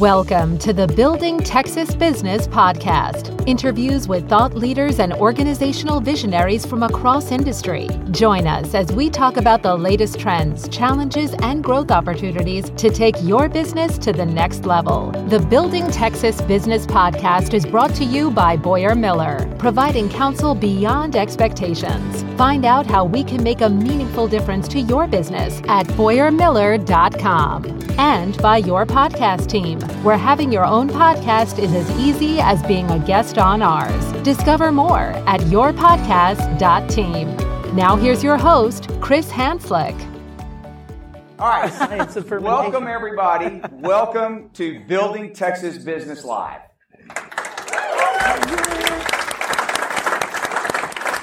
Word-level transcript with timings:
Welcome 0.00 0.56
to 0.60 0.72
the 0.72 0.86
Building 0.86 1.40
Texas 1.40 1.94
Business 1.94 2.48
Podcast. 2.48 3.46
Interviews 3.46 4.08
with 4.08 4.26
thought 4.30 4.54
leaders 4.54 4.98
and 4.98 5.12
organizational 5.12 6.00
visionaries 6.00 6.64
from 6.64 6.82
across 6.82 7.30
industry. 7.30 7.86
Join 8.10 8.46
us 8.46 8.74
as 8.74 8.90
we 8.92 9.10
talk 9.10 9.36
about 9.36 9.62
the 9.62 9.76
latest 9.76 10.18
trends, 10.18 10.70
challenges, 10.70 11.34
and 11.42 11.62
growth 11.62 11.90
opportunities 11.90 12.70
to 12.78 12.88
take 12.88 13.14
your 13.20 13.46
business 13.50 13.98
to 13.98 14.10
the 14.10 14.24
next 14.24 14.64
level. 14.64 15.10
The 15.28 15.38
Building 15.38 15.86
Texas 15.90 16.40
Business 16.40 16.86
Podcast 16.86 17.52
is 17.52 17.66
brought 17.66 17.94
to 17.96 18.04
you 18.04 18.30
by 18.30 18.56
Boyer 18.56 18.94
Miller, 18.94 19.54
providing 19.58 20.08
counsel 20.08 20.54
beyond 20.54 21.14
expectations. 21.14 22.22
Find 22.38 22.64
out 22.64 22.86
how 22.86 23.04
we 23.04 23.22
can 23.22 23.42
make 23.42 23.60
a 23.60 23.68
meaningful 23.68 24.28
difference 24.28 24.66
to 24.68 24.80
your 24.80 25.06
business 25.06 25.60
at 25.68 25.86
BoyerMiller.com. 25.88 27.80
And 27.98 28.34
by 28.38 28.56
your 28.56 28.86
podcast 28.86 29.48
team, 29.48 29.78
where 30.02 30.16
having 30.16 30.52
your 30.52 30.64
own 30.64 30.88
podcast 30.88 31.58
is 31.58 31.72
as 31.74 31.90
easy 31.98 32.40
as 32.40 32.62
being 32.64 32.90
a 32.90 32.98
guest 32.98 33.38
on 33.38 33.62
ours. 33.62 34.12
Discover 34.22 34.72
more 34.72 35.12
at 35.26 35.40
yourpodcast.team. 35.42 37.76
Now 37.76 37.96
here's 37.96 38.22
your 38.22 38.36
host, 38.36 38.90
Chris 39.00 39.30
Hanslik. 39.30 39.98
All 41.38 41.48
right. 41.48 42.14
Welcome, 42.42 42.86
everybody. 42.86 43.62
Welcome 43.72 44.50
to 44.50 44.80
Building 44.80 45.32
Texas 45.32 45.78
Business 45.78 46.24
Live. 46.24 46.60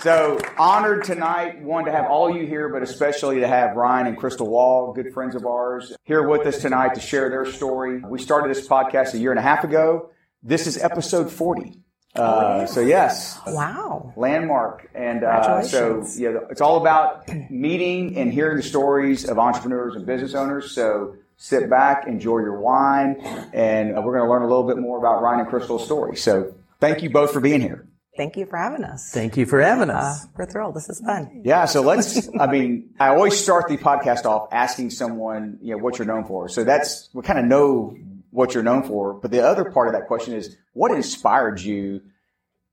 So 0.01 0.39
honored 0.57 1.03
tonight, 1.03 1.61
one 1.61 1.85
to 1.85 1.91
have 1.91 2.05
all 2.05 2.33
you 2.33 2.45
here, 2.45 2.69
but 2.69 2.83
especially 2.83 3.39
to 3.39 3.47
have 3.47 3.75
Ryan 3.75 4.07
and 4.07 4.17
Crystal 4.17 4.47
Waugh, 4.47 4.93
good 4.93 5.11
friends 5.11 5.33
of 5.35 5.45
ours, 5.45 5.91
here 6.03 6.27
with 6.27 6.45
us 6.45 6.61
tonight 6.61 6.93
to 6.95 7.01
share 7.01 7.29
their 7.29 7.45
story. 7.51 7.99
We 8.01 8.19
started 8.19 8.55
this 8.55 8.67
podcast 8.67 9.15
a 9.15 9.17
year 9.17 9.31
and 9.31 9.39
a 9.39 9.43
half 9.43 9.63
ago. 9.63 10.11
This 10.43 10.67
is 10.67 10.77
episode 10.77 11.31
40. 11.31 11.79
Uh, 12.15 12.65
so 12.67 12.81
yes, 12.81 13.39
wow, 13.47 14.11
landmark, 14.15 14.89
and 14.95 15.23
uh, 15.23 15.61
so 15.61 16.03
yeah, 16.15 16.39
it's 16.49 16.61
all 16.61 16.77
about 16.77 17.27
meeting 17.51 18.17
and 18.17 18.31
hearing 18.33 18.57
the 18.57 18.63
stories 18.63 19.27
of 19.27 19.37
entrepreneurs 19.37 19.95
and 19.95 20.05
business 20.05 20.33
owners. 20.33 20.71
So 20.71 21.15
sit 21.35 21.69
back, 21.69 22.07
enjoy 22.07 22.39
your 22.39 22.59
wine, 22.59 23.19
and 23.53 23.93
we're 24.03 24.13
going 24.17 24.25
to 24.25 24.29
learn 24.29 24.41
a 24.41 24.47
little 24.47 24.67
bit 24.67 24.77
more 24.77 24.97
about 24.97 25.21
Ryan 25.21 25.41
and 25.41 25.49
Crystal's 25.49 25.85
story. 25.85 26.15
So 26.15 26.55
thank 26.79 27.03
you 27.03 27.09
both 27.11 27.31
for 27.33 27.39
being 27.39 27.61
here. 27.61 27.86
Thank 28.17 28.35
you 28.35 28.47
for 28.47 28.57
having 28.57 28.83
us. 28.83 29.11
Thank 29.11 29.37
you 29.37 29.45
for 29.45 29.61
having 29.61 29.91
us. 29.91 30.25
Uh, 30.25 30.27
we're 30.35 30.45
thrilled. 30.47 30.75
This 30.75 30.89
is 30.89 30.99
fun. 30.99 31.41
Yeah. 31.45 31.65
So 31.65 31.81
let's, 31.81 32.27
I 32.39 32.47
mean, 32.47 32.95
I 32.99 33.09
always 33.09 33.37
start 33.37 33.69
the 33.69 33.77
podcast 33.77 34.25
off 34.25 34.49
asking 34.51 34.89
someone, 34.89 35.59
you 35.61 35.75
know, 35.75 35.83
what 35.83 35.99
you're 35.99 36.07
known 36.07 36.25
for. 36.25 36.49
So 36.49 36.63
that's, 36.63 37.09
we 37.13 37.21
kind 37.21 37.37
of 37.37 37.45
know 37.45 37.95
what 38.31 38.53
you're 38.53 38.63
known 38.63 38.83
for. 38.83 39.13
But 39.13 39.31
the 39.31 39.45
other 39.45 39.71
part 39.71 39.87
of 39.87 39.93
that 39.93 40.07
question 40.07 40.33
is 40.33 40.57
what 40.73 40.91
inspired 40.91 41.61
you 41.61 42.01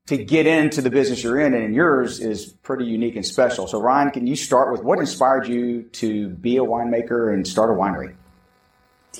to 0.07 0.17
get 0.17 0.47
into 0.47 0.81
the 0.81 0.89
business 0.89 1.23
you're 1.23 1.39
in? 1.39 1.53
And 1.53 1.73
yours 1.73 2.19
is 2.19 2.47
pretty 2.47 2.85
unique 2.85 3.15
and 3.15 3.25
special. 3.25 3.67
So 3.67 3.79
Ryan, 3.79 4.11
can 4.11 4.27
you 4.27 4.35
start 4.35 4.71
with 4.71 4.83
what 4.83 4.99
inspired 4.99 5.47
you 5.47 5.83
to 5.93 6.29
be 6.29 6.57
a 6.57 6.61
winemaker 6.61 7.33
and 7.33 7.47
start 7.47 7.69
a 7.69 7.73
winery? 7.73 8.15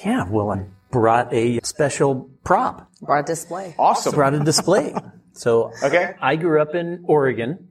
Yeah. 0.03 0.27
Well, 0.27 0.51
I 0.51 0.65
brought 0.91 1.33
a 1.33 1.59
special 1.63 2.29
prop. 2.43 2.91
Brought 3.01 3.21
a 3.21 3.23
display. 3.23 3.75
Awesome. 3.77 4.13
Brought 4.15 4.33
a 4.33 4.39
display. 4.39 4.95
So 5.35 5.71
okay. 5.83 6.15
I 6.21 6.37
grew 6.37 6.61
up 6.61 6.75
in 6.75 7.03
Oregon, 7.07 7.67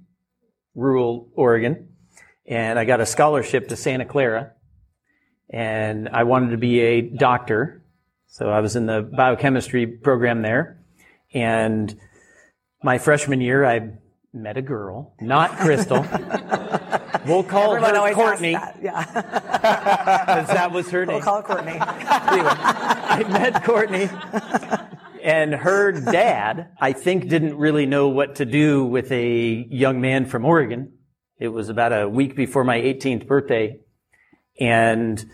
rural 0.74 1.28
Oregon, 1.34 1.88
and 2.46 2.78
I 2.78 2.84
got 2.84 3.00
a 3.00 3.06
scholarship 3.06 3.68
to 3.68 3.76
Santa 3.76 4.04
Clara, 4.04 4.52
and 5.48 6.10
I 6.10 6.24
wanted 6.24 6.50
to 6.50 6.58
be 6.58 6.80
a 6.80 7.00
doctor. 7.00 7.82
So 8.26 8.50
I 8.50 8.60
was 8.60 8.76
in 8.76 8.84
the 8.86 9.00
biochemistry 9.00 9.86
program 9.86 10.42
there, 10.42 10.78
and 11.32 11.98
my 12.82 12.98
freshman 12.98 13.40
year 13.40 13.64
I 13.64 13.92
met 14.34 14.58
a 14.58 14.62
girl, 14.62 15.14
not 15.20 15.52
Crystal. 15.52 16.02
we'll 17.26 17.44
call 17.44 17.76
Everyone 17.76 17.94
her 17.94 18.14
Courtney. 18.14 18.52
That. 18.52 18.78
Yeah. 18.82 19.40
Because 19.64 20.48
that 20.48 20.72
was 20.72 20.90
her 20.90 21.06
name. 21.06 21.14
We'll 21.14 21.24
call 21.24 21.36
her 21.40 21.42
Courtney. 21.42 21.72
anyway, 21.72 21.80
I 21.80 23.24
met 23.30 23.64
Courtney 23.64 24.10
and 25.24 25.54
her 25.54 25.90
dad, 25.90 26.68
I 26.78 26.92
think, 26.92 27.28
didn't 27.28 27.56
really 27.56 27.86
know 27.86 28.08
what 28.08 28.34
to 28.36 28.44
do 28.44 28.84
with 28.84 29.10
a 29.10 29.66
young 29.70 30.02
man 30.02 30.26
from 30.26 30.44
Oregon. 30.44 30.92
It 31.38 31.48
was 31.48 31.70
about 31.70 31.98
a 31.98 32.06
week 32.06 32.36
before 32.36 32.62
my 32.62 32.78
18th 32.78 33.26
birthday. 33.26 33.80
And 34.60 35.24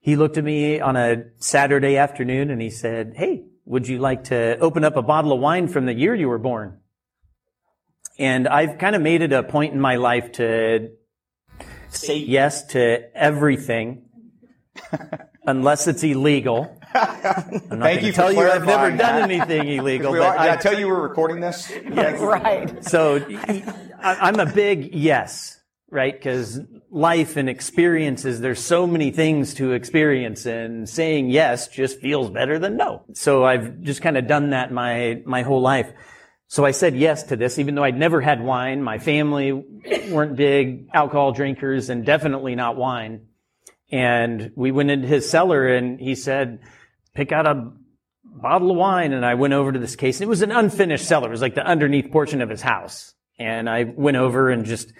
he 0.00 0.16
looked 0.16 0.36
at 0.36 0.44
me 0.44 0.80
on 0.80 0.96
a 0.96 1.24
Saturday 1.38 1.96
afternoon 1.96 2.50
and 2.50 2.60
he 2.60 2.68
said, 2.68 3.14
Hey, 3.16 3.46
would 3.64 3.88
you 3.88 3.98
like 3.98 4.24
to 4.24 4.58
open 4.58 4.84
up 4.84 4.96
a 4.96 5.02
bottle 5.02 5.32
of 5.32 5.40
wine 5.40 5.68
from 5.68 5.86
the 5.86 5.94
year 5.94 6.14
you 6.14 6.28
were 6.28 6.38
born? 6.38 6.78
And 8.18 8.46
I've 8.46 8.76
kind 8.76 8.94
of 8.94 9.00
made 9.00 9.22
it 9.22 9.32
a 9.32 9.42
point 9.42 9.72
in 9.72 9.80
my 9.80 9.96
life 9.96 10.32
to 10.32 10.90
say 11.88 12.18
yes 12.18 12.66
to 12.66 13.16
everything 13.16 14.10
unless 15.46 15.88
it's 15.88 16.02
illegal. 16.02 16.79
I'm 16.94 17.78
not 17.78 17.80
Thank 17.80 18.02
you 18.02 18.12
tell 18.12 18.28
for 18.28 18.32
you 18.34 18.40
I've 18.48 18.64
never 18.64 18.90
clarifying 18.90 18.96
done 18.96 19.28
that. 19.28 19.30
anything 19.30 19.68
illegal. 19.78 20.12
But 20.12 20.20
are, 20.22 20.38
I 20.38 20.52
I- 20.52 20.56
tell 20.56 20.78
you 20.78 20.86
we're 20.88 21.00
recording 21.00 21.40
this? 21.40 21.70
yes. 21.70 22.20
right. 22.20 22.84
So 22.84 23.16
I- 23.28 24.18
I'm 24.20 24.40
a 24.40 24.46
big 24.46 24.94
yes, 24.94 25.60
right? 25.90 26.12
Because 26.12 26.60
life 26.90 27.36
and 27.36 27.48
experiences, 27.48 28.40
there's 28.40 28.60
so 28.62 28.86
many 28.86 29.10
things 29.10 29.54
to 29.54 29.72
experience, 29.72 30.46
and 30.46 30.88
saying 30.88 31.30
yes 31.30 31.68
just 31.68 32.00
feels 32.00 32.30
better 32.30 32.58
than 32.58 32.76
no. 32.76 33.04
So 33.14 33.44
I've 33.44 33.80
just 33.82 34.02
kind 34.02 34.16
of 34.16 34.26
done 34.26 34.50
that 34.50 34.72
my 34.72 35.22
my 35.24 35.42
whole 35.42 35.60
life. 35.60 35.92
So 36.48 36.64
I 36.64 36.72
said 36.72 36.96
yes 36.96 37.22
to 37.24 37.36
this, 37.36 37.60
even 37.60 37.76
though 37.76 37.84
I'd 37.84 37.96
never 37.96 38.20
had 38.20 38.42
wine. 38.42 38.82
My 38.82 38.98
family 38.98 39.52
weren't 39.52 40.34
big 40.34 40.88
alcohol 40.92 41.30
drinkers, 41.30 41.90
and 41.90 42.04
definitely 42.04 42.56
not 42.56 42.74
wine. 42.76 43.26
And 43.92 44.50
we 44.56 44.72
went 44.72 44.90
into 44.90 45.06
his 45.06 45.28
cellar, 45.30 45.68
and 45.68 46.00
he 46.00 46.14
said, 46.16 46.58
"Pick 47.14 47.32
out 47.32 47.46
a 47.46 47.72
bottle 48.24 48.70
of 48.70 48.76
wine 48.76 49.12
and 49.12 49.24
I 49.24 49.34
went 49.34 49.54
over 49.54 49.72
to 49.72 49.78
this 49.78 49.96
case. 49.96 50.20
It 50.20 50.28
was 50.28 50.42
an 50.42 50.52
unfinished 50.52 51.06
cellar. 51.06 51.28
It 51.28 51.32
was 51.32 51.42
like 51.42 51.54
the 51.54 51.66
underneath 51.66 52.10
portion 52.10 52.42
of 52.42 52.48
his 52.48 52.62
house. 52.62 53.14
And 53.38 53.68
I 53.68 53.84
went 53.84 54.16
over 54.16 54.50
and 54.50 54.64
just 54.64 54.92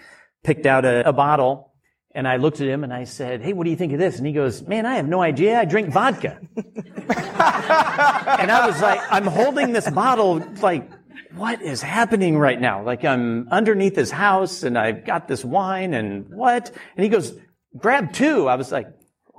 picked 0.43 0.65
out 0.65 0.85
a, 0.85 1.07
a 1.07 1.13
bottle 1.13 1.71
and 2.13 2.27
I 2.27 2.37
looked 2.37 2.59
at 2.59 2.67
him 2.67 2.83
and 2.83 2.93
I 2.93 3.05
said, 3.05 3.41
Hey, 3.41 3.53
what 3.53 3.63
do 3.63 3.69
you 3.69 3.75
think 3.75 3.93
of 3.93 3.99
this? 3.99 4.17
And 4.17 4.27
he 4.27 4.33
goes, 4.33 4.61
Man, 4.61 4.85
I 4.85 4.95
have 4.95 5.07
no 5.07 5.21
idea. 5.21 5.59
I 5.59 5.65
drink 5.65 5.89
vodka. 5.89 6.39
and 6.55 8.51
I 8.51 8.63
was 8.67 8.81
like, 8.81 8.99
I'm 9.09 9.25
holding 9.25 9.71
this 9.71 9.89
bottle 9.89 10.43
like, 10.61 10.89
what 11.35 11.61
is 11.61 11.81
happening 11.81 12.37
right 12.37 12.59
now? 12.59 12.83
Like 12.83 13.05
I'm 13.05 13.47
underneath 13.49 13.95
his 13.95 14.11
house 14.11 14.63
and 14.63 14.77
I've 14.77 15.05
got 15.05 15.27
this 15.27 15.45
wine 15.45 15.93
and 15.93 16.27
what? 16.29 16.71
And 16.97 17.03
he 17.03 17.09
goes, 17.09 17.33
grab 17.77 18.11
two. 18.11 18.49
I 18.49 18.55
was 18.55 18.71
like, 18.71 18.87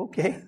okay. 0.04 0.42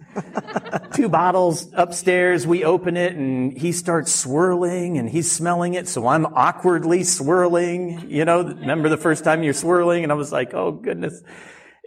Two 0.94 1.08
bottles 1.08 1.68
upstairs. 1.74 2.46
We 2.46 2.64
open 2.64 2.96
it 2.96 3.14
and 3.14 3.56
he 3.56 3.72
starts 3.72 4.14
swirling 4.14 4.98
and 4.98 5.08
he's 5.08 5.30
smelling 5.30 5.74
it. 5.74 5.88
So 5.88 6.06
I'm 6.06 6.26
awkwardly 6.26 7.04
swirling, 7.04 8.10
you 8.10 8.24
know, 8.24 8.42
remember 8.42 8.88
the 8.88 8.96
first 8.96 9.24
time 9.24 9.42
you're 9.42 9.52
swirling? 9.52 10.02
And 10.02 10.12
I 10.12 10.14
was 10.14 10.32
like, 10.32 10.54
oh 10.54 10.72
goodness. 10.72 11.22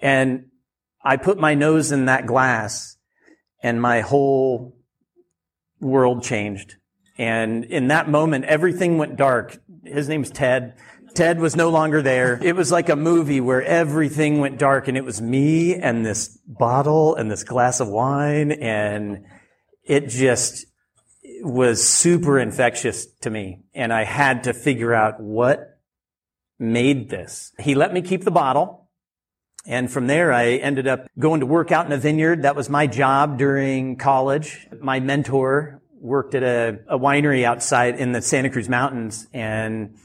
And 0.02 0.46
I 1.04 1.18
put 1.18 1.38
my 1.38 1.54
nose 1.54 1.92
in 1.92 2.06
that 2.06 2.26
glass 2.26 2.98
and 3.62 3.82
my 3.82 4.02
whole 4.02 4.78
world 5.80 6.24
changed. 6.24 6.76
And 7.18 7.66
in 7.66 7.88
that 7.88 8.10
moment, 8.10 8.46
everything 8.46 8.98
went 8.98 9.16
dark. 9.16 9.58
His 9.88 10.10
name's 10.10 10.30
Ted. 10.30 10.76
Ted 11.14 11.40
was 11.40 11.56
no 11.56 11.70
longer 11.70 12.02
there. 12.02 12.40
It 12.44 12.56
was 12.56 12.72
like 12.72 12.90
a 12.90 12.96
movie 12.96 13.42
where 13.42 13.64
everything 13.64 14.40
went 14.40 14.60
dark 14.60 14.88
and 14.88 14.96
it 14.96 15.04
was 15.04 15.22
me 15.22 15.76
and 15.76 16.06
this 16.06 16.38
bottle 16.46 17.16
and 17.16 17.32
this 17.32 17.44
glass 17.44 17.80
of 17.80 17.88
wine 17.88 18.52
and 18.52 19.26
it 19.84 20.10
just 20.10 20.66
was 21.42 21.84
super 21.84 22.40
infectious 22.40 23.08
to 23.22 23.30
me. 23.30 23.64
And 23.74 23.92
I 23.92 24.04
had 24.04 24.44
to 24.44 24.54
figure 24.54 24.94
out 24.94 25.20
what 25.20 25.80
made 26.60 27.10
this. 27.10 27.52
He 27.60 27.76
let 27.76 27.94
me 27.94 28.02
keep 28.02 28.24
the 28.24 28.32
bottle. 28.32 28.90
And 29.66 29.92
from 29.92 30.08
there, 30.08 30.32
I 30.32 30.52
ended 30.52 30.88
up 30.88 31.08
going 31.20 31.42
to 31.42 31.46
work 31.46 31.72
out 31.72 31.86
in 31.86 31.92
a 31.92 31.98
vineyard. 31.98 32.44
That 32.44 32.56
was 32.56 32.70
my 32.70 32.88
job 32.88 33.38
during 33.38 33.98
college. 33.98 34.68
My 34.80 35.00
mentor 35.00 35.82
worked 36.00 36.36
at 36.36 36.44
a, 36.44 36.80
a 36.88 37.00
winery 37.00 37.44
outside 37.44 38.00
in 38.00 38.12
the 38.12 38.22
Santa 38.22 38.50
Cruz 38.50 38.70
Mountains. 38.70 39.28
And 39.34 39.96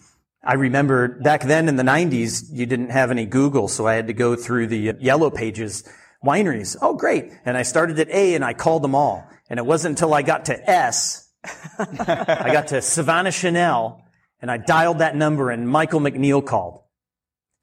I 0.45 0.55
remember 0.55 1.09
back 1.09 1.43
then 1.43 1.69
in 1.69 1.77
the 1.77 1.83
90s, 1.83 2.47
you 2.51 2.67
didn't 2.67 2.91
have 2.91 3.11
any 3.11 3.27
Google, 3.27 3.69
so 3.69 3.87
I 3.87 3.95
had 3.95 4.09
to 4.09 4.13
go 4.13 4.35
through 4.37 4.69
the 4.69 4.97
yellow 5.01 5.31
pages 5.31 5.85
wineries. 6.25 6.77
Oh, 6.81 6.95
great. 6.95 7.33
And 7.45 7.57
I 7.57 7.63
started 7.63 7.99
at 7.99 8.09
A 8.09 8.35
and 8.35 8.45
I 8.45 8.55
called 8.55 8.83
them 8.83 8.95
all. 8.95 9.29
And 9.51 9.59
it 9.59 9.67
wasn't 9.67 9.93
until 9.93 10.15
I 10.15 10.23
got 10.23 10.47
to 10.47 10.71
S, 10.71 11.29
I 11.69 12.51
got 12.53 12.69
to 12.69 12.81
Savannah-Chanelle, 12.81 14.01
and 14.41 14.51
I 14.51 14.57
dialed 14.57 14.99
that 14.99 15.17
number 15.17 15.51
and 15.51 15.69
Michael 15.69 16.01
McNeil 16.01 16.45
called. 16.45 16.83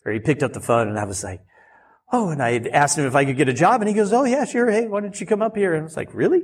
Or 0.05 0.11
he 0.11 0.19
picked 0.19 0.43
up 0.43 0.53
the 0.53 0.61
phone 0.61 0.87
and 0.87 0.99
I 0.99 1.05
was 1.05 1.23
like, 1.23 1.41
oh, 2.11 2.29
and 2.29 2.41
I 2.41 2.57
asked 2.71 2.97
him 2.97 3.05
if 3.05 3.15
I 3.15 3.25
could 3.25 3.37
get 3.37 3.49
a 3.49 3.53
job 3.53 3.81
and 3.81 3.89
he 3.89 3.95
goes, 3.95 4.13
oh 4.13 4.23
yeah, 4.23 4.45
sure. 4.45 4.69
Hey, 4.69 4.87
why 4.87 5.01
don't 5.01 5.19
you 5.19 5.27
come 5.27 5.41
up 5.41 5.55
here? 5.55 5.73
And 5.73 5.81
I 5.81 5.83
was 5.83 5.97
like, 5.97 6.13
really? 6.13 6.43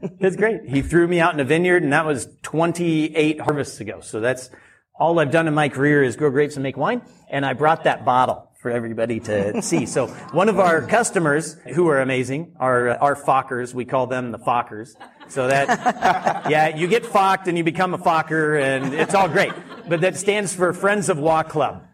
It's 0.00 0.36
great. 0.36 0.64
He 0.66 0.82
threw 0.82 1.06
me 1.08 1.20
out 1.20 1.34
in 1.34 1.40
a 1.40 1.44
vineyard 1.44 1.82
and 1.82 1.92
that 1.92 2.06
was 2.06 2.28
28 2.42 3.40
harvests 3.40 3.80
ago. 3.80 4.00
So 4.00 4.20
that's 4.20 4.50
all 4.94 5.18
I've 5.18 5.30
done 5.30 5.48
in 5.48 5.54
my 5.54 5.68
career 5.68 6.02
is 6.02 6.16
grow 6.16 6.30
grapes 6.30 6.56
and 6.56 6.62
make 6.62 6.76
wine. 6.76 7.02
And 7.30 7.44
I 7.44 7.52
brought 7.52 7.84
that 7.84 8.04
bottle 8.04 8.50
for 8.60 8.70
everybody 8.70 9.20
to 9.20 9.62
see. 9.62 9.86
So 9.86 10.08
one 10.32 10.48
of 10.48 10.58
our 10.58 10.82
customers 10.82 11.54
who 11.74 11.88
are 11.88 12.00
amazing 12.00 12.54
are 12.58 12.90
our 12.90 13.14
Fockers. 13.14 13.74
We 13.74 13.84
call 13.84 14.06
them 14.06 14.32
the 14.32 14.38
Fockers. 14.38 14.94
So 15.28 15.48
that, 15.48 15.68
yeah, 16.50 16.76
you 16.76 16.88
get 16.88 17.06
Focked 17.06 17.48
and 17.48 17.56
you 17.56 17.64
become 17.64 17.94
a 17.94 17.98
Focker 17.98 18.60
and 18.60 18.94
it's 18.94 19.14
all 19.14 19.28
great. 19.28 19.52
But 19.88 20.00
that 20.02 20.16
stands 20.16 20.54
for 20.54 20.72
Friends 20.72 21.08
of 21.08 21.18
Waugh 21.18 21.44
Club. 21.44 21.84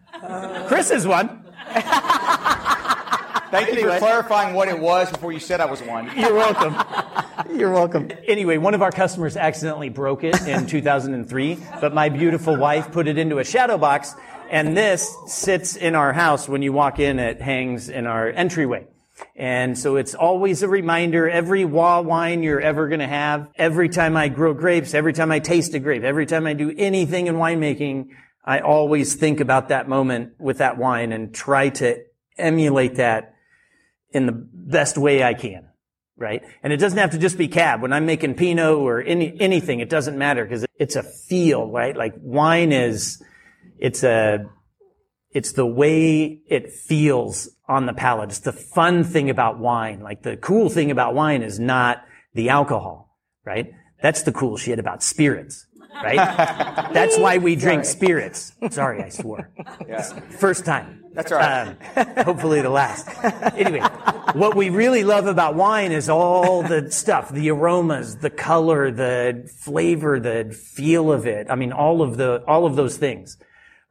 Chris 0.67 0.91
is 0.91 1.05
one. 1.05 1.43
Thank 3.51 3.75
you 3.75 3.89
for 3.89 3.97
clarifying 3.99 4.55
what 4.55 4.67
it 4.67 4.79
was 4.79 5.11
before 5.11 5.31
you 5.31 5.39
said 5.39 5.61
I 5.61 5.65
was 5.65 5.81
one. 5.81 6.09
You're 6.17 6.33
welcome. 6.33 6.75
You're 7.55 7.71
welcome. 7.71 8.09
Anyway, 8.27 8.57
one 8.57 8.73
of 8.73 8.81
our 8.81 8.91
customers 8.91 9.37
accidentally 9.37 9.89
broke 9.89 10.23
it 10.23 10.39
in 10.47 10.65
2003, 10.67 11.57
but 11.79 11.93
my 11.93 12.09
beautiful 12.09 12.57
wife 12.57 12.91
put 12.91 13.07
it 13.07 13.17
into 13.17 13.39
a 13.39 13.43
shadow 13.43 13.77
box, 13.77 14.15
and 14.49 14.75
this 14.75 15.15
sits 15.27 15.75
in 15.75 15.95
our 15.95 16.11
house 16.13 16.49
when 16.49 16.61
you 16.61 16.73
walk 16.73 16.99
in. 16.99 17.19
It 17.19 17.41
hangs 17.41 17.89
in 17.89 18.07
our 18.07 18.29
entryway. 18.29 18.87
And 19.35 19.77
so 19.77 19.95
it's 19.95 20.13
always 20.13 20.61
a 20.61 20.67
reminder, 20.67 21.29
every 21.29 21.63
Waugh 21.63 22.01
wine 22.01 22.43
you're 22.43 22.59
ever 22.59 22.89
going 22.89 22.99
to 22.99 23.07
have, 23.07 23.47
every 23.55 23.87
time 23.87 24.17
I 24.17 24.27
grow 24.27 24.53
grapes, 24.53 24.93
every 24.93 25.13
time 25.13 25.31
I 25.31 25.39
taste 25.39 25.73
a 25.73 25.79
grape, 25.79 26.03
every 26.03 26.25
time 26.25 26.45
I 26.47 26.53
do 26.53 26.73
anything 26.77 27.27
in 27.27 27.35
winemaking, 27.35 28.07
I 28.43 28.59
always 28.59 29.15
think 29.15 29.39
about 29.39 29.69
that 29.69 29.87
moment 29.87 30.33
with 30.37 30.57
that 30.57 30.77
wine 30.77 31.13
and 31.13 31.33
try 31.33 31.69
to 31.69 32.03
emulate 32.37 32.95
that 32.95 33.34
in 34.15 34.25
the 34.25 34.31
best 34.31 34.97
way 34.97 35.23
I 35.23 35.33
can. 35.33 35.67
Right. 36.17 36.41
And 36.63 36.71
it 36.71 36.77
doesn't 36.77 36.97
have 36.97 37.11
to 37.11 37.17
just 37.17 37.37
be 37.37 37.49
cab. 37.49 37.81
When 37.81 37.91
I'm 37.91 38.05
making 38.05 38.35
Pinot 38.35 38.77
or 38.77 39.01
any, 39.01 39.35
anything, 39.41 39.81
it 39.81 39.89
doesn't 39.89 40.17
matter 40.17 40.45
because 40.45 40.65
it's 40.79 40.95
a 40.95 41.03
feel, 41.03 41.69
right? 41.69 41.95
Like 41.95 42.13
wine 42.17 42.71
is, 42.71 43.21
it's 43.77 44.01
a, 44.03 44.45
it's 45.31 45.51
the 45.51 45.65
way 45.65 46.39
it 46.47 46.71
feels 46.71 47.49
on 47.67 47.85
the 47.85 47.93
palate. 47.93 48.29
It's 48.29 48.39
the 48.39 48.53
fun 48.53 49.03
thing 49.03 49.29
about 49.29 49.59
wine. 49.59 49.99
Like 49.99 50.23
the 50.23 50.37
cool 50.37 50.69
thing 50.69 50.89
about 50.89 51.15
wine 51.15 51.43
is 51.43 51.59
not 51.59 52.05
the 52.33 52.47
alcohol, 52.47 53.17
right? 53.45 53.73
That's 54.01 54.23
the 54.23 54.31
cool 54.31 54.55
shit 54.55 54.79
about 54.79 55.03
spirits, 55.03 55.67
right? 56.03 56.91
That's 56.93 57.17
why 57.17 57.37
we 57.37 57.55
drink 57.55 57.85
spirits. 57.85 58.53
Sorry, 58.71 59.01
I 59.01 59.09
swore. 59.09 59.49
Yeah. 59.87 60.01
First 60.37 60.65
time. 60.65 61.03
That's 61.13 61.31
all 61.31 61.37
right. 61.37 61.77
Um, 61.95 62.25
hopefully 62.25 62.61
the 62.61 62.69
last. 62.69 63.07
Anyway, 63.55 63.79
what 64.33 64.55
we 64.55 64.69
really 64.69 65.05
love 65.05 65.27
about 65.27 65.55
wine 65.55 65.93
is 65.93 66.09
all 66.09 66.61
the 66.61 66.91
stuff, 66.91 67.29
the 67.31 67.49
aromas, 67.51 68.17
the 68.17 68.29
color, 68.29 68.91
the 68.91 69.49
flavor, 69.61 70.19
the 70.19 70.53
feel 70.53 71.11
of 71.13 71.25
it. 71.25 71.47
I 71.49 71.55
mean, 71.55 71.71
all 71.71 72.01
of 72.01 72.17
the, 72.17 72.43
all 72.47 72.65
of 72.65 72.75
those 72.75 72.97
things, 72.97 73.37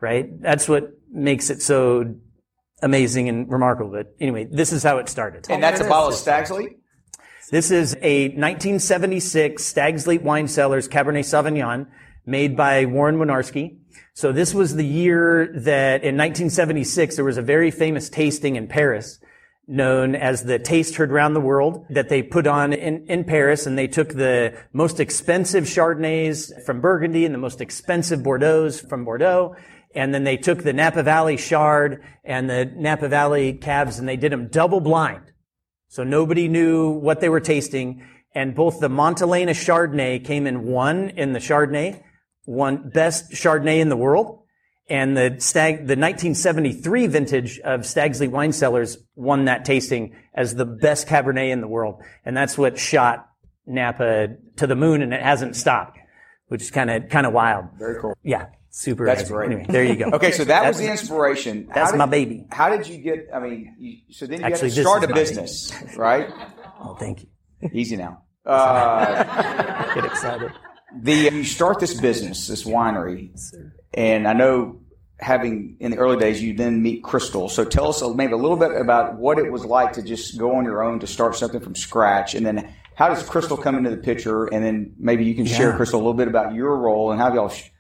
right? 0.01 0.41
That's 0.43 0.69
what 0.69 0.91
makes 1.11 1.49
it 1.49 1.62
so 1.62 2.15
amazing 2.83 3.31
and 3.31 3.51
remarkable. 3.51 3.93
But 3.93 4.15
anyway, 4.21 4.45
this 4.45 4.73
is 4.73 4.83
how 4.83 4.99
it 4.99 5.09
started. 5.09 5.47
And 5.49 5.62
that's 5.62 5.81
a 5.81 5.89
bottle 5.89 6.09
of 6.09 6.15
Stag's 6.15 6.51
Leap? 6.51 6.79
This 7.50 7.70
is 7.70 7.94
a 8.00 8.29
1976 8.29 9.62
Stag's 9.62 10.06
Leap 10.06 10.23
Wine 10.23 10.49
Cellars 10.49 10.88
Cabernet 10.88 11.25
Sauvignon 11.25 11.87
made 12.25 12.56
by 12.56 12.87
Warren 12.87 13.17
Winiarski. 13.17 13.76
So 14.14 14.32
this 14.32 14.55
was 14.55 14.76
the 14.76 14.87
year 14.87 15.52
that 15.55 16.02
in 16.02 16.17
1976 16.17 17.17
there 17.17 17.25
was 17.25 17.37
a 17.37 17.43
very 17.43 17.70
famous 17.70 18.08
tasting 18.08 18.56
in 18.56 18.67
Paris 18.67 19.20
known 19.67 20.14
as 20.14 20.44
the 20.44 20.58
Taste 20.58 20.94
Heard 20.94 21.12
Round 21.12 21.37
the 21.37 21.41
World 21.41 21.85
that 21.91 22.08
they 22.08 22.23
put 22.23 22.46
on 22.46 22.73
in, 22.73 23.06
in 23.08 23.25
Paris 23.25 23.67
and 23.67 23.76
they 23.76 23.88
took 23.88 24.14
the 24.14 24.58
most 24.73 24.99
expensive 24.99 25.64
Chardonnays 25.64 26.50
from 26.64 26.81
Burgundy 26.81 27.26
and 27.26 27.35
the 27.35 27.38
most 27.38 27.61
expensive 27.61 28.20
Bordeaux's 28.20 28.81
from 28.81 29.05
Bordeaux 29.05 29.55
and 29.94 30.14
then 30.14 30.25
they 30.25 30.38
took 30.38 30.62
the 30.62 30.73
Napa 30.73 31.02
Valley 31.02 31.37
Chard 31.37 32.02
and 32.25 32.49
the 32.49 32.64
Napa 32.64 33.08
Valley 33.08 33.52
Cabs 33.52 33.99
and 33.99 34.08
they 34.08 34.17
did 34.17 34.32
them 34.32 34.49
double 34.49 34.81
blind. 34.81 35.31
So 35.94 36.02
nobody 36.02 36.49
knew 36.49 36.91
what 36.91 37.20
they 37.20 37.29
were 37.29 37.38
tasting 37.38 38.05
and 38.35 38.52
both 38.52 38.81
the 38.81 38.88
Montelena 38.88 39.50
Chardonnay 39.50 40.25
came 40.25 40.49
in 40.49 40.67
one 40.67 41.11
in 41.11 41.32
the 41.32 41.38
Chardonnay 41.38 42.02
one 42.46 42.91
best 42.91 43.31
Chardonnay 43.31 43.79
in 43.79 43.91
the 43.91 43.96
world. 43.96 44.41
And 44.88 45.17
the 45.17 45.37
stag, 45.38 45.76
the 45.76 45.94
1973 45.94 47.06
vintage 47.06 47.61
of 47.61 47.87
Stag's 47.87 48.20
Leap 48.20 48.32
Wine 48.32 48.50
Cellars 48.50 48.99
won 49.14 49.44
that 49.44 49.64
tasting 49.64 50.17
as 50.35 50.56
the 50.56 50.67
best 50.67 51.06
Cabernet 51.06 51.52
in 51.52 51.61
the 51.61 51.69
world. 51.69 52.02
And 52.25 52.37
that's 52.37 52.58
what 52.58 52.76
shot 52.76 53.29
Napa 53.64 54.31
to 54.56 54.67
the 54.67 54.75
moon 54.75 55.00
and 55.00 55.14
it 55.14 55.23
hasn't 55.23 55.55
stopped, 55.55 55.96
which 56.49 56.62
is 56.62 56.73
kind 56.73 56.91
of, 56.91 57.08
kind 57.08 57.25
of 57.25 57.32
wild. 57.32 57.67
Very 57.79 58.00
cool. 58.00 58.14
Yeah. 58.25 58.46
Super. 58.76 59.06
That's 59.06 59.31
great. 59.31 59.53
Anyway, 59.53 59.67
there 59.69 59.85
you 59.85 59.94
go. 59.94 60.06
Okay, 60.15 60.32
so 60.32 60.44
that 60.47 60.67
was 60.67 60.79
the 60.79 60.91
inspiration. 60.91 61.69
That's 61.73 61.93
did- 61.93 61.99
my 61.99 62.06
baby. 62.06 62.44
How 62.50 62.76
did 62.76 62.88
you 62.88 62.99
get? 62.99 63.29
I 63.32 63.38
mean, 63.38 63.76
you, 63.79 63.99
so 64.12 64.26
then 64.26 64.41
you 64.41 64.47
Actually, 64.47 64.71
had 64.71 64.75
to 64.75 64.81
start 64.82 65.05
a 65.05 65.15
business, 65.15 65.73
right? 65.97 66.29
Oh, 66.81 66.97
thank 66.97 67.23
you. 67.23 67.71
Easy 67.73 67.97
now. 67.97 68.23
Uh, 68.47 69.94
Get 69.94 70.05
excited. 70.05 70.53
the 71.00 71.15
you 71.15 71.44
start 71.44 71.79
this 71.79 71.94
business, 71.99 72.47
this 72.49 72.65
winery, 72.65 73.31
and 73.94 74.29
I 74.29 74.32
know 74.35 74.81
having 75.19 75.77
in 75.81 75.93
the 75.93 75.97
early 75.97 76.19
days 76.19 76.43
you 76.43 76.55
then 76.55 76.82
meet 76.82 77.03
Crystal. 77.03 77.49
So 77.49 77.65
tell 77.65 77.88
us 77.88 78.03
maybe 78.15 78.32
a 78.35 78.37
little 78.37 78.59
bit 78.59 78.73
about 78.79 79.17
what 79.19 79.38
it 79.38 79.50
was 79.50 79.65
like 79.65 79.93
to 79.94 80.03
just 80.03 80.37
go 80.37 80.56
on 80.56 80.65
your 80.65 80.82
own 80.82 81.00
to 81.00 81.06
start 81.06 81.37
something 81.37 81.61
from 81.61 81.75
scratch, 81.75 82.35
and 82.35 82.44
then 82.44 82.70
how 82.97 83.09
does 83.09 83.23
Crystal 83.23 83.56
come 83.56 83.77
into 83.79 83.88
the 83.88 83.97
picture, 83.97 84.44
and 84.47 84.62
then 84.65 84.94
maybe 84.99 85.25
you 85.25 85.35
can 85.35 85.47
share 85.47 85.70
Yeah. 85.70 85.77
Crystal 85.77 85.99
a 85.99 86.03
little 86.03 86.12
bit 86.15 86.29
about 86.29 86.53
your 86.55 86.77
role 86.77 87.12
and 87.12 87.20
how 87.20 87.32
y'all. 87.32 87.49
Sh- 87.49 87.70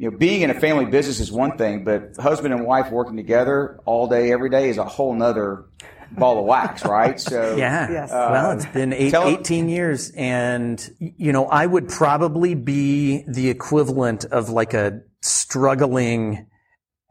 you 0.00 0.10
know, 0.10 0.16
being 0.16 0.40
in 0.40 0.48
a 0.48 0.58
family 0.58 0.86
business 0.86 1.20
is 1.20 1.30
one 1.30 1.58
thing, 1.58 1.84
but 1.84 2.16
husband 2.16 2.54
and 2.54 2.64
wife 2.64 2.90
working 2.90 3.18
together 3.18 3.78
all 3.84 4.08
day, 4.08 4.32
every 4.32 4.48
day 4.48 4.70
is 4.70 4.78
a 4.78 4.84
whole 4.84 5.12
nother 5.12 5.66
ball 6.12 6.38
of 6.38 6.46
wax, 6.46 6.82
right? 6.86 7.20
So, 7.20 7.56
Yeah. 7.56 7.90
Yes. 7.90 8.10
Uh, 8.10 8.28
well, 8.32 8.50
it's 8.52 8.64
been 8.64 8.94
eight, 8.94 9.10
tell- 9.10 9.28
18 9.28 9.68
years 9.68 10.10
and, 10.16 10.90
you 10.98 11.32
know, 11.32 11.44
I 11.44 11.66
would 11.66 11.90
probably 11.90 12.54
be 12.54 13.26
the 13.28 13.50
equivalent 13.50 14.24
of 14.24 14.48
like 14.48 14.72
a 14.72 15.02
struggling 15.20 16.46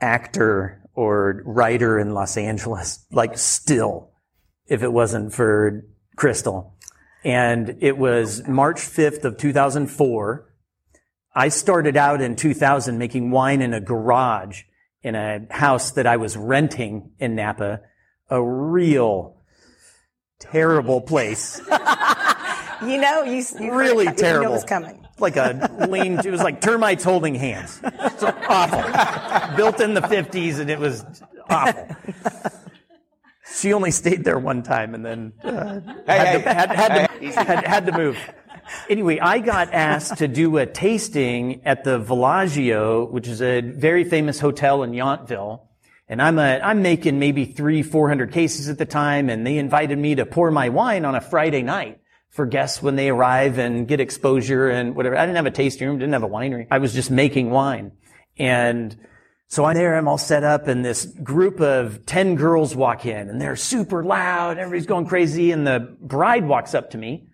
actor 0.02 0.82
or 0.96 1.44
writer 1.46 2.00
in 2.00 2.16
Los 2.16 2.38
Angeles, 2.38 3.06
like 3.12 3.38
still, 3.38 4.14
if 4.66 4.82
it 4.82 4.92
wasn't 4.92 5.32
for 5.32 5.86
Crystal. 6.16 6.76
And 7.24 7.78
it 7.82 8.00
was 8.00 8.48
March 8.48 8.80
5th 8.80 9.26
of 9.26 9.38
2004. 9.38 10.49
I 11.34 11.50
started 11.50 11.96
out 11.96 12.22
in 12.22 12.36
2000 12.36 12.98
making 12.98 13.32
wine 13.32 13.62
in 13.62 13.74
a 13.74 13.80
garage 13.80 14.64
in 15.04 15.16
a 15.16 15.42
house 15.52 15.92
that 15.92 16.06
I 16.08 16.18
was 16.18 16.36
renting 16.36 17.12
in 17.20 17.36
Napa, 17.36 17.82
a 18.30 18.44
real 18.44 19.38
terrible 20.40 21.02
place. 21.02 21.62
You 22.82 22.98
know, 22.98 23.24
you, 23.24 23.44
you 23.60 23.74
Really 23.76 24.06
You 24.06 24.12
know 24.12 24.16
terrible. 24.16 24.56
it's 24.56 24.64
coming. 24.64 25.06
Like 25.20 25.36
a 25.36 25.86
lean, 25.90 26.18
it 26.20 26.32
was 26.32 26.40
like 26.40 26.62
termites 26.62 27.04
holding 27.04 27.36
hands. 27.36 27.78
It's 27.84 28.24
awful. 28.24 29.58
Built 29.58 29.82
in 29.82 29.94
the 29.96 30.00
50s 30.02 30.60
and 30.62 30.70
it 30.70 30.80
was 30.80 31.04
awful. 31.50 31.90
She 33.54 33.74
only 33.74 33.92
stayed 33.92 34.24
there 34.24 34.40
one 34.40 34.64
time 34.64 34.96
and 34.96 35.06
then 35.06 35.34
uh, 35.44 35.82
had, 36.08 36.28
hey, 36.28 36.42
to, 36.42 36.54
had, 36.54 36.72
had, 36.72 37.10
to, 37.20 37.32
had, 37.44 37.68
had 37.68 37.86
to 37.88 37.92
move. 37.92 38.18
Anyway, 38.90 39.20
I 39.20 39.40
got 39.40 39.74
asked 39.74 40.18
to 40.18 40.28
do 40.28 40.58
a 40.58 40.66
tasting 40.66 41.62
at 41.66 41.84
the 41.84 42.00
Villagio, 42.00 43.10
which 43.10 43.28
is 43.28 43.42
a 43.42 43.62
very 43.62 44.04
famous 44.04 44.40
hotel 44.40 44.84
in 44.84 44.92
Yountville. 44.92 45.62
And 46.08 46.22
I'm 46.22 46.40
a, 46.40 46.60
I'm 46.60 46.82
making 46.82 47.20
maybe 47.20 47.46
three, 47.46 47.84
four 47.84 48.08
hundred 48.08 48.32
cases 48.32 48.68
at 48.70 48.78
the 48.78 48.86
time. 48.86 49.30
And 49.30 49.46
they 49.46 49.58
invited 49.58 49.98
me 49.98 50.16
to 50.16 50.26
pour 50.26 50.50
my 50.52 50.70
wine 50.70 51.06
on 51.06 51.16
a 51.16 51.22
Friday 51.22 51.62
night 51.62 52.00
for 52.30 52.46
guests 52.46 52.82
when 52.82 52.96
they 52.96 53.10
arrive 53.10 53.58
and 53.58 53.88
get 53.88 54.00
exposure 54.00 54.70
and 54.70 54.96
whatever. 54.96 55.18
I 55.18 55.26
didn't 55.26 55.38
have 55.38 55.46
a 55.46 55.52
tasting 55.52 55.88
room, 55.88 56.00
didn't 56.00 56.14
have 56.14 56.24
a 56.24 56.30
winery. 56.30 56.68
I 56.72 56.80
was 56.80 56.94
just 56.94 57.12
making 57.12 57.50
wine. 57.50 57.92
And 58.38 58.96
so 59.52 59.66
I'm 59.66 59.74
there, 59.74 59.98
I'm 59.98 60.08
all 60.08 60.20
set 60.20 60.44
up, 60.44 60.68
and 60.68 60.86
this 60.86 61.06
group 61.06 61.60
of 61.60 62.06
10 62.06 62.36
girls 62.36 62.76
walk 62.76 63.08
in, 63.08 63.30
and 63.30 63.42
they're 63.42 63.56
super 63.56 64.04
loud, 64.04 64.60
everybody's 64.60 64.86
going 64.86 65.08
crazy, 65.08 65.52
and 65.52 65.66
the 65.66 65.98
bride 66.00 66.48
walks 66.48 66.76
up 66.76 66.92
to 66.92 67.00
me, 67.00 67.29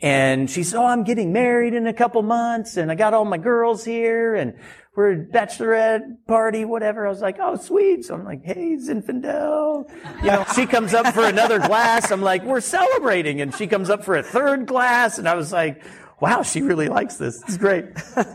and 0.00 0.48
she 0.48 0.62
said, 0.62 0.78
oh, 0.78 0.86
I'm 0.86 1.04
getting 1.04 1.32
married 1.32 1.74
in 1.74 1.86
a 1.86 1.92
couple 1.92 2.22
months, 2.22 2.76
and 2.76 2.90
I 2.90 2.94
got 2.94 3.14
all 3.14 3.24
my 3.24 3.38
girls 3.38 3.84
here, 3.84 4.34
and 4.34 4.54
we're 4.94 5.12
at 5.12 5.30
bachelorette 5.30 6.26
party, 6.26 6.64
whatever. 6.64 7.06
I 7.06 7.10
was 7.10 7.20
like, 7.20 7.38
oh, 7.40 7.56
sweet. 7.56 8.04
So 8.04 8.14
I'm 8.14 8.24
like, 8.24 8.44
hey, 8.44 8.76
Zinfandel. 8.76 9.90
You 10.22 10.26
know, 10.26 10.44
she 10.54 10.66
comes 10.66 10.94
up 10.94 11.14
for 11.14 11.24
another 11.24 11.58
glass. 11.58 12.10
I'm 12.10 12.22
like, 12.22 12.44
we're 12.44 12.60
celebrating. 12.60 13.40
And 13.40 13.54
she 13.54 13.66
comes 13.66 13.90
up 13.90 14.04
for 14.04 14.16
a 14.16 14.22
third 14.22 14.66
glass, 14.66 15.18
and 15.18 15.28
I 15.28 15.34
was 15.34 15.52
like, 15.52 15.82
wow, 16.20 16.42
she 16.42 16.62
really 16.62 16.88
likes 16.88 17.16
this. 17.16 17.42
It's 17.42 17.56
great. 17.56 17.86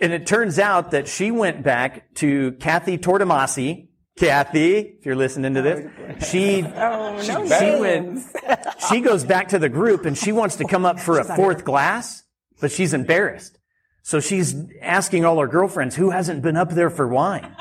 And 0.00 0.12
it 0.12 0.26
turns 0.26 0.58
out 0.58 0.92
that 0.92 1.08
she 1.08 1.30
went 1.30 1.62
back 1.62 2.14
to 2.16 2.52
Kathy 2.52 2.98
Tortomasi 2.98 3.87
Kathy, 4.18 4.76
if 4.78 5.06
you're 5.06 5.16
listening 5.16 5.54
to 5.54 5.62
this, 5.62 6.28
she 6.30 6.62
Oh, 6.64 7.16
no 7.16 7.46
she 7.46 7.48
names. 7.48 8.26
went. 8.44 8.66
She 8.90 9.00
goes 9.00 9.24
back 9.24 9.48
to 9.48 9.58
the 9.58 9.68
group 9.68 10.04
and 10.04 10.16
she 10.16 10.32
wants 10.32 10.56
to 10.56 10.64
come 10.66 10.84
up 10.84 10.98
for 11.00 11.18
a 11.18 11.24
fourth 11.24 11.64
glass, 11.64 12.24
but 12.60 12.70
she's 12.72 12.92
embarrassed. 12.92 13.58
So 14.02 14.20
she's 14.20 14.54
asking 14.82 15.24
all 15.24 15.38
her 15.40 15.46
girlfriends 15.46 15.96
who 15.96 16.10
hasn't 16.10 16.42
been 16.42 16.56
up 16.56 16.70
there 16.70 16.90
for 16.90 17.06
wine. 17.06 17.54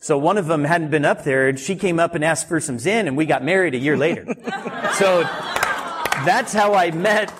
So 0.00 0.18
one 0.18 0.36
of 0.36 0.46
them 0.46 0.64
hadn't 0.64 0.90
been 0.90 1.04
up 1.04 1.22
there, 1.24 1.48
and 1.48 1.58
she 1.58 1.76
came 1.76 2.00
up 2.00 2.14
and 2.16 2.24
asked 2.24 2.48
for 2.48 2.58
some 2.60 2.78
Zin, 2.78 3.06
and 3.06 3.16
we 3.16 3.24
got 3.24 3.44
married 3.44 3.74
a 3.74 3.78
year 3.78 3.96
later. 3.96 4.24
so 4.94 5.22
that's 6.26 6.52
how 6.52 6.74
I 6.74 6.90
met 6.90 7.32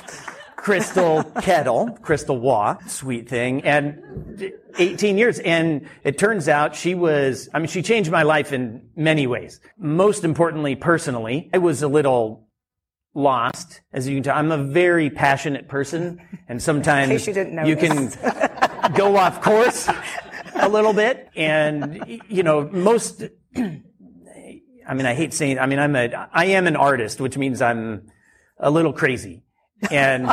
Crystal 0.63 1.25
Kettle, 1.43 1.99
Crystal 2.03 2.39
Waugh, 2.39 2.79
sweet 2.87 3.29
thing, 3.29 3.65
and 3.65 4.53
18 4.79 5.19
years. 5.19 5.41
And 5.41 5.89
it 6.05 6.19
turns 6.19 6.49
out 6.49 6.77
she 6.77 6.95
was, 6.95 7.49
I 7.53 7.59
mean, 7.59 7.67
she 7.67 7.83
changed 7.83 8.13
my 8.13 8.23
life 8.23 8.53
in 8.53 8.89
many 8.95 9.27
ways. 9.27 9.59
Most 9.77 10.23
importantly, 10.23 10.77
personally, 10.77 11.51
I 11.53 11.59
was 11.59 11.83
a 11.83 11.89
little 11.89 12.47
lost, 13.13 13.81
as 13.93 14.07
you 14.07 14.15
can 14.15 14.23
tell. 14.23 14.37
I'm 14.37 14.53
a 14.53 14.63
very 14.63 15.11
passionate 15.11 15.67
person, 15.67 16.21
and 16.49 16.63
sometimes 16.63 17.27
you 17.27 17.35
you 17.65 17.77
can 17.77 18.13
go 18.95 19.17
off 19.17 19.43
course 19.43 19.89
a 20.55 20.69
little 20.69 20.93
bit. 20.93 21.29
And, 21.35 22.23
you 22.29 22.45
know, 22.45 22.69
most, 22.71 23.25
I 23.57 24.95
mean, 24.95 25.07
I 25.07 25.15
hate 25.15 25.35
saying, 25.35 25.59
I 25.59 25.67
mean, 25.67 25.81
I'm 25.81 25.97
a, 25.97 26.29
I 26.33 26.45
am 26.47 26.69
an 26.69 26.77
artist, 26.77 27.21
which 27.21 27.37
means 27.37 27.61
I'm 27.61 28.13
a 28.59 28.71
little 28.71 28.93
crazy. 28.93 29.43
And 29.91 30.31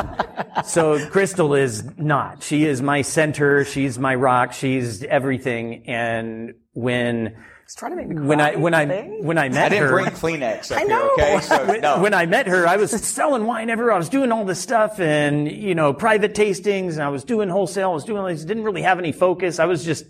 so 0.64 1.04
Crystal 1.08 1.54
is 1.54 1.84
not. 1.98 2.42
She 2.42 2.64
is 2.64 2.80
my 2.80 3.02
center. 3.02 3.64
She's 3.64 3.98
my 3.98 4.14
rock. 4.14 4.52
She's 4.52 5.02
everything. 5.04 5.84
And 5.86 6.54
when, 6.72 7.36
Just 7.64 7.78
trying 7.78 7.92
to 7.92 7.96
make 7.96 8.08
me 8.08 8.26
when 8.26 8.40
I, 8.40 8.56
when 8.56 8.74
I, 8.74 8.86
thing. 8.86 9.24
when 9.24 9.38
I 9.38 9.48
met 9.48 9.56
her, 9.56 9.64
I 9.64 9.68
didn't 9.68 9.82
her, 9.82 9.90
bring 9.90 10.06
Kleenex 10.40 10.70
up 10.70 10.78
I 10.78 10.80
here, 10.80 10.88
know. 10.88 11.10
okay? 11.12 11.40
So, 11.40 11.76
no. 11.80 12.00
when 12.00 12.14
I 12.14 12.26
met 12.26 12.46
her, 12.46 12.66
I 12.66 12.76
was 12.76 12.90
selling 12.90 13.44
wine 13.44 13.70
everywhere. 13.70 13.94
I 13.94 13.98
was 13.98 14.08
doing 14.08 14.30
all 14.32 14.44
this 14.44 14.60
stuff 14.60 15.00
and, 15.00 15.50
you 15.50 15.74
know, 15.74 15.92
private 15.92 16.34
tastings 16.34 16.92
and 16.92 17.02
I 17.02 17.08
was 17.08 17.24
doing 17.24 17.48
wholesale. 17.48 17.90
I 17.90 17.94
was 17.94 18.04
doing 18.04 18.18
all 18.18 18.28
this, 18.28 18.44
didn't 18.44 18.64
really 18.64 18.82
have 18.82 18.98
any 18.98 19.12
focus. 19.12 19.58
I 19.58 19.64
was 19.66 19.84
just 19.84 20.04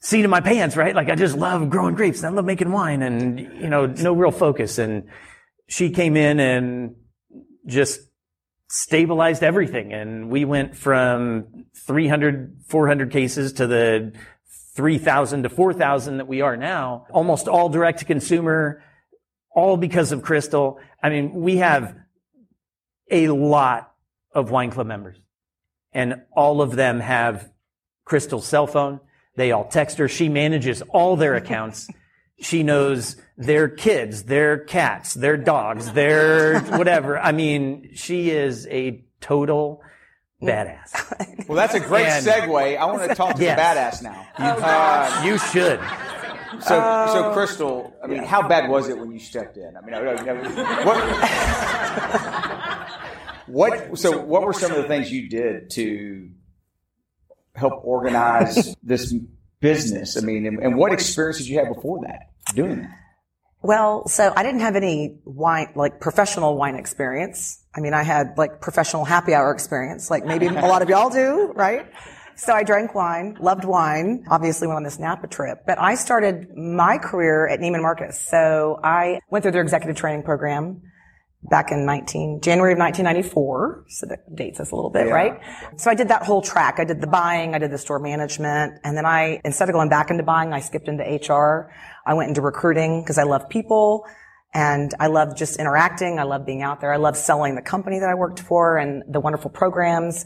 seat 0.00 0.24
in 0.24 0.30
my 0.30 0.40
pants, 0.40 0.76
right? 0.76 0.94
Like 0.94 1.08
I 1.08 1.14
just 1.14 1.36
love 1.36 1.70
growing 1.70 1.94
grapes 1.94 2.18
and 2.22 2.26
I 2.26 2.30
love 2.30 2.44
making 2.44 2.70
wine 2.72 3.02
and, 3.02 3.38
you 3.38 3.68
know, 3.68 3.86
no 3.86 4.12
real 4.14 4.30
focus. 4.30 4.78
And 4.78 5.08
she 5.66 5.90
came 5.90 6.16
in 6.16 6.40
and 6.40 6.96
just 7.66 8.00
stabilized 8.74 9.44
everything. 9.44 9.92
And 9.92 10.28
we 10.28 10.44
went 10.44 10.76
from 10.76 11.66
300, 11.86 12.56
400 12.66 13.12
cases 13.12 13.52
to 13.54 13.68
the 13.68 14.12
3,000 14.74 15.44
to 15.44 15.48
4,000 15.48 16.16
that 16.16 16.26
we 16.26 16.40
are 16.40 16.56
now, 16.56 17.06
almost 17.12 17.46
all 17.46 17.68
direct 17.68 18.00
to 18.00 18.04
consumer, 18.04 18.82
all 19.54 19.76
because 19.76 20.10
of 20.10 20.22
Crystal. 20.22 20.80
I 21.00 21.08
mean, 21.08 21.32
we 21.34 21.58
have 21.58 21.94
a 23.08 23.28
lot 23.28 23.92
of 24.32 24.50
wine 24.50 24.72
club 24.72 24.88
members 24.88 25.18
and 25.92 26.22
all 26.32 26.60
of 26.60 26.74
them 26.74 26.98
have 26.98 27.52
Crystal's 28.04 28.44
cell 28.44 28.66
phone. 28.66 28.98
They 29.36 29.52
all 29.52 29.68
text 29.68 29.98
her. 29.98 30.08
She 30.08 30.28
manages 30.28 30.82
all 30.82 31.14
their 31.14 31.36
accounts. 31.36 31.88
She 32.40 32.62
knows 32.62 33.16
their 33.36 33.68
kids, 33.68 34.24
their 34.24 34.58
cats, 34.58 35.14
their 35.14 35.36
dogs, 35.36 35.92
their 35.92 36.60
whatever. 36.60 37.18
I 37.18 37.32
mean, 37.32 37.90
she 37.94 38.30
is 38.30 38.66
a 38.68 39.04
total 39.20 39.82
badass. 40.42 41.44
well, 41.48 41.56
that's 41.56 41.74
a 41.74 41.80
great 41.80 42.06
And- 42.06 42.24
segue. 42.26 42.76
I 42.76 42.84
want 42.86 43.08
to 43.08 43.14
talk 43.14 43.36
to 43.36 43.42
Yes. 43.42 43.56
the 43.56 43.62
badass 43.62 44.02
now. 44.02 44.26
Uh, 44.36 45.22
You 45.24 45.38
should. 45.38 45.80
so, 46.62 47.06
so 47.12 47.32
Crystal, 47.32 47.94
I 48.02 48.06
mean, 48.08 48.24
how 48.24 48.46
bad 48.46 48.68
was 48.68 48.88
it 48.88 48.98
when 48.98 49.10
you 49.12 49.18
stepped 49.20 49.56
in? 49.56 49.76
I 49.76 49.80
mean, 49.80 49.94
I, 49.94 50.00
I, 50.00 50.84
what, 53.46 53.88
what? 53.88 53.98
So, 53.98 54.18
what 54.20 54.42
were 54.42 54.52
some 54.52 54.70
of 54.72 54.76
the 54.78 54.84
things 54.88 55.10
you 55.10 55.28
did 55.28 55.70
to 55.70 56.30
help 57.54 57.84
organize 57.84 58.74
this 58.82 59.14
business? 59.64 60.16
I 60.16 60.20
mean, 60.20 60.46
and, 60.46 60.58
and 60.58 60.76
what 60.76 60.92
experience 60.92 61.38
did 61.38 61.48
you 61.48 61.58
have 61.58 61.74
before 61.74 62.00
that 62.06 62.30
doing 62.54 62.82
that? 62.82 62.98
Well, 63.62 64.06
so 64.08 64.30
I 64.36 64.42
didn't 64.42 64.60
have 64.60 64.76
any 64.76 65.20
wine, 65.24 65.72
like 65.74 65.98
professional 65.98 66.58
wine 66.58 66.74
experience. 66.74 67.64
I 67.74 67.80
mean, 67.80 67.94
I 67.94 68.02
had 68.02 68.36
like 68.36 68.60
professional 68.60 69.06
happy 69.06 69.32
hour 69.32 69.50
experience, 69.50 70.10
like 70.10 70.26
maybe 70.26 70.46
a 70.46 70.52
lot 70.52 70.82
of 70.82 70.90
y'all 70.90 71.08
do, 71.08 71.50
right? 71.56 71.86
So 72.36 72.52
I 72.52 72.62
drank 72.62 72.94
wine, 72.94 73.38
loved 73.40 73.64
wine, 73.64 74.26
obviously 74.30 74.66
went 74.66 74.76
on 74.76 74.82
this 74.82 74.98
Napa 74.98 75.28
trip, 75.28 75.60
but 75.66 75.78
I 75.80 75.94
started 75.94 76.54
my 76.54 76.98
career 76.98 77.48
at 77.48 77.60
Neiman 77.60 77.80
Marcus. 77.80 78.20
So 78.20 78.80
I 78.84 79.20
went 79.30 79.44
through 79.44 79.52
their 79.52 79.62
executive 79.62 79.96
training 79.96 80.24
program 80.24 80.82
back 81.50 81.70
in 81.70 81.84
19, 81.84 82.40
January 82.40 82.72
of 82.72 82.78
1994. 82.78 83.84
So 83.88 84.06
that 84.06 84.34
dates 84.34 84.60
us 84.60 84.70
a 84.70 84.74
little 84.74 84.90
bit, 84.90 85.10
right? 85.10 85.40
So 85.76 85.90
I 85.90 85.94
did 85.94 86.08
that 86.08 86.22
whole 86.22 86.42
track. 86.42 86.76
I 86.78 86.84
did 86.84 87.00
the 87.00 87.06
buying, 87.06 87.54
I 87.54 87.58
did 87.58 87.70
the 87.70 87.78
store 87.78 87.98
management, 87.98 88.80
and 88.82 88.96
then 88.96 89.04
I, 89.04 89.40
instead 89.44 89.68
of 89.68 89.74
going 89.74 89.88
back 89.88 90.10
into 90.10 90.22
buying, 90.22 90.52
I 90.52 90.60
skipped 90.60 90.88
into 90.88 91.04
HR. 91.04 91.72
I 92.06 92.14
went 92.14 92.28
into 92.28 92.40
recruiting 92.40 93.02
because 93.02 93.18
I 93.18 93.24
love 93.24 93.48
people 93.48 94.06
and 94.54 94.94
I 95.00 95.08
love 95.08 95.36
just 95.36 95.58
interacting. 95.58 96.18
I 96.18 96.22
love 96.22 96.46
being 96.46 96.62
out 96.62 96.80
there. 96.80 96.92
I 96.92 96.96
love 96.96 97.16
selling 97.16 97.56
the 97.56 97.62
company 97.62 97.98
that 97.98 98.08
I 98.08 98.14
worked 98.14 98.40
for 98.40 98.78
and 98.78 99.02
the 99.08 99.20
wonderful 99.20 99.50
programs. 99.50 100.24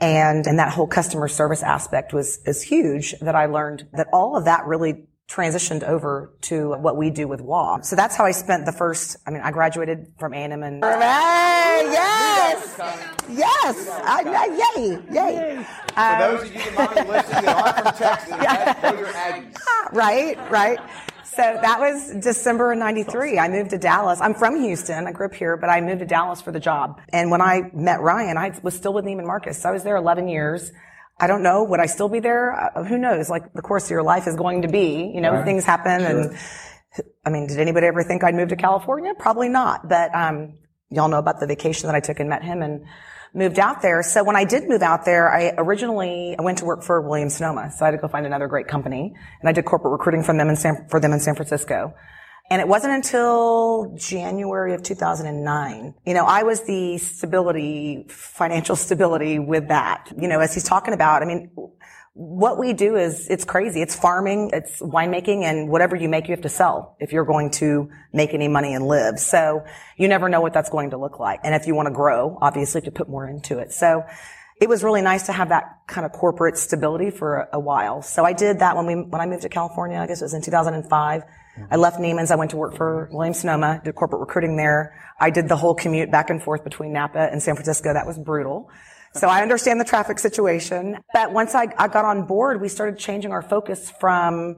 And, 0.00 0.46
and 0.46 0.58
that 0.58 0.72
whole 0.72 0.86
customer 0.86 1.28
service 1.28 1.62
aspect 1.62 2.12
was, 2.12 2.38
is 2.46 2.62
huge 2.62 3.14
that 3.20 3.34
I 3.34 3.46
learned 3.46 3.88
that 3.92 4.06
all 4.12 4.36
of 4.36 4.44
that 4.46 4.64
really 4.66 5.06
transitioned 5.28 5.82
over 5.82 6.32
to 6.40 6.70
what 6.78 6.96
we 6.96 7.10
do 7.10 7.28
with 7.28 7.40
Waugh. 7.40 7.80
So 7.82 7.96
that's 7.96 8.16
how 8.16 8.24
I 8.24 8.30
spent 8.30 8.64
the 8.64 8.72
first, 8.72 9.16
I 9.26 9.30
mean, 9.30 9.42
I 9.42 9.50
graduated 9.50 10.12
from 10.18 10.32
A&M 10.32 10.62
and 10.62 10.82
Hey, 10.82 11.90
yes! 11.92 12.76
Yes! 13.28 13.88
I, 13.88 14.22
I, 14.26 14.76
yay! 14.76 14.98
Yay! 15.12 15.66
For 15.88 16.18
those 16.18 16.42
of 16.42 16.54
you 16.54 16.60
that 16.62 16.74
might 16.76 17.04
be 17.04 17.10
listening 17.10 17.44
that 17.44 17.62
aren't 17.62 17.76
from 17.76 18.06
Texas, 18.06 18.28
that, 18.30 18.82
those 18.82 19.00
are 19.00 19.12
Aggies. 19.12 19.56
Ah, 19.68 19.88
right, 19.92 20.50
right. 20.50 20.78
So 21.24 21.42
that 21.60 21.78
was 21.78 22.14
December 22.24 22.72
of 22.72 22.78
93. 22.78 23.38
I 23.38 23.48
moved 23.48 23.70
to 23.70 23.78
Dallas. 23.78 24.20
I'm 24.20 24.34
from 24.34 24.60
Houston. 24.60 25.06
I 25.06 25.12
grew 25.12 25.26
up 25.26 25.34
here, 25.34 25.56
but 25.56 25.68
I 25.68 25.80
moved 25.80 26.00
to 26.00 26.06
Dallas 26.06 26.40
for 26.40 26.50
the 26.50 26.58
job. 26.58 27.00
And 27.10 27.30
when 27.30 27.40
I 27.40 27.70
met 27.72 28.00
Ryan, 28.00 28.36
I 28.36 28.58
was 28.62 28.74
still 28.74 28.92
with 28.92 29.04
Neiman 29.04 29.26
Marcus. 29.26 29.64
I 29.64 29.70
was 29.70 29.84
there 29.84 29.96
11 29.96 30.26
years. 30.26 30.72
I 31.20 31.26
don't 31.26 31.42
know. 31.42 31.64
Would 31.64 31.80
I 31.80 31.86
still 31.86 32.08
be 32.08 32.20
there? 32.20 32.72
Uh, 32.76 32.84
who 32.84 32.96
knows? 32.96 33.28
Like 33.28 33.52
the 33.52 33.62
course 33.62 33.84
of 33.84 33.90
your 33.90 34.02
life 34.02 34.26
is 34.28 34.36
going 34.36 34.62
to 34.62 34.68
be, 34.68 35.10
you 35.14 35.20
know, 35.20 35.44
things 35.44 35.64
happen. 35.64 36.02
And 36.02 36.38
I 37.24 37.30
mean, 37.30 37.48
did 37.48 37.58
anybody 37.58 37.86
ever 37.86 38.04
think 38.04 38.22
I'd 38.22 38.34
move 38.34 38.50
to 38.50 38.56
California? 38.56 39.14
Probably 39.18 39.48
not. 39.48 39.88
But, 39.88 40.14
um, 40.14 40.54
y'all 40.90 41.08
know 41.08 41.18
about 41.18 41.40
the 41.40 41.46
vacation 41.46 41.86
that 41.86 41.94
I 41.94 42.00
took 42.00 42.20
and 42.20 42.28
met 42.28 42.42
him 42.42 42.62
and 42.62 42.84
moved 43.34 43.58
out 43.58 43.82
there. 43.82 44.02
So 44.02 44.24
when 44.24 44.36
I 44.36 44.44
did 44.44 44.68
move 44.68 44.82
out 44.82 45.04
there, 45.04 45.30
I 45.30 45.52
originally 45.58 46.34
I 46.38 46.42
went 46.42 46.58
to 46.58 46.64
work 46.64 46.82
for 46.82 47.00
Williams 47.00 47.36
Sonoma. 47.36 47.70
So 47.76 47.84
I 47.84 47.88
had 47.88 47.92
to 47.92 47.98
go 47.98 48.08
find 48.08 48.24
another 48.24 48.46
great 48.46 48.68
company 48.68 49.14
and 49.40 49.48
I 49.48 49.52
did 49.52 49.64
corporate 49.64 49.92
recruiting 49.92 50.22
from 50.22 50.38
them 50.38 50.48
in 50.48 50.56
San, 50.56 50.86
for 50.88 51.00
them 51.00 51.12
in 51.12 51.20
San 51.20 51.34
Francisco. 51.34 51.94
And 52.50 52.62
it 52.62 52.68
wasn't 52.68 52.94
until 52.94 53.94
January 53.96 54.74
of 54.74 54.82
2009. 54.82 55.94
You 56.06 56.14
know, 56.14 56.24
I 56.24 56.44
was 56.44 56.62
the 56.62 56.96
stability, 56.98 58.06
financial 58.08 58.76
stability 58.86 59.38
with 59.38 59.68
that. 59.68 60.12
You 60.18 60.28
know, 60.28 60.40
as 60.40 60.54
he's 60.54 60.64
talking 60.64 60.94
about, 60.94 61.22
I 61.22 61.26
mean, 61.26 61.50
what 62.14 62.58
we 62.58 62.72
do 62.72 62.96
is, 62.96 63.28
it's 63.28 63.44
crazy. 63.44 63.80
It's 63.80 63.94
farming, 63.94 64.50
it's 64.52 64.80
winemaking, 64.80 65.44
and 65.44 65.68
whatever 65.68 65.94
you 65.94 66.08
make, 66.08 66.26
you 66.26 66.32
have 66.32 66.42
to 66.42 66.48
sell 66.48 66.96
if 66.98 67.12
you're 67.12 67.24
going 67.24 67.50
to 67.52 67.90
make 68.12 68.34
any 68.34 68.48
money 68.48 68.74
and 68.74 68.88
live. 68.88 69.20
So 69.20 69.64
you 69.96 70.08
never 70.08 70.28
know 70.28 70.40
what 70.40 70.52
that's 70.52 70.68
going 70.68 70.90
to 70.90 70.96
look 70.96 71.20
like. 71.20 71.38
And 71.44 71.54
if 71.54 71.68
you 71.68 71.76
want 71.76 71.86
to 71.86 71.94
grow, 71.94 72.36
obviously, 72.40 72.80
to 72.80 72.90
put 72.90 73.08
more 73.08 73.28
into 73.28 73.58
it. 73.58 73.72
So 73.72 74.02
it 74.60 74.68
was 74.68 74.82
really 74.82 75.02
nice 75.02 75.26
to 75.26 75.32
have 75.32 75.50
that 75.50 75.78
kind 75.86 76.04
of 76.04 76.10
corporate 76.10 76.58
stability 76.58 77.10
for 77.10 77.36
a, 77.36 77.48
a 77.52 77.60
while. 77.60 78.02
So 78.02 78.24
I 78.24 78.32
did 78.32 78.58
that 78.58 78.76
when 78.76 78.86
we, 78.86 78.94
when 78.96 79.20
I 79.20 79.26
moved 79.26 79.42
to 79.42 79.48
California, 79.48 79.98
I 79.98 80.08
guess 80.08 80.20
it 80.20 80.24
was 80.24 80.34
in 80.34 80.42
2005. 80.42 81.22
I 81.70 81.76
left 81.76 81.98
Neiman's. 81.98 82.30
I 82.30 82.36
went 82.36 82.50
to 82.52 82.56
work 82.56 82.76
for 82.76 83.08
Williams 83.12 83.40
Sonoma, 83.40 83.80
did 83.84 83.94
corporate 83.94 84.20
recruiting 84.20 84.56
there. 84.56 84.94
I 85.20 85.30
did 85.30 85.48
the 85.48 85.56
whole 85.56 85.74
commute 85.74 86.10
back 86.10 86.30
and 86.30 86.42
forth 86.42 86.64
between 86.64 86.92
Napa 86.92 87.28
and 87.30 87.42
San 87.42 87.54
Francisco. 87.54 87.92
That 87.92 88.06
was 88.06 88.18
brutal. 88.18 88.70
So 89.14 89.28
I 89.28 89.42
understand 89.42 89.80
the 89.80 89.84
traffic 89.84 90.18
situation. 90.18 90.98
But 91.12 91.32
once 91.32 91.54
I, 91.54 91.68
I 91.78 91.88
got 91.88 92.04
on 92.04 92.26
board, 92.26 92.60
we 92.60 92.68
started 92.68 92.98
changing 92.98 93.32
our 93.32 93.42
focus 93.42 93.90
from, 94.00 94.56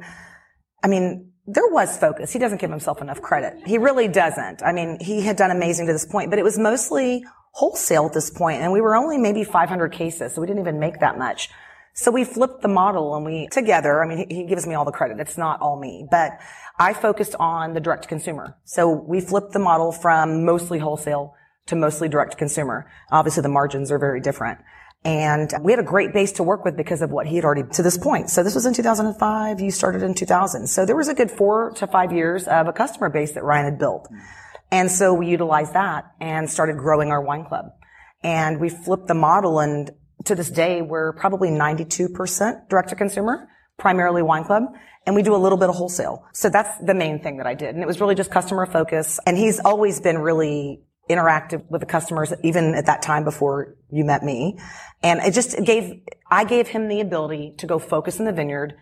I 0.83 0.88
mean, 0.88 1.33
there 1.47 1.69
was 1.69 1.97
focus. 1.97 2.33
He 2.33 2.38
doesn't 2.38 2.61
give 2.61 2.71
himself 2.71 3.00
enough 3.00 3.21
credit. 3.23 3.54
He 3.66 3.78
really 3.78 4.09
doesn't. 4.09 4.62
I 4.62 4.73
mean, 4.73 4.99
he 5.00 5.23
had 5.23 5.37
done 5.37 5.50
amazing 5.50 5.87
to 5.87 5.92
this 5.92 6.04
point, 6.07 6.30
but 6.30 6.38
it 6.38 6.45
was 6.45 6.59
mostly 6.59 7.25
wholesale 7.52 8.07
at 8.07 8.12
this 8.12 8.30
point, 8.30 8.62
and 8.62 8.73
we 8.73 8.80
were 8.80 8.95
only 8.95 9.19
maybe 9.19 9.42
500 9.42 9.92
cases, 9.92 10.35
so 10.35 10.40
we 10.40 10.47
didn't 10.47 10.61
even 10.61 10.78
make 10.78 11.00
that 11.00 11.19
much. 11.19 11.49
So 11.95 12.12
we 12.12 12.25
flipped 12.25 12.62
the 12.62 12.69
model 12.69 13.16
and 13.16 13.25
we 13.25 13.49
together, 13.49 14.02
I 14.02 14.07
mean, 14.07 14.28
he, 14.28 14.37
he 14.37 14.45
gives 14.45 14.66
me 14.66 14.75
all 14.75 14.85
the 14.85 14.92
credit. 14.92 15.19
It's 15.19 15.37
not 15.37 15.61
all 15.61 15.78
me, 15.78 16.07
but 16.09 16.38
I 16.81 16.95
focused 16.95 17.35
on 17.39 17.75
the 17.75 17.81
direct 17.81 18.09
consumer. 18.09 18.57
So 18.65 18.91
we 18.91 19.21
flipped 19.21 19.53
the 19.53 19.59
model 19.59 19.93
from 19.93 20.47
mostly 20.47 20.79
wholesale 20.79 21.35
to 21.67 21.77
mostly 21.77 22.09
direct 22.09 22.39
consumer. 22.39 22.91
Obviously 23.13 23.43
the 23.43 23.51
margins 23.51 23.93
are 23.93 23.99
very 23.99 24.23
different. 24.23 24.61
And 25.05 25.53
we 25.61 25.73
had 25.73 25.79
a 25.79 25.85
great 25.85 26.15
base 26.15 26.33
to 26.33 26.43
work 26.43 26.65
with 26.65 26.79
because 26.79 27.03
of 27.03 27.11
what 27.11 27.27
he 27.27 27.37
had 27.37 27.45
already 27.45 27.65
to 27.75 27.83
this 27.83 27.99
point. 27.99 28.31
So 28.31 28.43
this 28.43 28.55
was 28.55 28.65
in 28.65 28.73
2005. 28.73 29.61
You 29.61 29.71
started 29.71 30.03
in 30.03 30.15
2000. 30.15 30.67
So 30.69 30.87
there 30.87 30.97
was 30.97 31.09
a 31.09 31.15
good 31.15 31.31
four 31.31 31.73
to 31.77 31.87
five 31.87 32.13
years 32.13 32.49
of 32.49 32.67
a 32.67 32.73
customer 32.73 33.11
base 33.11 33.33
that 33.33 33.45
Ryan 33.45 33.67
had 33.67 33.79
built. 33.79 34.09
And 34.71 34.91
so 34.91 35.13
we 35.13 35.27
utilized 35.27 35.75
that 35.75 36.05
and 36.19 36.49
started 36.49 36.79
growing 36.79 37.11
our 37.11 37.21
wine 37.21 37.45
club. 37.45 37.67
And 38.23 38.59
we 38.59 38.71
flipped 38.71 39.07
the 39.07 39.15
model 39.15 39.61
and 39.61 39.91
to 40.27 40.35
this 40.35 40.51
day, 40.51 40.83
we're 40.83 41.13
probably 41.15 41.49
92% 41.49 42.69
direct 42.69 42.91
to 42.91 42.95
consumer, 42.95 43.49
primarily 43.81 44.23
wine 44.23 44.45
club. 44.45 44.65
And 45.07 45.17
we 45.17 45.23
do 45.23 45.35
a 45.35 45.39
little 45.39 45.59
bit 45.59 45.69
of 45.71 45.75
wholesale. 45.75 46.27
So 46.33 46.51
that's 46.51 46.71
the 46.85 46.95
main 46.95 47.21
thing 47.21 47.39
that 47.39 47.47
I 47.47 47.55
did. 47.55 47.75
And 47.75 47.83
it 47.83 47.87
was 47.87 48.01
really 48.01 48.15
just 48.15 48.31
customer 48.31 48.67
focus. 48.67 49.19
And 49.27 49.37
he's 49.37 49.59
always 49.59 50.01
been 50.01 50.19
really 50.19 50.83
interactive 51.09 51.69
with 51.71 51.81
the 51.81 51.87
customers, 51.87 52.33
even 52.45 52.75
at 52.75 52.87
that 52.87 53.03
time 53.03 53.25
before 53.25 53.75
you 53.91 54.05
met 54.05 54.23
me. 54.23 54.59
And 55.03 55.21
it 55.21 55.33
just 55.33 55.57
gave, 55.65 56.03
I 56.31 56.45
gave 56.45 56.69
him 56.69 56.89
the 56.89 57.01
ability 57.01 57.55
to 57.59 57.67
go 57.67 57.79
focus 57.79 58.21
in 58.21 58.27
the 58.27 58.33
vineyard 58.33 58.75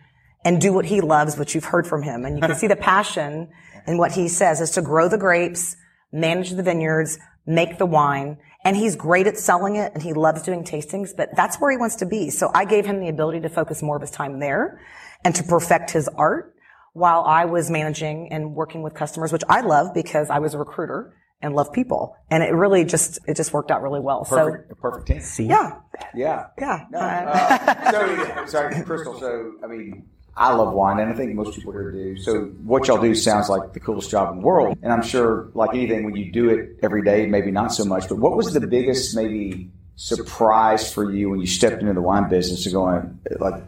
and 0.45 0.61
do 0.61 0.71
what 0.71 0.85
he 0.85 1.01
loves, 1.01 1.37
which 1.37 1.55
you've 1.55 1.65
heard 1.65 1.87
from 1.87 2.03
him. 2.03 2.25
And 2.25 2.35
you 2.35 2.41
can 2.41 2.55
see 2.63 2.67
the 2.67 2.75
passion 2.75 3.49
in 3.87 3.97
what 3.97 4.11
he 4.11 4.27
says 4.27 4.61
is 4.61 4.71
to 4.71 4.81
grow 4.81 5.09
the 5.09 5.17
grapes, 5.17 5.75
manage 6.11 6.51
the 6.51 6.63
vineyards, 6.63 7.17
make 7.47 7.77
the 7.77 7.85
wine. 7.85 8.37
And 8.63 8.75
he's 8.75 8.95
great 8.95 9.25
at 9.25 9.37
selling 9.37 9.77
it 9.77 9.93
and 9.93 10.03
he 10.03 10.13
loves 10.13 10.41
doing 10.41 10.63
tastings, 10.63 11.15
but 11.15 11.29
that's 11.35 11.57
where 11.57 11.71
he 11.71 11.77
wants 11.77 11.95
to 11.97 12.05
be. 12.05 12.29
So 12.29 12.51
I 12.53 12.65
gave 12.65 12.85
him 12.85 12.99
the 12.99 13.07
ability 13.07 13.39
to 13.41 13.49
focus 13.49 13.81
more 13.81 13.95
of 13.95 14.01
his 14.01 14.11
time 14.11 14.39
there 14.39 14.81
and 15.23 15.33
to 15.35 15.43
perfect 15.43 15.91
his 15.91 16.07
art 16.09 16.55
while 16.93 17.23
I 17.23 17.45
was 17.45 17.69
managing 17.69 18.31
and 18.31 18.53
working 18.55 18.81
with 18.81 18.93
customers, 18.93 19.31
which 19.31 19.43
I 19.47 19.61
love 19.61 19.93
because 19.93 20.29
I 20.29 20.39
was 20.39 20.53
a 20.53 20.57
recruiter 20.57 21.15
and 21.41 21.55
love 21.55 21.71
people. 21.71 22.17
And 22.29 22.43
it 22.43 22.53
really 22.53 22.83
just, 22.83 23.19
it 23.27 23.37
just 23.37 23.53
worked 23.53 23.71
out 23.71 23.81
really 23.81 24.01
well. 24.01 24.25
Perfect, 24.25 24.69
so, 24.69 24.75
perfect 24.75 25.07
team. 25.07 25.49
Yeah. 25.49 25.77
Yeah. 26.13 26.47
Yeah. 26.59 26.85
No, 26.91 26.99
uh, 26.99 27.91
so, 28.45 28.45
sorry, 28.47 28.83
Crystal. 28.83 29.17
So, 29.19 29.53
I 29.63 29.67
mean, 29.67 30.09
I 30.39 30.53
love 30.53 30.73
wine, 30.73 30.99
and 30.99 31.11
I 31.11 31.15
think 31.15 31.35
most 31.35 31.53
people 31.53 31.73
here 31.73 31.91
do. 31.91 32.17
So, 32.17 32.45
what 32.63 32.87
y'all 32.87 33.01
do 33.01 33.13
sounds 33.13 33.49
like 33.49 33.73
the 33.73 33.79
coolest 33.81 34.09
job 34.09 34.31
in 34.31 34.39
the 34.39 34.45
world. 34.45 34.77
And 34.81 34.93
I'm 34.93 35.03
sure, 35.03 35.49
like 35.53 35.71
anything, 35.73 36.05
when 36.05 36.15
you 36.15 36.31
do 36.31 36.49
it 36.49 36.79
every 36.81 37.03
day, 37.03 37.25
maybe 37.25 37.51
not 37.51 37.73
so 37.73 37.83
much. 37.83 38.07
But 38.07 38.19
what 38.19 38.37
was 38.37 38.53
the 38.53 38.65
biggest, 38.65 39.15
maybe, 39.17 39.69
surprise 39.99 40.93
for 40.93 41.11
you 41.11 41.29
when 41.29 41.41
you 41.41 41.45
stepped 41.45 41.81
into 41.81 41.93
the 41.93 42.01
wine 42.01 42.29
business 42.29 42.63
to 42.63 42.71
going, 42.71 43.19
like, 43.37 43.61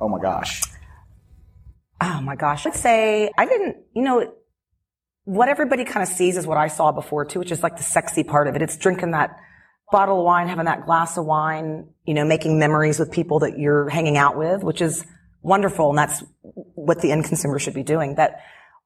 oh 0.00 0.08
my 0.08 0.20
gosh? 0.20 0.62
Oh 2.00 2.20
my 2.20 2.36
gosh. 2.36 2.66
I'd 2.66 2.76
say 2.76 3.28
I 3.36 3.44
didn't, 3.44 3.78
you 3.92 4.02
know, 4.02 4.32
what 5.24 5.48
everybody 5.48 5.84
kind 5.84 6.04
of 6.04 6.08
sees 6.08 6.36
is 6.36 6.46
what 6.46 6.56
I 6.56 6.68
saw 6.68 6.92
before 6.92 7.24
too, 7.24 7.40
which 7.40 7.50
is 7.50 7.64
like 7.64 7.76
the 7.78 7.82
sexy 7.82 8.22
part 8.22 8.46
of 8.46 8.54
it. 8.54 8.62
It's 8.62 8.76
drinking 8.76 9.10
that 9.10 9.36
bottle 9.90 10.20
of 10.20 10.24
wine, 10.24 10.46
having 10.46 10.66
that 10.66 10.86
glass 10.86 11.16
of 11.18 11.24
wine, 11.24 11.88
you 12.06 12.14
know, 12.14 12.24
making 12.24 12.60
memories 12.60 13.00
with 13.00 13.10
people 13.10 13.40
that 13.40 13.58
you're 13.58 13.88
hanging 13.88 14.16
out 14.16 14.38
with, 14.38 14.62
which 14.62 14.80
is 14.80 15.04
wonderful. 15.42 15.90
And 15.90 15.98
that's 15.98 16.22
what 16.42 17.00
the 17.00 17.12
end 17.12 17.24
consumer 17.24 17.58
should 17.58 17.74
be 17.74 17.82
doing. 17.82 18.14
That 18.16 18.40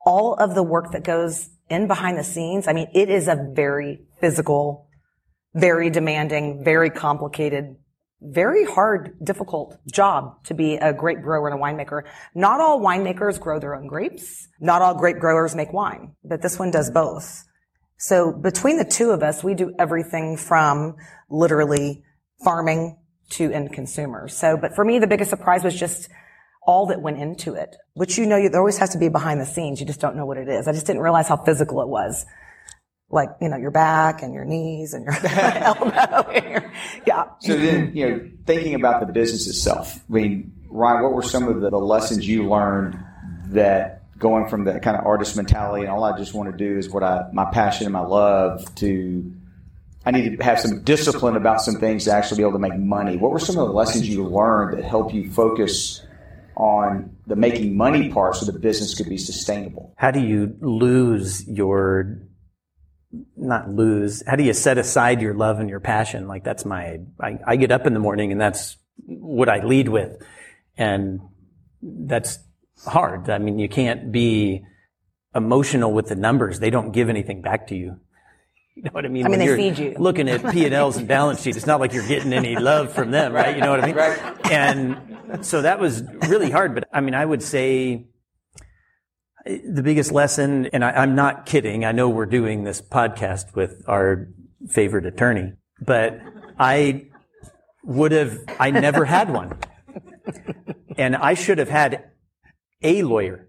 all 0.04 0.34
of 0.34 0.54
the 0.54 0.62
work 0.62 0.92
that 0.92 1.04
goes 1.04 1.48
in 1.68 1.86
behind 1.86 2.18
the 2.18 2.24
scenes, 2.24 2.68
I 2.68 2.72
mean, 2.72 2.88
it 2.94 3.10
is 3.10 3.28
a 3.28 3.36
very 3.54 4.02
physical, 4.20 4.88
very 5.54 5.90
demanding, 5.90 6.64
very 6.64 6.90
complicated 6.90 7.76
very 8.22 8.64
hard, 8.64 9.16
difficult 9.22 9.78
job 9.90 10.42
to 10.44 10.54
be 10.54 10.76
a 10.76 10.92
grape 10.92 11.20
grower 11.20 11.48
and 11.48 11.60
a 11.60 11.62
winemaker. 11.62 12.02
Not 12.34 12.60
all 12.60 12.80
winemakers 12.80 13.38
grow 13.38 13.58
their 13.58 13.74
own 13.74 13.86
grapes. 13.86 14.48
Not 14.60 14.82
all 14.82 14.94
grape 14.94 15.18
growers 15.18 15.54
make 15.54 15.72
wine, 15.72 16.14
but 16.24 16.42
this 16.42 16.58
one 16.58 16.70
does 16.70 16.90
both. 16.90 17.44
So 17.98 18.32
between 18.32 18.78
the 18.78 18.84
two 18.84 19.10
of 19.10 19.22
us, 19.22 19.42
we 19.44 19.54
do 19.54 19.74
everything 19.78 20.36
from 20.36 20.96
literally 21.30 22.04
farming 22.42 22.98
to 23.30 23.50
end 23.50 23.72
consumer. 23.72 24.28
So, 24.28 24.56
but 24.56 24.74
for 24.74 24.84
me, 24.84 24.98
the 24.98 25.06
biggest 25.06 25.30
surprise 25.30 25.64
was 25.64 25.78
just 25.78 26.08
all 26.66 26.86
that 26.86 27.00
went 27.00 27.18
into 27.18 27.54
it, 27.54 27.76
which 27.94 28.18
you 28.18 28.26
know, 28.26 28.48
there 28.48 28.60
always 28.60 28.78
has 28.78 28.90
to 28.90 28.98
be 28.98 29.08
behind 29.08 29.40
the 29.40 29.46
scenes. 29.46 29.80
You 29.80 29.86
just 29.86 30.00
don't 30.00 30.16
know 30.16 30.26
what 30.26 30.36
it 30.36 30.48
is. 30.48 30.68
I 30.68 30.72
just 30.72 30.86
didn't 30.86 31.02
realize 31.02 31.28
how 31.28 31.36
physical 31.36 31.80
it 31.80 31.88
was 31.88 32.26
like 33.10 33.28
you 33.40 33.48
know 33.48 33.56
your 33.56 33.70
back 33.70 34.22
and 34.22 34.34
your 34.34 34.44
knees 34.44 34.92
and 34.92 35.04
your 35.04 35.14
elbow. 35.26 35.90
yeah. 37.06 37.26
So 37.40 37.56
then, 37.56 37.92
you 37.94 38.08
know, 38.08 38.30
thinking 38.44 38.74
about 38.74 39.06
the 39.06 39.12
business 39.12 39.46
itself. 39.46 40.00
I 40.08 40.12
mean, 40.12 40.52
Ryan, 40.68 41.04
what 41.04 41.12
were 41.12 41.22
some 41.22 41.48
of 41.48 41.60
the, 41.60 41.70
the 41.70 41.78
lessons 41.78 42.26
you 42.26 42.48
learned 42.48 42.98
that 43.48 44.02
going 44.18 44.48
from 44.48 44.64
the 44.64 44.80
kind 44.80 44.96
of 44.96 45.06
artist 45.06 45.36
mentality 45.36 45.82
and 45.82 45.90
all 45.90 46.02
I 46.02 46.16
just 46.16 46.32
want 46.34 46.50
to 46.50 46.56
do 46.56 46.78
is 46.78 46.88
what 46.88 47.02
I 47.02 47.26
my 47.32 47.44
passion 47.46 47.86
and 47.86 47.92
my 47.92 48.00
love 48.00 48.74
to 48.76 49.32
I 50.04 50.12
need 50.12 50.38
to 50.38 50.44
have 50.44 50.60
some 50.60 50.82
discipline 50.82 51.36
about 51.36 51.60
some 51.60 51.76
things 51.76 52.04
to 52.04 52.12
actually 52.12 52.36
be 52.38 52.42
able 52.42 52.52
to 52.52 52.58
make 52.60 52.76
money. 52.76 53.16
What 53.16 53.32
were 53.32 53.40
some 53.40 53.58
of 53.58 53.66
the 53.66 53.74
lessons 53.74 54.08
you 54.08 54.24
learned 54.24 54.78
that 54.78 54.84
help 54.84 55.12
you 55.12 55.30
focus 55.32 56.05
on 56.56 57.16
the 57.26 57.36
making 57.36 57.76
money 57.76 58.08
part 58.08 58.36
so 58.36 58.50
the 58.50 58.58
business 58.58 58.94
could 58.94 59.08
be 59.08 59.18
sustainable? 59.18 59.94
How 59.96 60.10
do 60.10 60.20
you 60.20 60.56
lose 60.60 61.46
your 61.48 62.18
not 63.36 63.68
lose? 63.70 64.22
How 64.26 64.36
do 64.36 64.42
you 64.42 64.52
set 64.52 64.78
aside 64.78 65.20
your 65.20 65.34
love 65.34 65.60
and 65.60 65.70
your 65.70 65.80
passion? 65.80 66.28
Like 66.28 66.44
that's 66.44 66.64
my, 66.64 67.00
I, 67.20 67.38
I 67.46 67.56
get 67.56 67.70
up 67.70 67.86
in 67.86 67.94
the 67.94 68.00
morning 68.00 68.32
and 68.32 68.40
that's 68.40 68.76
what 69.04 69.48
I 69.48 69.64
lead 69.64 69.88
with. 69.88 70.22
And 70.76 71.20
that's 71.82 72.38
hard. 72.84 73.30
I 73.30 73.38
mean, 73.38 73.58
you 73.58 73.68
can't 73.68 74.10
be 74.12 74.64
emotional 75.34 75.92
with 75.92 76.08
the 76.08 76.14
numbers. 76.14 76.58
They 76.58 76.70
don't 76.70 76.92
give 76.92 77.08
anything 77.08 77.42
back 77.42 77.68
to 77.68 77.76
you. 77.76 78.00
You 78.76 78.82
know 78.82 78.90
what 78.92 79.06
I 79.06 79.08
mean? 79.08 79.24
I 79.24 79.30
mean, 79.30 79.38
when 79.38 79.48
they 79.48 79.56
feed 79.56 79.78
you. 79.78 79.94
Looking 79.98 80.28
at 80.28 80.52
P 80.52 80.66
and 80.66 80.74
Ls 80.74 80.98
and 80.98 81.08
balance 81.08 81.42
sheets, 81.42 81.56
it's 81.56 81.66
not 81.66 81.80
like 81.80 81.94
you're 81.94 82.06
getting 82.06 82.34
any 82.34 82.56
love 82.56 82.92
from 82.92 83.10
them, 83.10 83.32
right? 83.32 83.56
You 83.56 83.62
know 83.62 83.70
what 83.70 83.82
I 83.82 83.86
mean? 83.86 83.96
Right. 83.96 84.52
And 84.52 85.44
so 85.46 85.62
that 85.62 85.80
was 85.80 86.02
really 86.28 86.50
hard. 86.50 86.74
But 86.74 86.86
I 86.92 87.00
mean, 87.00 87.14
I 87.14 87.24
would 87.24 87.42
say 87.42 88.06
the 89.46 89.82
biggest 89.82 90.12
lesson, 90.12 90.66
and 90.66 90.84
I, 90.84 91.02
am 91.02 91.14
not 91.14 91.46
kidding. 91.46 91.86
I 91.86 91.92
know 91.92 92.10
we're 92.10 92.26
doing 92.26 92.64
this 92.64 92.82
podcast 92.82 93.54
with 93.54 93.82
our 93.86 94.28
favorite 94.68 95.06
attorney, 95.06 95.54
but 95.80 96.20
I 96.58 97.06
would 97.82 98.12
have, 98.12 98.38
I 98.60 98.70
never 98.72 99.06
had 99.06 99.32
one. 99.32 99.58
And 100.98 101.16
I 101.16 101.34
should 101.34 101.58
have 101.58 101.68
had 101.68 102.10
a 102.82 103.02
lawyer. 103.02 103.48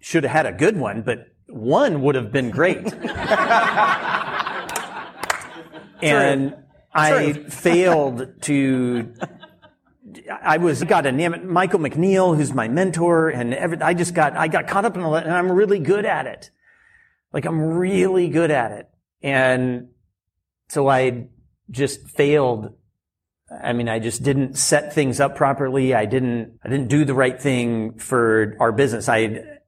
Should 0.00 0.24
have 0.24 0.32
had 0.32 0.46
a 0.46 0.52
good 0.52 0.78
one, 0.78 1.02
but 1.02 1.26
one 1.50 2.02
would 2.02 2.14
have 2.14 2.32
been 2.32 2.50
great. 2.50 2.94
and 6.02 6.56
I 6.92 7.32
failed 7.32 8.42
to 8.42 9.14
I 10.42 10.58
was 10.58 10.82
got 10.84 11.06
a 11.06 11.12
name 11.12 11.52
Michael 11.52 11.78
McNeil, 11.78 12.36
who's 12.36 12.52
my 12.52 12.68
mentor, 12.68 13.28
and 13.28 13.54
every, 13.54 13.80
I 13.80 13.94
just 13.94 14.14
got 14.14 14.36
I 14.36 14.48
got 14.48 14.66
caught 14.66 14.84
up 14.84 14.96
in 14.96 15.02
it, 15.02 15.24
and 15.24 15.32
I'm 15.32 15.50
really 15.50 15.78
good 15.78 16.04
at 16.04 16.26
it. 16.26 16.50
Like 17.32 17.44
I'm 17.44 17.60
really 17.60 18.28
good 18.28 18.50
at 18.50 18.72
it, 18.72 18.88
and 19.22 19.88
so 20.68 20.88
I 20.88 21.28
just 21.70 22.08
failed. 22.08 22.74
I 23.50 23.72
mean, 23.72 23.88
I 23.88 23.98
just 23.98 24.22
didn't 24.22 24.56
set 24.56 24.92
things 24.92 25.20
up 25.20 25.36
properly. 25.36 25.94
I 25.94 26.06
didn't 26.06 26.58
I 26.64 26.68
didn't 26.68 26.88
do 26.88 27.04
the 27.04 27.14
right 27.14 27.40
thing 27.40 27.98
for 27.98 28.56
our 28.60 28.72
business. 28.72 29.08
I 29.08 29.58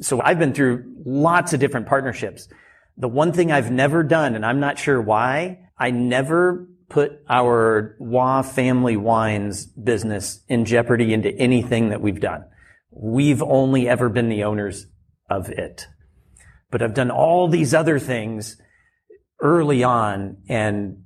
so 0.00 0.20
I've 0.20 0.38
been 0.38 0.52
through 0.52 0.84
lots 1.04 1.52
of 1.52 1.60
different 1.60 1.86
partnerships. 1.86 2.48
The 2.96 3.08
one 3.08 3.32
thing 3.32 3.50
I've 3.50 3.70
never 3.70 4.02
done, 4.02 4.34
and 4.34 4.44
I'm 4.44 4.60
not 4.60 4.78
sure 4.78 5.00
why, 5.00 5.60
I 5.78 5.90
never 5.90 6.68
put 6.88 7.20
our 7.28 7.96
Waugh 7.98 8.42
family 8.42 8.96
wines 8.96 9.66
business 9.66 10.42
in 10.48 10.64
jeopardy 10.64 11.12
into 11.12 11.30
anything 11.30 11.88
that 11.88 12.00
we've 12.00 12.20
done. 12.20 12.44
We've 12.90 13.42
only 13.42 13.88
ever 13.88 14.08
been 14.08 14.28
the 14.28 14.44
owners 14.44 14.86
of 15.28 15.48
it. 15.48 15.86
But 16.70 16.82
I've 16.82 16.94
done 16.94 17.10
all 17.10 17.48
these 17.48 17.74
other 17.74 17.98
things 17.98 18.60
early 19.40 19.82
on 19.82 20.38
and 20.48 21.04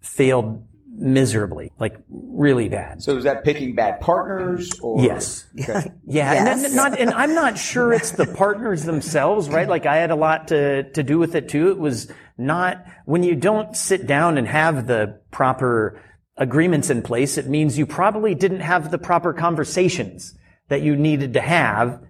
failed 0.00 0.66
miserably, 1.04 1.70
like 1.78 1.96
really 2.08 2.70
bad. 2.70 3.02
So 3.02 3.16
is 3.16 3.24
that 3.24 3.44
picking 3.44 3.74
bad 3.74 4.00
partners 4.00 4.70
or? 4.80 5.02
Yes. 5.02 5.46
Okay. 5.60 5.92
yeah. 6.06 6.32
Yes. 6.32 6.64
And, 6.64 6.74
not, 6.74 6.98
and 6.98 7.10
I'm 7.10 7.34
not 7.34 7.58
sure 7.58 7.92
it's 7.92 8.12
the 8.12 8.26
partners 8.26 8.84
themselves, 8.84 9.50
right? 9.50 9.68
Like 9.68 9.84
I 9.84 9.96
had 9.96 10.10
a 10.10 10.16
lot 10.16 10.48
to, 10.48 10.90
to 10.90 11.02
do 11.02 11.18
with 11.18 11.34
it 11.34 11.50
too. 11.50 11.70
It 11.70 11.78
was 11.78 12.10
not, 12.38 12.84
when 13.04 13.22
you 13.22 13.36
don't 13.36 13.76
sit 13.76 14.06
down 14.06 14.38
and 14.38 14.48
have 14.48 14.86
the 14.86 15.20
proper 15.30 16.00
agreements 16.38 16.88
in 16.88 17.02
place, 17.02 17.36
it 17.36 17.48
means 17.48 17.76
you 17.76 17.86
probably 17.86 18.34
didn't 18.34 18.60
have 18.60 18.90
the 18.90 18.98
proper 18.98 19.34
conversations 19.34 20.34
that 20.68 20.80
you 20.80 20.96
needed 20.96 21.34
to 21.34 21.40
have, 21.42 22.00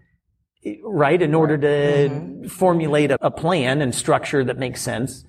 right? 0.85 1.21
In 1.21 1.35
order 1.35 1.59
to 1.59 1.67
mm-hmm. 1.67 2.47
formulate 2.47 3.11
a, 3.11 3.19
a 3.27 3.31
plan 3.33 3.83
and 3.83 3.93
structure 3.93 4.45
that 4.45 4.57
makes 4.57 4.81
sense. 4.81 5.25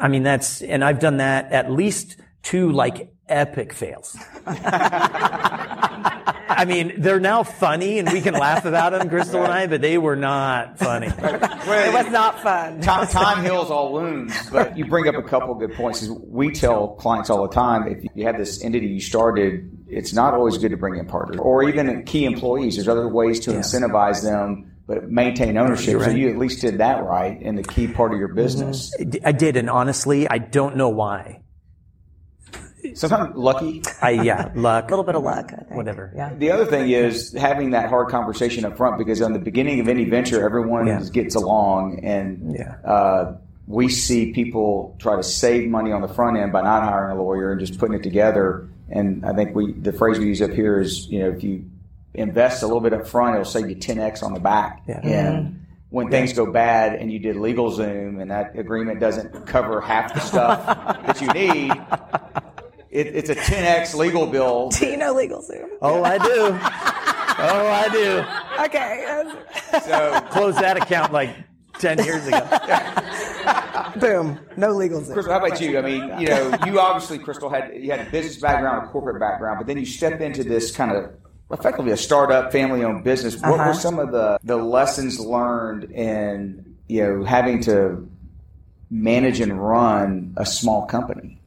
I 0.00 0.06
mean, 0.06 0.22
that's, 0.22 0.62
and 0.62 0.84
I've 0.84 1.00
done 1.00 1.16
that 1.16 1.50
at 1.50 1.72
least 1.72 2.18
two 2.42 2.72
like 2.72 3.12
epic 3.28 3.72
fails. 3.72 4.16
I 6.54 6.64
mean, 6.66 6.92
they're 6.98 7.20
now 7.20 7.42
funny 7.42 7.98
and 7.98 8.12
we 8.12 8.20
can 8.20 8.34
laugh 8.34 8.64
about 8.64 8.92
them, 8.92 9.08
Crystal 9.08 9.42
and 9.42 9.52
I, 9.52 9.66
but 9.66 9.80
they 9.80 9.98
were 9.98 10.16
not 10.16 10.78
funny. 10.78 11.06
it 11.08 11.92
was 11.92 12.12
not 12.12 12.40
fun. 12.42 12.80
Time, 12.80 13.06
time 13.08 13.42
heals 13.44 13.70
all 13.70 13.92
wounds, 13.92 14.34
but 14.50 14.76
you 14.76 14.84
bring 14.84 15.08
up 15.08 15.14
a 15.14 15.22
couple 15.22 15.54
good 15.54 15.72
points. 15.74 16.06
We 16.08 16.52
tell 16.52 16.88
clients 16.88 17.30
all 17.30 17.42
the 17.42 17.54
time 17.54 17.88
if 17.88 18.04
you 18.14 18.26
have 18.26 18.36
this 18.36 18.62
entity 18.62 18.86
you 18.88 19.00
started, 19.00 19.70
it's 19.88 20.12
not 20.12 20.34
always 20.34 20.58
good 20.58 20.70
to 20.70 20.76
bring 20.76 20.96
in 20.96 21.06
partners 21.06 21.38
or 21.40 21.64
even 21.64 22.04
key 22.04 22.24
employees. 22.24 22.76
There's 22.76 22.88
other 22.88 23.08
ways 23.08 23.40
to 23.40 23.50
incentivize 23.50 24.22
them 24.22 24.68
but 24.86 25.08
maintain 25.08 25.56
ownership. 25.56 25.96
Right. 25.96 26.06
So 26.06 26.10
you 26.10 26.28
at 26.28 26.36
least 26.36 26.60
did 26.60 26.78
that 26.78 27.04
right 27.04 27.40
in 27.40 27.54
the 27.54 27.62
key 27.62 27.88
part 27.88 28.12
of 28.12 28.18
your 28.18 28.28
business. 28.28 28.94
Mm-hmm. 28.98 29.26
I 29.26 29.32
did, 29.32 29.56
and 29.56 29.70
honestly, 29.70 30.28
I 30.28 30.38
don't 30.38 30.76
know 30.76 30.88
why. 30.88 31.40
Sometimes 32.94 33.36
lucky. 33.36 33.82
I, 34.00 34.10
yeah, 34.22 34.50
luck. 34.54 34.86
A 34.86 34.88
little 34.90 35.04
bit 35.04 35.14
of 35.14 35.22
luck. 35.22 35.52
Whatever. 35.70 36.12
Yeah. 36.14 36.34
The 36.34 36.50
other 36.50 36.64
thing 36.64 36.90
is 36.90 37.32
having 37.32 37.70
that 37.70 37.88
hard 37.88 38.08
conversation 38.08 38.64
up 38.64 38.76
front 38.76 38.98
because 38.98 39.22
on 39.22 39.32
the 39.32 39.38
beginning 39.38 39.80
of 39.80 39.88
any 39.88 40.04
venture, 40.04 40.44
everyone 40.44 40.86
yeah. 40.86 41.02
gets 41.12 41.34
along, 41.34 42.00
and 42.04 42.54
yeah. 42.54 42.76
uh, 42.84 43.36
we 43.66 43.88
see 43.88 44.32
people 44.32 44.96
try 44.98 45.16
to 45.16 45.22
save 45.22 45.68
money 45.68 45.92
on 45.92 46.02
the 46.02 46.08
front 46.08 46.36
end 46.36 46.52
by 46.52 46.62
not 46.62 46.82
hiring 46.82 47.16
a 47.16 47.22
lawyer 47.22 47.52
and 47.52 47.60
just 47.60 47.78
putting 47.78 47.96
it 47.96 48.02
together. 48.02 48.68
And 48.90 49.24
I 49.24 49.32
think 49.32 49.54
we 49.54 49.72
the 49.72 49.92
phrase 49.92 50.18
we 50.18 50.26
use 50.26 50.42
up 50.42 50.50
here 50.50 50.80
is, 50.80 51.08
you 51.08 51.20
know, 51.20 51.30
if 51.30 51.42
you 51.42 51.64
invest 52.14 52.62
a 52.62 52.66
little 52.66 52.80
bit 52.80 52.92
up 52.92 53.06
front, 53.06 53.34
it'll 53.34 53.44
save 53.44 53.68
you 53.68 53.76
10x 53.76 54.22
on 54.22 54.34
the 54.34 54.40
back. 54.40 54.82
Yeah. 54.86 55.00
And 55.02 55.46
mm-hmm. 55.46 55.56
when 55.90 56.10
things 56.10 56.32
go 56.32 56.50
bad 56.50 56.94
and 56.94 57.10
you 57.10 57.18
did 57.18 57.36
LegalZoom 57.36 58.20
and 58.20 58.30
that 58.30 58.58
agreement 58.58 59.00
doesn't 59.00 59.46
cover 59.46 59.80
half 59.80 60.12
the 60.12 60.20
stuff 60.20 60.66
that 61.06 61.20
you 61.20 61.28
need, 61.28 61.72
it, 62.92 63.16
it's 63.16 63.30
a 63.30 63.34
10x 63.34 63.94
legal 63.94 64.26
bill. 64.26 64.68
Do 64.78 64.86
you 64.86 64.98
know 64.98 65.14
LegalZoom? 65.14 65.68
Oh, 65.80 66.04
I 66.04 66.18
do. 66.18 66.28
oh, 66.28 67.66
I 67.68 67.88
do. 67.90 68.24
Okay. 68.64 69.80
So 69.80 70.20
close 70.30 70.56
that 70.56 70.76
account 70.76 71.12
like 71.12 71.34
10 71.78 72.04
years 72.04 72.26
ago. 72.26 72.40
Boom. 73.96 74.38
No 74.58 74.74
LegalZoom. 74.74 75.14
Crystal, 75.14 75.32
how 75.32 75.44
about 75.44 75.58
you? 75.60 75.78
I 75.78 75.82
mean, 75.82 76.20
you 76.20 76.28
know, 76.28 76.54
you 76.66 76.78
obviously, 76.78 77.18
Crystal, 77.18 77.48
had 77.48 77.74
you 77.74 77.90
had 77.90 78.06
a 78.06 78.10
business 78.10 78.36
background, 78.36 78.86
a 78.86 78.90
corporate 78.90 79.18
background, 79.18 79.58
but 79.58 79.66
then 79.66 79.78
you 79.78 79.86
step 79.86 80.20
into 80.20 80.44
this 80.44 80.70
kind 80.70 80.92
of 80.92 81.14
effectively 81.50 81.92
a 81.92 81.96
startup, 81.96 82.52
family-owned 82.52 83.04
business. 83.04 83.36
What 83.40 83.58
uh-huh. 83.58 83.68
were 83.68 83.74
some 83.74 83.98
of 83.98 84.12
the 84.12 84.38
the 84.44 84.56
lessons 84.56 85.18
learned 85.18 85.84
in 85.84 86.76
you 86.88 87.02
know 87.02 87.24
having 87.24 87.60
to 87.62 88.06
manage 88.90 89.40
and 89.40 89.62
run 89.62 90.34
a 90.36 90.44
small 90.44 90.86
company? 90.86 91.38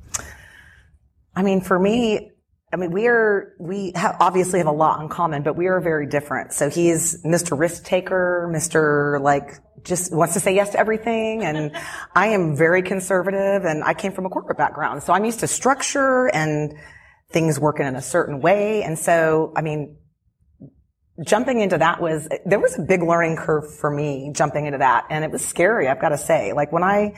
I 1.36 1.44
mean, 1.44 1.62
for 1.62 1.78
me, 1.78 2.32
I 2.72 2.78
mean, 2.78 2.92
we 2.92 3.08
are, 3.08 3.54
we 3.60 3.92
have, 3.96 4.18
obviously 4.20 4.60
have 4.60 4.68
a 4.68 4.72
lot 4.72 5.02
in 5.02 5.10
common, 5.10 5.44
but 5.44 5.56
we 5.56 5.68
are 5.68 5.80
very 5.80 6.08
different. 6.08 6.54
So 6.54 6.70
he's 6.70 7.24
Mr. 7.24 7.58
Risk 7.58 7.86
Taker, 7.86 8.50
Mr. 8.54 9.22
like, 9.22 9.60
just 9.84 10.14
wants 10.14 10.34
to 10.34 10.40
say 10.40 10.56
yes 10.56 10.72
to 10.72 10.80
everything. 10.80 11.44
And 11.44 11.76
I 12.16 12.28
am 12.28 12.56
very 12.56 12.82
conservative 12.82 13.66
and 13.66 13.84
I 13.84 13.94
came 13.94 14.12
from 14.12 14.26
a 14.26 14.30
corporate 14.30 14.58
background. 14.58 15.04
So 15.04 15.14
I'm 15.14 15.26
used 15.26 15.42
to 15.42 15.48
structure 15.48 16.28
and 16.34 16.74
things 17.30 17.60
working 17.60 17.86
in 17.86 17.96
a 17.96 18.02
certain 18.02 18.42
way. 18.42 18.84
And 18.84 18.98
so, 18.98 19.54
I 19.56 19.62
mean, 19.62 19.98
jumping 21.24 21.62
into 21.62 21.78
that 21.78 22.02
was, 22.02 22.28
there 22.46 22.60
was 22.60 22.78
a 22.78 22.82
big 22.82 23.04
learning 23.04 23.38
curve 23.38 23.74
for 23.74 23.90
me 23.90 24.32
jumping 24.34 24.66
into 24.66 24.80
that. 24.80 25.06
And 25.10 25.24
it 25.24 25.32
was 25.32 25.46
scary, 25.46 25.88
I've 25.88 26.02
got 26.02 26.10
to 26.10 26.18
say. 26.18 26.52
Like 26.54 26.72
when 26.72 26.84
I, 26.84 27.14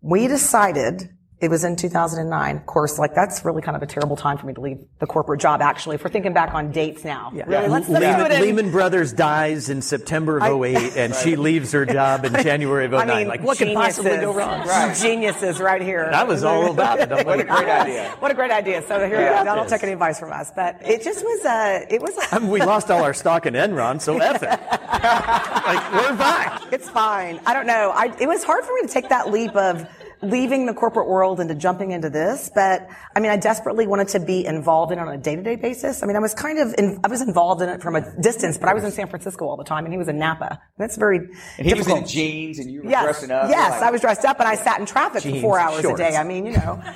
we 0.00 0.28
decided 0.28 1.10
it 1.40 1.50
was 1.50 1.62
in 1.62 1.76
2009. 1.76 2.56
Of 2.56 2.66
course, 2.66 2.98
like 2.98 3.14
that's 3.14 3.44
really 3.44 3.62
kind 3.62 3.76
of 3.76 3.82
a 3.82 3.86
terrible 3.86 4.16
time 4.16 4.38
for 4.38 4.46
me 4.46 4.54
to 4.54 4.60
leave 4.60 4.78
the 4.98 5.06
corporate 5.06 5.40
job. 5.40 5.60
Actually, 5.62 5.94
if 5.94 6.04
we're 6.04 6.10
thinking 6.10 6.32
back 6.32 6.52
on 6.52 6.72
dates 6.72 7.04
now, 7.04 7.30
yeah. 7.32 7.44
really, 7.44 7.64
yeah. 7.64 7.70
let's, 7.70 7.88
let's 7.88 8.04
Lehman, 8.04 8.32
in, 8.32 8.42
Lehman, 8.42 8.70
Brothers 8.72 9.12
dies 9.12 9.68
in 9.68 9.80
September 9.80 10.38
of 10.38 10.62
08, 10.62 10.76
I, 10.76 10.80
and 10.96 11.12
right. 11.12 11.22
she 11.22 11.36
leaves 11.36 11.70
her 11.72 11.86
job 11.86 12.24
in 12.24 12.32
January 12.42 12.86
of 12.86 12.90
09. 12.90 13.10
I 13.10 13.18
mean, 13.18 13.28
like, 13.28 13.42
what 13.42 13.56
could 13.56 13.72
possibly 13.72 14.16
go 14.16 14.34
wrong? 14.34 14.66
Right. 14.66 14.96
Geniuses, 14.96 15.60
right 15.60 15.80
here. 15.80 16.08
That 16.10 16.26
was 16.26 16.42
all 16.42 16.72
about 16.72 16.98
it. 16.98 17.24
what 17.24 17.38
a 17.38 17.44
great 17.44 17.68
idea! 17.68 18.16
What 18.18 18.30
a 18.32 18.34
great 18.34 18.50
idea. 18.50 18.82
So 18.86 18.98
here, 19.06 19.20
yeah, 19.20 19.44
don't 19.44 19.68
take 19.68 19.84
any 19.84 19.92
advice 19.92 20.18
from 20.18 20.32
us, 20.32 20.50
but 20.54 20.80
it 20.82 21.02
just 21.04 21.22
was 21.22 21.44
a, 21.44 21.86
it 21.88 22.02
was. 22.02 22.16
A, 22.18 22.34
I 22.34 22.38
mean, 22.40 22.50
we 22.50 22.60
lost 22.60 22.90
all 22.90 23.04
our 23.04 23.14
stock 23.14 23.46
in 23.46 23.54
Enron, 23.54 24.00
so 24.00 24.18
F 24.18 24.42
it. 24.42 24.48
like 24.48 25.92
we're 25.92 26.16
back. 26.16 26.72
It's 26.72 26.88
fine. 26.88 27.40
I 27.46 27.54
don't 27.54 27.66
know. 27.66 27.92
I, 27.94 28.14
it 28.20 28.26
was 28.26 28.42
hard 28.42 28.64
for 28.64 28.72
me 28.74 28.82
to 28.82 28.88
take 28.88 29.08
that 29.10 29.30
leap 29.30 29.54
of 29.54 29.86
leaving 30.22 30.66
the 30.66 30.74
corporate 30.74 31.08
world 31.08 31.40
into 31.40 31.54
jumping 31.54 31.92
into 31.92 32.10
this, 32.10 32.50
but 32.54 32.88
I 33.14 33.20
mean, 33.20 33.30
I 33.30 33.36
desperately 33.36 33.86
wanted 33.86 34.08
to 34.08 34.20
be 34.20 34.44
involved 34.44 34.92
in 34.92 34.98
it 34.98 35.02
on 35.02 35.08
a 35.08 35.18
day-to-day 35.18 35.56
basis. 35.56 36.02
I 36.02 36.06
mean, 36.06 36.16
I 36.16 36.18
was 36.18 36.34
kind 36.34 36.58
of, 36.58 36.74
in, 36.76 37.00
I 37.04 37.08
was 37.08 37.20
involved 37.20 37.62
in 37.62 37.68
it 37.68 37.80
from 37.82 37.94
a 37.96 38.20
distance, 38.20 38.58
but 38.58 38.68
I 38.68 38.74
was 38.74 38.84
in 38.84 38.90
San 38.90 39.06
Francisco 39.08 39.46
all 39.46 39.56
the 39.56 39.64
time 39.64 39.84
and 39.84 39.94
he 39.94 39.98
was 39.98 40.08
in 40.08 40.18
Napa. 40.18 40.60
That's 40.76 40.96
very 40.96 41.18
And 41.18 41.30
he 41.56 41.62
difficult. 41.74 42.02
was 42.02 42.10
in 42.10 42.16
jeans 42.16 42.58
and 42.58 42.70
you 42.70 42.82
were 42.82 42.90
yes, 42.90 43.04
dressing 43.04 43.30
up. 43.30 43.48
Yes, 43.48 43.70
like, 43.72 43.82
I 43.82 43.90
was 43.90 44.00
dressed 44.00 44.24
up 44.24 44.40
and 44.40 44.48
I 44.48 44.56
sat 44.56 44.80
in 44.80 44.86
traffic 44.86 45.22
jeans, 45.22 45.36
for 45.36 45.42
four 45.42 45.58
hours 45.60 45.82
shorts. 45.82 46.00
a 46.00 46.10
day. 46.10 46.16
I 46.16 46.24
mean, 46.24 46.46
you 46.46 46.52
know. 46.52 46.80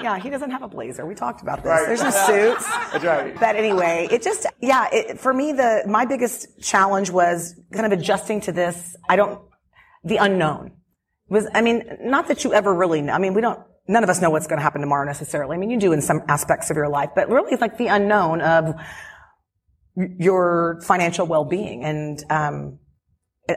yeah, 0.00 0.18
he 0.18 0.28
doesn't 0.30 0.50
have 0.50 0.62
a 0.62 0.68
blazer. 0.68 1.06
We 1.06 1.14
talked 1.14 1.40
about 1.42 1.62
this. 1.62 1.70
Right. 1.70 1.86
There's 1.86 2.02
no 2.02 2.10
suits. 2.10 2.66
That's 2.92 3.04
right. 3.04 3.38
But 3.38 3.56
anyway, 3.56 4.08
it 4.10 4.22
just, 4.22 4.46
yeah, 4.60 4.88
it, 4.92 5.18
for 5.18 5.32
me, 5.32 5.52
the, 5.52 5.84
my 5.86 6.04
biggest 6.04 6.60
challenge 6.60 7.10
was 7.10 7.54
kind 7.72 7.86
of 7.86 7.92
adjusting 7.98 8.42
to 8.42 8.52
this. 8.52 8.96
I 9.08 9.16
don't, 9.16 9.40
the 10.04 10.18
unknown 10.18 10.72
was, 11.28 11.46
I 11.54 11.62
mean, 11.62 11.84
not 12.00 12.28
that 12.28 12.44
you 12.44 12.52
ever 12.52 12.72
really 12.72 13.02
know. 13.02 13.12
I 13.12 13.18
mean, 13.18 13.34
we 13.34 13.40
don't, 13.40 13.60
none 13.88 14.04
of 14.04 14.10
us 14.10 14.20
know 14.20 14.30
what's 14.30 14.46
going 14.46 14.58
to 14.58 14.62
happen 14.62 14.80
tomorrow 14.80 15.06
necessarily. 15.06 15.56
I 15.56 15.58
mean, 15.58 15.70
you 15.70 15.78
do 15.78 15.92
in 15.92 16.02
some 16.02 16.22
aspects 16.28 16.70
of 16.70 16.76
your 16.76 16.88
life, 16.88 17.10
but 17.14 17.28
really 17.28 17.52
it's 17.52 17.60
like 17.60 17.78
the 17.78 17.88
unknown 17.88 18.40
of 18.40 18.74
your 19.96 20.80
financial 20.84 21.26
well-being. 21.26 21.84
And, 21.84 22.22
um, 22.30 22.78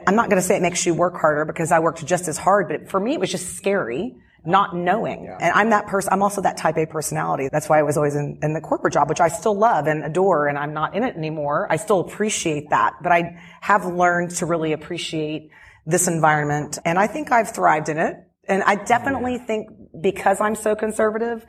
I'm 0.06 0.16
not 0.16 0.28
going 0.28 0.40
to 0.40 0.46
say 0.46 0.56
it 0.56 0.62
makes 0.62 0.84
you 0.84 0.92
work 0.92 1.18
harder 1.18 1.46
because 1.46 1.72
I 1.72 1.78
worked 1.78 2.04
just 2.04 2.28
as 2.28 2.36
hard, 2.36 2.68
but 2.68 2.90
for 2.90 3.00
me, 3.00 3.14
it 3.14 3.20
was 3.20 3.30
just 3.30 3.56
scary 3.56 4.14
not 4.44 4.74
knowing. 4.74 5.24
Yeah. 5.24 5.38
And 5.40 5.52
I'm 5.52 5.70
that 5.70 5.86
person, 5.86 6.12
I'm 6.12 6.22
also 6.22 6.40
that 6.42 6.56
type 6.56 6.76
A 6.76 6.86
personality. 6.86 7.48
That's 7.50 7.68
why 7.68 7.78
I 7.78 7.82
was 7.82 7.96
always 7.96 8.14
in, 8.14 8.38
in, 8.42 8.54
the 8.54 8.60
corporate 8.60 8.94
job, 8.94 9.08
which 9.08 9.20
I 9.20 9.28
still 9.28 9.56
love 9.56 9.86
and 9.86 10.04
adore, 10.04 10.48
and 10.48 10.56
I'm 10.56 10.72
not 10.72 10.94
in 10.94 11.04
it 11.04 11.16
anymore. 11.16 11.66
I 11.70 11.76
still 11.76 12.00
appreciate 12.00 12.70
that, 12.70 12.94
but 13.02 13.12
I 13.12 13.40
have 13.60 13.84
learned 13.84 14.30
to 14.36 14.46
really 14.46 14.72
appreciate 14.72 15.50
this 15.88 16.06
environment. 16.06 16.78
And 16.84 16.98
I 16.98 17.06
think 17.06 17.32
I've 17.32 17.50
thrived 17.50 17.88
in 17.88 17.98
it. 17.98 18.14
And 18.46 18.62
I 18.62 18.76
definitely 18.76 19.36
yeah. 19.36 19.46
think 19.46 19.68
because 20.00 20.40
I'm 20.40 20.54
so 20.54 20.76
conservative 20.76 21.44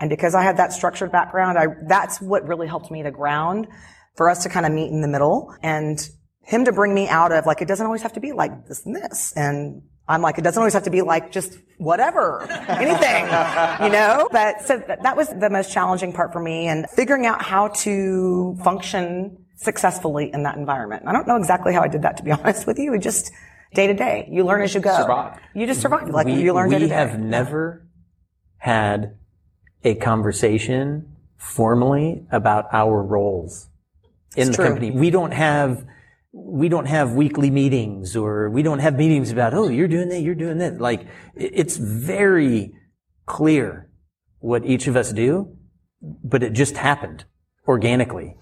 and 0.00 0.10
because 0.10 0.34
I 0.34 0.42
have 0.42 0.56
that 0.56 0.72
structured 0.72 1.12
background, 1.12 1.56
I, 1.56 1.66
that's 1.88 2.20
what 2.20 2.46
really 2.46 2.66
helped 2.66 2.90
me 2.90 3.04
to 3.04 3.10
ground 3.12 3.68
for 4.16 4.28
us 4.28 4.42
to 4.42 4.48
kind 4.48 4.66
of 4.66 4.72
meet 4.72 4.90
in 4.90 5.00
the 5.00 5.08
middle 5.08 5.54
and 5.62 5.98
him 6.42 6.64
to 6.64 6.72
bring 6.72 6.92
me 6.92 7.08
out 7.08 7.32
of 7.32 7.46
like, 7.46 7.62
it 7.62 7.68
doesn't 7.68 7.86
always 7.86 8.02
have 8.02 8.12
to 8.14 8.20
be 8.20 8.32
like 8.32 8.66
this 8.66 8.84
and 8.84 8.96
this. 8.96 9.32
And 9.36 9.82
I'm 10.08 10.22
like, 10.22 10.38
it 10.38 10.42
doesn't 10.42 10.60
always 10.60 10.74
have 10.74 10.82
to 10.84 10.90
be 10.90 11.02
like 11.02 11.30
just 11.30 11.56
whatever, 11.78 12.42
anything, 12.68 13.24
you 13.84 13.92
know? 13.92 14.28
But 14.30 14.60
so 14.62 14.78
that 14.78 15.16
was 15.16 15.28
the 15.28 15.50
most 15.50 15.72
challenging 15.72 16.12
part 16.12 16.32
for 16.32 16.40
me 16.40 16.66
and 16.66 16.90
figuring 16.90 17.26
out 17.26 17.42
how 17.42 17.68
to 17.68 18.56
function 18.62 19.44
successfully 19.56 20.30
in 20.32 20.42
that 20.42 20.56
environment. 20.56 21.04
I 21.06 21.12
don't 21.12 21.28
know 21.28 21.36
exactly 21.36 21.72
how 21.72 21.82
I 21.82 21.88
did 21.88 22.02
that, 22.02 22.16
to 22.18 22.24
be 22.24 22.32
honest 22.32 22.66
with 22.66 22.78
you. 22.78 22.92
It 22.92 22.98
just, 22.98 23.32
day 23.74 23.86
to 23.88 23.94
day. 23.94 24.28
You 24.30 24.44
learn 24.44 24.62
as 24.62 24.74
you 24.74 24.80
go. 24.80 24.96
Survive. 24.96 25.38
You 25.54 25.66
just 25.66 25.80
survive. 25.80 26.08
Like 26.08 26.26
we, 26.26 26.42
you 26.42 26.54
learn 26.54 26.70
day 26.70 26.78
to 26.78 26.86
day. 26.86 26.90
We 26.90 26.94
have 26.94 27.18
never 27.18 27.86
had 28.56 29.16
a 29.82 29.94
conversation 29.96 31.16
formally 31.36 32.26
about 32.30 32.66
our 32.72 33.02
roles 33.02 33.68
in 34.36 34.48
it's 34.48 34.56
the 34.56 34.62
true. 34.62 34.66
company. 34.66 34.90
We 34.90 35.10
don't 35.10 35.32
have 35.32 35.84
we 36.32 36.68
don't 36.68 36.86
have 36.86 37.12
weekly 37.12 37.50
meetings 37.50 38.16
or 38.16 38.50
we 38.50 38.62
don't 38.62 38.80
have 38.80 38.96
meetings 38.96 39.30
about 39.30 39.54
oh 39.54 39.68
you're 39.68 39.86
doing 39.86 40.08
that 40.08 40.20
you're 40.20 40.34
doing 40.34 40.58
that 40.58 40.80
like 40.80 41.06
it's 41.36 41.76
very 41.76 42.74
clear 43.24 43.88
what 44.40 44.66
each 44.66 44.88
of 44.88 44.96
us 44.96 45.12
do 45.12 45.56
but 46.02 46.42
it 46.42 46.52
just 46.52 46.76
happened 46.76 47.24
organically 47.68 48.36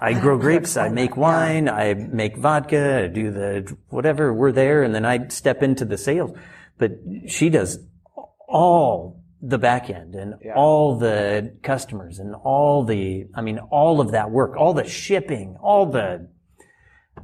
I 0.00 0.12
grow 0.20 0.38
grapes, 0.38 0.76
I 0.76 0.88
make 0.88 1.16
wine, 1.16 1.66
yeah. 1.66 1.74
I 1.74 1.94
make 1.94 2.36
vodka, 2.36 3.04
I 3.04 3.06
do 3.08 3.30
the 3.30 3.76
whatever, 3.88 4.32
we're 4.32 4.52
there, 4.52 4.82
and 4.82 4.94
then 4.94 5.04
I 5.04 5.28
step 5.28 5.62
into 5.62 5.84
the 5.84 5.98
sales. 5.98 6.36
But 6.78 6.92
she 7.26 7.48
does 7.50 7.80
all 8.46 9.20
the 9.40 9.58
back 9.58 9.90
end 9.90 10.14
and 10.14 10.34
yeah. 10.44 10.54
all 10.54 10.96
the 10.98 11.56
customers 11.62 12.18
and 12.18 12.34
all 12.34 12.84
the, 12.84 13.26
I 13.34 13.40
mean, 13.40 13.58
all 13.58 14.00
of 14.00 14.12
that 14.12 14.30
work, 14.30 14.56
all 14.56 14.74
the 14.74 14.86
shipping, 14.86 15.56
all 15.60 15.86
the, 15.86 16.28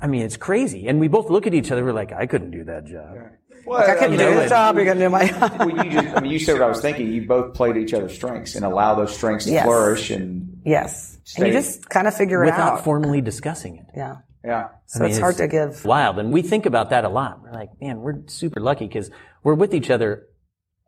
I 0.01 0.07
mean, 0.07 0.23
it's 0.23 0.37
crazy. 0.37 0.89
And 0.89 0.99
we 0.99 1.09
both 1.09 1.31
look 1.31 1.47
at 1.47 1.55
each 1.55 1.71
other, 1.71 1.85
we're 1.85 1.93
like, 1.93 2.13
I 2.13 2.27
couldn't 2.27 2.51
do 2.51 2.65
that 2.65 2.87
job. 2.87 3.15
Yeah. 3.15 3.29
Well, 3.67 3.81
like, 3.81 3.91
I 3.91 3.99
couldn't 3.99 4.19
do 4.19 4.35
the 4.35 4.49
job. 4.49 4.77
You're 4.77 4.85
going 4.85 4.99
to 4.99 5.05
do 5.05 5.09
my. 5.09 5.25
well, 5.59 5.87
you 5.87 5.91
just, 5.91 6.17
I 6.17 6.21
mean, 6.21 6.33
you 6.33 6.39
said 6.39 6.55
what 6.55 6.63
I 6.63 6.69
was 6.69 6.83
thinking. 6.83 7.11
You 7.11 7.27
both 7.27 7.55
played 7.55 7.79
each 7.79 7.95
other's 7.95 8.15
strengths 8.15 8.57
and 8.57 8.65
allow 8.65 8.95
those 8.95 9.17
strengths 9.17 9.47
to 9.47 9.53
yes. 9.53 9.65
flourish 9.65 10.11
and 10.11 10.61
yes 10.67 11.14
and 11.37 11.47
you 11.47 11.53
just 11.53 11.89
kind 11.89 12.07
of 12.07 12.15
figure 12.15 12.45
it 12.45 12.51
out 12.51 12.57
without 12.75 12.85
formally 12.85 13.21
discussing 13.21 13.77
it. 13.79 13.87
Yeah. 13.97 14.17
Yeah. 14.45 14.69
So 14.87 15.01
I 15.01 15.03
mean, 15.03 15.11
it's, 15.11 15.17
it's 15.19 15.23
hard 15.23 15.37
to 15.39 15.49
give. 15.49 15.85
Wild. 15.85 16.19
And 16.19 16.33
we 16.33 16.43
think 16.43 16.67
about 16.67 16.91
that 16.91 17.05
a 17.05 17.09
lot. 17.09 17.43
We're 17.43 17.53
like, 17.53 17.71
man, 17.81 18.01
we're 18.01 18.27
super 18.27 18.61
lucky 18.61 18.87
because 18.87 19.11
we're 19.43 19.55
with 19.55 19.73
each 19.75 19.89
other 19.91 20.27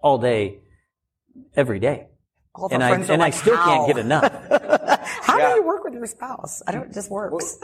all 0.01 0.19
day, 0.19 0.61
every 1.55 1.79
day. 1.81 2.09
All 2.55 2.69
and 2.71 2.83
I, 2.83 2.91
and 2.97 3.09
like, 3.09 3.21
I 3.21 3.31
still 3.31 3.57
how? 3.57 3.65
can't 3.65 3.87
get 3.89 3.99
enough. 3.99 4.25
How 5.23 5.39
Yeah. 5.39 5.51
do 5.51 5.55
you 5.57 5.63
work 5.67 5.85
with 5.85 5.95
your 5.95 6.07
spouse? 6.07 6.63
I 6.67 6.73
don't. 6.73 6.85
It 6.87 6.93
just 6.95 7.11
works. 7.11 7.59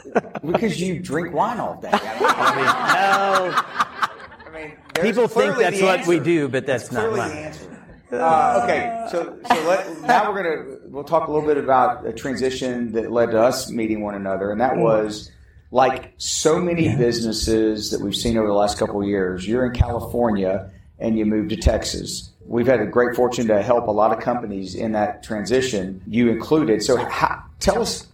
because 0.45 0.79
you 0.79 0.99
drink 0.99 1.33
wine 1.33 1.59
all 1.59 1.79
day. 1.81 1.89
I 1.91 3.53
No, 4.45 4.51
I 4.51 4.67
mean, 4.67 4.77
people 5.01 5.27
think 5.27 5.57
that's 5.57 5.79
the 5.79 5.85
what 5.85 6.07
we 6.07 6.19
do, 6.19 6.47
but 6.47 6.65
that's 6.65 6.91
not 6.91 6.99
clearly 7.09 7.19
mine. 7.19 7.29
the 7.29 7.35
answer. 7.37 7.69
Uh, 8.11 8.61
okay, 8.63 9.07
so 9.09 9.39
so 9.47 9.67
let, 9.67 10.01
now 10.01 10.31
we're 10.31 10.43
gonna 10.43 10.82
we'll 10.93 11.03
talk 11.03 11.27
a 11.27 11.31
little 11.31 11.47
bit 11.47 11.57
about 11.57 12.05
a 12.05 12.13
transition 12.13 12.91
that 12.91 13.11
led 13.11 13.31
to 13.31 13.41
us 13.41 13.69
meeting 13.71 14.01
one 14.01 14.13
another, 14.13 14.51
and 14.51 14.61
that 14.61 14.77
was 14.77 15.31
like 15.71 16.13
so 16.17 16.59
many 16.59 16.95
businesses 16.95 17.89
that 17.89 17.99
we've 17.99 18.15
seen 18.15 18.37
over 18.37 18.47
the 18.47 18.53
last 18.53 18.77
couple 18.77 19.01
of 19.01 19.07
years. 19.07 19.47
You're 19.47 19.65
in 19.65 19.73
California 19.73 20.69
and 20.99 21.17
you 21.17 21.25
moved 21.25 21.49
to 21.49 21.57
Texas. 21.57 22.31
We've 22.45 22.67
had 22.67 22.79
a 22.79 22.85
great 22.85 23.15
fortune 23.15 23.47
to 23.47 23.61
help 23.63 23.87
a 23.87 23.91
lot 23.91 24.15
of 24.15 24.23
companies 24.23 24.75
in 24.75 24.91
that 24.91 25.23
transition, 25.23 26.01
you 26.07 26.29
included. 26.29 26.83
So, 26.83 26.97
how, 26.97 27.43
tell 27.59 27.81
us 27.81 28.07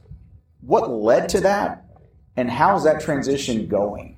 what 0.61 0.89
led 0.89 1.29
to 1.29 1.41
that, 1.41 1.85
and 2.37 2.49
how's 2.49 2.85
that 2.85 3.01
transition 3.01 3.67
going? 3.67 4.15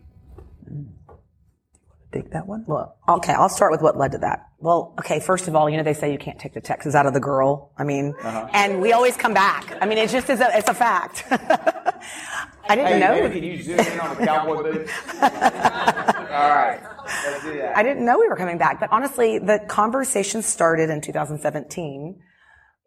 Take 2.14 2.30
that 2.32 2.46
one. 2.46 2.66
Well, 2.68 2.96
okay, 3.08 3.34
I'll 3.34 3.50
start 3.50 3.72
with 3.72 3.82
what 3.82 3.98
led 3.98 4.12
to 4.12 4.18
that. 4.20 4.51
Well, 4.62 4.94
okay, 5.00 5.20
first 5.20 5.48
of 5.48 5.56
all, 5.56 5.68
you 5.70 5.78
know 5.78 5.84
they 5.84 5.96
say 5.96 6.12
you 6.12 6.20
can't 6.20 6.38
take 6.40 6.54
the 6.54 6.62
Texas 6.62 6.94
out 6.94 7.08
of 7.08 7.14
the 7.14 7.20
girl. 7.20 7.72
I 7.78 7.84
mean, 7.84 8.14
Uh-huh. 8.24 8.48
and 8.54 8.80
we 8.80 8.94
always 8.94 9.18
come 9.18 9.34
back. 9.34 9.76
I 9.82 9.86
mean, 9.88 9.98
it 9.98 10.10
just 10.10 10.30
is 10.30 10.40
a 10.40 10.50
it's 10.58 10.70
a 10.70 10.74
fact. 10.76 11.26
I 11.32 12.76
didn't 12.76 12.92
Hey, 12.94 13.00
know. 13.00 13.14
maybe 13.28 13.34
can 13.42 13.44
you 13.44 13.62
zoom 13.64 13.80
in 13.80 14.00
on 14.00 14.16
the 14.18 14.26
cowboy 14.26 14.64
boots? 14.64 14.92
All 15.22 16.50
right, 16.50 16.80
let's 17.26 17.44
do 17.44 17.58
that. 17.58 17.76
I 17.76 17.84
didn't 17.84 18.06
know 18.06 18.20
we 18.20 18.28
were 18.28 18.36
coming 18.36 18.58
back, 18.60 18.80
but 18.80 18.90
honestly, 18.92 19.40
the 19.40 19.60
conversation 19.68 20.42
started 20.44 20.90
in 20.92 21.02
2017. 21.02 22.20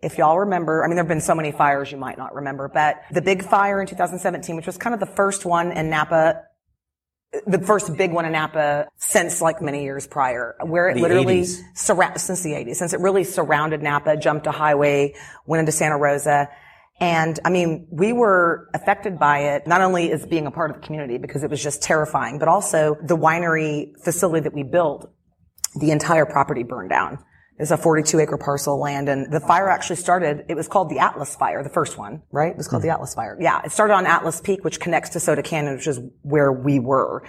If 0.01 0.17
y'all 0.19 0.39
remember, 0.39 0.85
I 0.85 0.87
mean, 0.87 0.97
there 0.97 1.05
have 1.05 1.09
been 1.09 1.21
so 1.21 1.35
many 1.35 1.51
fires 1.51 1.91
you 1.91 1.99
might 1.99 2.19
not 2.19 2.35
remember, 2.35 2.69
but 2.73 3.03
the 3.11 3.21
big 3.23 3.43
fire 3.45 3.81
in 3.81 3.87
2017, 3.87 4.55
which 4.55 4.67
was 4.67 4.77
kind 4.77 4.95
of 4.95 5.01
the 5.01 5.07
first 5.15 5.45
one 5.45 5.73
in 5.73 5.91
Napa, 5.91 6.43
the 7.47 7.59
first 7.59 7.97
big 7.97 8.13
one 8.13 8.25
in 8.25 8.33
Napa 8.33 8.87
since 8.97 9.41
like 9.41 9.61
many 9.63 9.83
years 9.85 10.07
prior, 10.07 10.55
where 10.65 10.89
it 10.89 10.95
The 10.95 11.01
literally 11.01 11.43
80s. 11.43 11.61
surra- 11.75 12.19
since 12.19 12.43
the 12.43 12.53
80s, 12.53 12.77
since 12.77 12.93
it 12.93 13.01
really 13.01 13.25
surrounded 13.25 13.83
Napa, 13.83 14.17
jumped 14.17 14.47
a 14.47 14.53
highway, 14.53 15.15
went 15.47 15.61
into 15.61 15.73
Santa 15.73 15.97
Rosa. 15.99 16.49
And 17.01 17.41
I 17.45 17.51
mean, 17.51 17.89
we 17.91 18.13
were 18.13 18.69
affected 18.73 19.19
by 19.19 19.39
it, 19.55 19.67
not 19.67 19.81
only 19.81 20.13
as 20.13 20.25
being 20.27 20.47
a 20.47 20.51
part 20.51 20.71
of 20.71 20.77
the 20.81 20.83
community 20.87 21.19
because 21.19 21.43
it 21.43 21.51
was 21.51 21.63
just 21.63 21.83
terrifying, 21.83 22.39
but 22.39 22.47
also 22.49 22.97
the 23.03 23.17
winery 23.17 23.93
facility 24.05 24.45
that 24.45 24.55
we 24.55 24.63
built, 24.63 25.11
the 25.81 25.91
entire 25.91 26.25
property 26.25 26.63
burned 26.63 26.91
down. 26.91 27.19
It's 27.57 27.71
a 27.71 27.77
42 27.77 28.19
acre 28.19 28.37
parcel 28.37 28.75
of 28.75 28.81
land 28.81 29.09
and 29.09 29.33
the 29.33 29.39
fire 29.39 29.69
actually 29.69 29.97
started, 29.97 30.45
it 30.49 30.57
was 30.57 30.67
called 30.67 30.91
the 30.91 30.99
Atlas 30.99 31.37
Fire, 31.37 31.63
the 31.63 31.69
first 31.69 31.97
one, 31.97 32.23
right? 32.33 32.51
It 32.51 32.57
was 32.57 32.67
called 32.67 32.83
the 32.83 32.89
mm-hmm. 32.89 32.95
Atlas 32.95 33.15
Fire. 33.15 33.37
Yeah. 33.41 33.63
It 33.65 33.71
started 33.71 33.95
on 33.95 34.07
Atlas 34.07 34.41
Peak, 34.41 34.65
which 34.65 34.81
connects 34.81 35.11
to 35.11 35.21
Soda 35.21 35.43
Canyon, 35.43 35.77
which 35.77 35.87
is 35.87 36.01
where 36.23 36.53
we 36.53 36.81
were. 36.81 37.25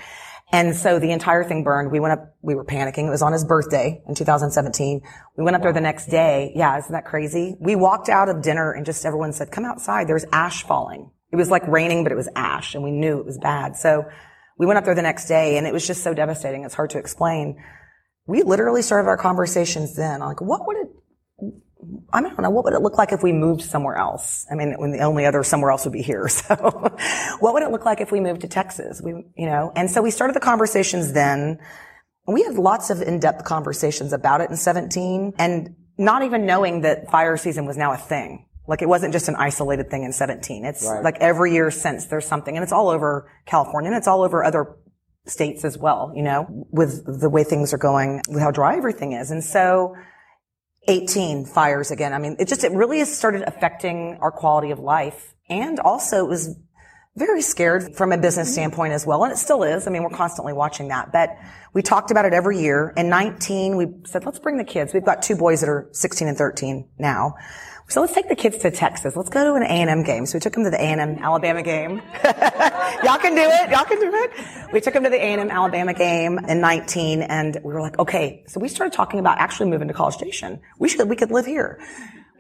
And 0.52 0.76
so 0.76 0.98
the 1.00 1.12
entire 1.12 1.44
thing 1.44 1.64
burned. 1.64 1.92
We 1.92 2.00
went 2.00 2.14
up, 2.14 2.36
we 2.42 2.56
were 2.56 2.66
panicking. 2.66 3.08
It 3.08 3.12
was 3.12 3.22
on 3.22 3.34
his 3.34 3.46
birthday 3.46 4.02
in 4.08 4.16
2017. 4.16 5.02
We 5.38 5.44
went 5.44 5.56
up 5.56 5.62
there 5.62 5.74
the 5.74 5.82
next 5.82 6.08
day. 6.08 6.54
Yeah. 6.56 6.78
Isn't 6.78 6.92
that 6.92 7.06
crazy? 7.06 7.56
We 7.60 7.76
walked 7.76 8.10
out 8.10 8.28
of 8.28 8.42
dinner 8.42 8.72
and 8.72 8.86
just 8.86 9.06
everyone 9.06 9.32
said, 9.32 9.52
come 9.52 9.66
outside. 9.66 10.08
There's 10.08 10.26
ash 10.32 10.64
falling. 10.64 11.12
It 11.32 11.36
was 11.36 11.52
like 11.52 11.68
raining, 11.68 12.04
but 12.04 12.12
it 12.12 12.16
was 12.16 12.30
ash 12.36 12.74
and 12.74 12.84
we 12.84 12.92
knew 12.92 13.20
it 13.20 13.26
was 13.26 13.38
bad. 13.38 13.76
So 13.76 14.06
we 14.58 14.66
went 14.66 14.78
up 14.78 14.86
there 14.86 14.96
the 14.96 15.02
next 15.02 15.28
day 15.28 15.58
and 15.58 15.68
it 15.68 15.74
was 15.74 15.86
just 15.86 16.04
so 16.04 16.14
devastating. 16.14 16.64
It's 16.64 16.76
hard 16.76 16.92
to 16.92 16.98
explain 16.98 17.62
we 18.28 18.44
literally 18.44 18.82
started 18.82 19.08
our 19.08 19.18
conversations 19.18 19.96
then. 19.96 20.20
Like, 20.20 20.42
what 20.42 20.66
would 20.68 20.78
it, 20.78 20.88
I 22.12 22.22
don't 22.22 22.40
know, 22.40 22.50
what 22.50 22.64
would 22.66 22.74
it 22.74 22.82
look 22.82 22.98
like 22.98 23.12
if 23.12 23.22
we 23.22 23.32
moved 23.32 23.62
somewhere 23.62 23.96
else? 23.96 24.46
I 24.52 24.56
mean, 24.56 24.74
when 24.78 24.92
the 24.92 25.00
only 25.02 25.26
other 25.26 25.44
somewhere 25.44 25.72
else 25.72 25.86
would 25.86 25.94
be 25.94 26.02
here. 26.02 26.28
So 26.48 26.56
what 27.40 27.54
would 27.54 27.64
it 27.64 27.72
look 27.72 27.86
like 27.86 28.02
if 28.02 28.12
we 28.12 28.20
moved 28.20 28.42
to 28.42 28.48
Texas? 28.48 29.02
We, 29.04 29.12
you 29.36 29.46
know, 29.46 29.72
and 29.76 29.90
so 29.90 30.02
we 30.02 30.12
started 30.12 30.36
the 30.36 30.40
conversations 30.40 31.14
then. 31.14 31.60
We 32.28 32.42
had 32.44 32.56
lots 32.56 32.90
of 32.90 33.02
in-depth 33.02 33.44
conversations 33.46 34.12
about 34.14 34.42
it 34.42 34.50
in 34.50 34.58
17 34.58 35.34
and 35.38 35.76
not 35.98 36.24
even 36.24 36.46
knowing 36.48 36.82
that 36.82 37.12
fire 37.12 37.38
season 37.38 37.66
was 37.68 37.78
now 37.78 37.94
a 37.94 37.98
thing. 37.98 38.48
Like 38.68 38.82
it 38.82 38.90
wasn't 38.90 39.14
just 39.14 39.28
an 39.30 39.36
isolated 39.36 39.92
thing 39.92 40.04
in 40.04 40.12
17. 40.12 40.66
It's 40.66 40.84
Right. 40.84 41.04
like 41.04 41.18
every 41.20 41.54
year 41.54 41.70
since 41.70 42.06
there's 42.08 42.26
something 42.26 42.58
and 42.58 42.64
it's 42.64 42.74
all 42.74 42.90
over 42.90 43.30
California 43.46 43.90
and 43.92 43.98
it's 43.98 44.08
all 44.08 44.24
over 44.24 44.44
other 44.44 44.76
states 45.26 45.66
as 45.66 45.78
well, 45.78 46.12
you 46.16 46.24
know, 46.24 46.68
with 46.72 47.22
the 47.22 47.30
way 47.30 47.44
things 47.44 47.74
are 47.74 47.78
going, 47.78 48.22
with 48.30 48.42
how 48.42 48.52
dry 48.52 48.78
everything 48.78 49.14
is. 49.14 49.32
And 49.32 49.44
so 49.44 49.96
18 50.88 51.46
fires 51.46 51.92
again. 51.92 52.14
I 52.14 52.20
mean, 52.20 52.36
it 52.40 52.48
just, 52.48 52.64
it 52.64 52.72
really 52.72 53.00
has 53.00 53.16
started 53.16 53.44
affecting 53.48 54.18
our 54.22 54.32
quality 54.32 54.72
of 54.72 54.80
life. 54.80 55.34
And 55.50 55.80
also 55.80 56.26
it 56.26 56.30
was 56.30 56.56
very 57.16 57.42
scared 57.42 57.96
from 57.96 58.12
a 58.12 58.18
business 58.18 58.48
mm-hmm. 58.50 58.54
standpoint 58.54 58.94
as 58.94 59.06
well. 59.06 59.24
And 59.24 59.32
it 59.32 59.38
still 59.38 59.64
is. 59.64 59.88
I 59.88 59.92
mean, 59.92 60.04
we're 60.04 60.10
constantly 60.10 60.54
watching 60.54 60.90
that, 60.90 61.12
but 61.12 61.30
we 61.74 61.82
talked 61.82 62.12
about 62.12 62.26
it 62.26 62.34
every 62.34 62.60
year. 62.60 62.94
In 62.96 63.10
19, 63.10 63.78
we 63.78 63.88
said, 64.06 64.26
let's 64.26 64.40
bring 64.40 64.58
the 64.58 64.64
kids. 64.64 64.94
We've 64.94 65.06
got 65.06 65.22
two 65.22 65.36
boys 65.36 65.62
that 65.62 65.70
are 65.70 65.90
16 65.92 66.28
and 66.28 66.38
13 66.38 66.88
now. 67.00 67.36
So 67.88 68.02
let's 68.02 68.13
take 68.13 68.30
the 68.30 68.36
kids 68.36 68.58
to 68.60 68.71
Texas. 68.71 69.15
Let's 69.15 69.30
go 69.30 69.43
to 69.43 69.54
an 69.54 69.63
A&M 69.63 70.04
game. 70.04 70.26
So 70.26 70.38
we 70.38 70.39
took 70.39 70.54
them 70.54 70.63
to 70.63 70.71
the 70.71 70.82
A&M 70.82 71.00
Alabama 71.19 71.62
game. 71.62 72.02
Y'all 73.04 73.19
can 73.19 73.36
do 73.36 73.43
it. 73.43 73.69
Y'all 73.69 73.86
can 73.86 74.00
do 74.00 74.12
it. 74.12 74.74
We 74.74 74.82
took 74.82 74.95
them 74.95 75.04
to 75.04 75.10
the 75.10 75.17
A&M 75.17 75.52
Alabama 75.52 75.93
game 75.93 76.39
in 76.39 76.62
19 76.62 77.21
and 77.21 77.60
we 77.63 77.74
were 77.74 77.82
like, 77.82 78.00
okay. 78.00 78.43
So 78.48 78.60
we 78.60 78.69
started 78.69 78.93
talking 78.93 79.19
about 79.19 79.38
actually 79.38 79.69
moving 79.69 79.88
to 79.88 79.93
College 79.93 80.15
Station. 80.15 80.62
We 80.80 80.89
should, 80.89 81.08
we 81.08 81.15
could 81.15 81.30
live 81.30 81.45
here. 81.45 81.80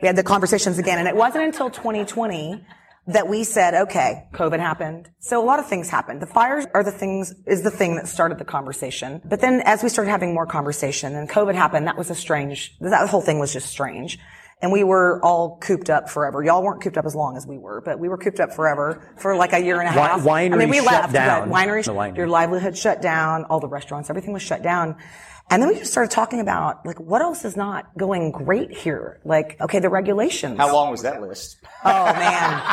We 0.01 0.07
had 0.07 0.15
the 0.15 0.23
conversations 0.23 0.79
again 0.79 0.97
and 0.97 1.07
it 1.07 1.15
wasn't 1.15 1.43
until 1.43 1.69
2020 1.69 2.65
that 3.07 3.27
we 3.27 3.43
said, 3.43 3.75
okay, 3.75 4.27
COVID 4.33 4.59
happened. 4.59 5.09
So 5.19 5.41
a 5.41 5.45
lot 5.45 5.59
of 5.59 5.67
things 5.67 5.89
happened. 5.89 6.23
The 6.23 6.27
fires 6.27 6.65
are 6.73 6.83
the 6.83 6.91
things, 6.91 7.35
is 7.45 7.61
the 7.61 7.69
thing 7.69 7.97
that 7.97 8.07
started 8.07 8.39
the 8.39 8.45
conversation. 8.45 9.21
But 9.23 9.41
then 9.41 9.61
as 9.63 9.83
we 9.83 9.89
started 9.89 10.09
having 10.09 10.33
more 10.33 10.47
conversation 10.47 11.15
and 11.15 11.29
COVID 11.29 11.53
happened, 11.53 11.85
that 11.85 11.97
was 11.97 12.09
a 12.09 12.15
strange, 12.15 12.75
that 12.79 13.07
whole 13.09 13.21
thing 13.21 13.37
was 13.37 13.53
just 13.53 13.69
strange. 13.69 14.17
And 14.61 14.71
we 14.71 14.83
were 14.83 15.19
all 15.23 15.57
cooped 15.57 15.89
up 15.89 16.09
forever. 16.09 16.43
Y'all 16.43 16.63
weren't 16.63 16.81
cooped 16.81 16.97
up 16.97 17.05
as 17.05 17.13
long 17.13 17.35
as 17.37 17.45
we 17.45 17.57
were, 17.57 17.81
but 17.81 17.99
we 17.99 18.07
were 18.09 18.17
cooped 18.17 18.39
up 18.39 18.53
forever 18.53 19.13
for 19.19 19.35
like 19.35 19.53
a 19.53 19.59
year 19.59 19.79
and 19.81 19.89
a 19.89 19.91
Wi- 19.93 20.07
half. 20.07 20.25
I 20.25 20.47
mean, 20.57 20.69
we 20.69 20.77
wineries 20.79 20.83
shut 20.83 20.93
left. 20.93 21.13
down. 21.13 21.49
but 21.49 21.55
Wineries, 21.55 21.85
The 21.85 21.91
wineries. 21.93 22.17
your 22.17 22.27
livelihood 22.27 22.77
shut 22.77 23.01
down, 23.01 23.43
all 23.45 23.59
the 23.59 23.67
restaurants, 23.67 24.09
everything 24.09 24.33
was 24.33 24.41
shut 24.41 24.63
down. 24.63 24.95
And 25.51 25.61
then 25.61 25.69
we 25.69 25.75
just 25.75 25.91
started 25.91 26.09
talking 26.09 26.39
about 26.39 26.83
like 26.87 26.99
what 26.99 27.21
else 27.21 27.45
is 27.45 27.55
not 27.55 27.95
going 27.97 28.31
great 28.31 28.71
here? 28.75 29.19
Like, 29.25 29.57
okay, 29.61 29.77
the 29.79 29.89
regulations. 29.89 30.57
How 30.57 30.73
long 30.73 30.89
was 30.89 31.03
that 31.03 31.21
list? 31.21 31.57
Oh 31.83 32.05
man. 32.05 32.63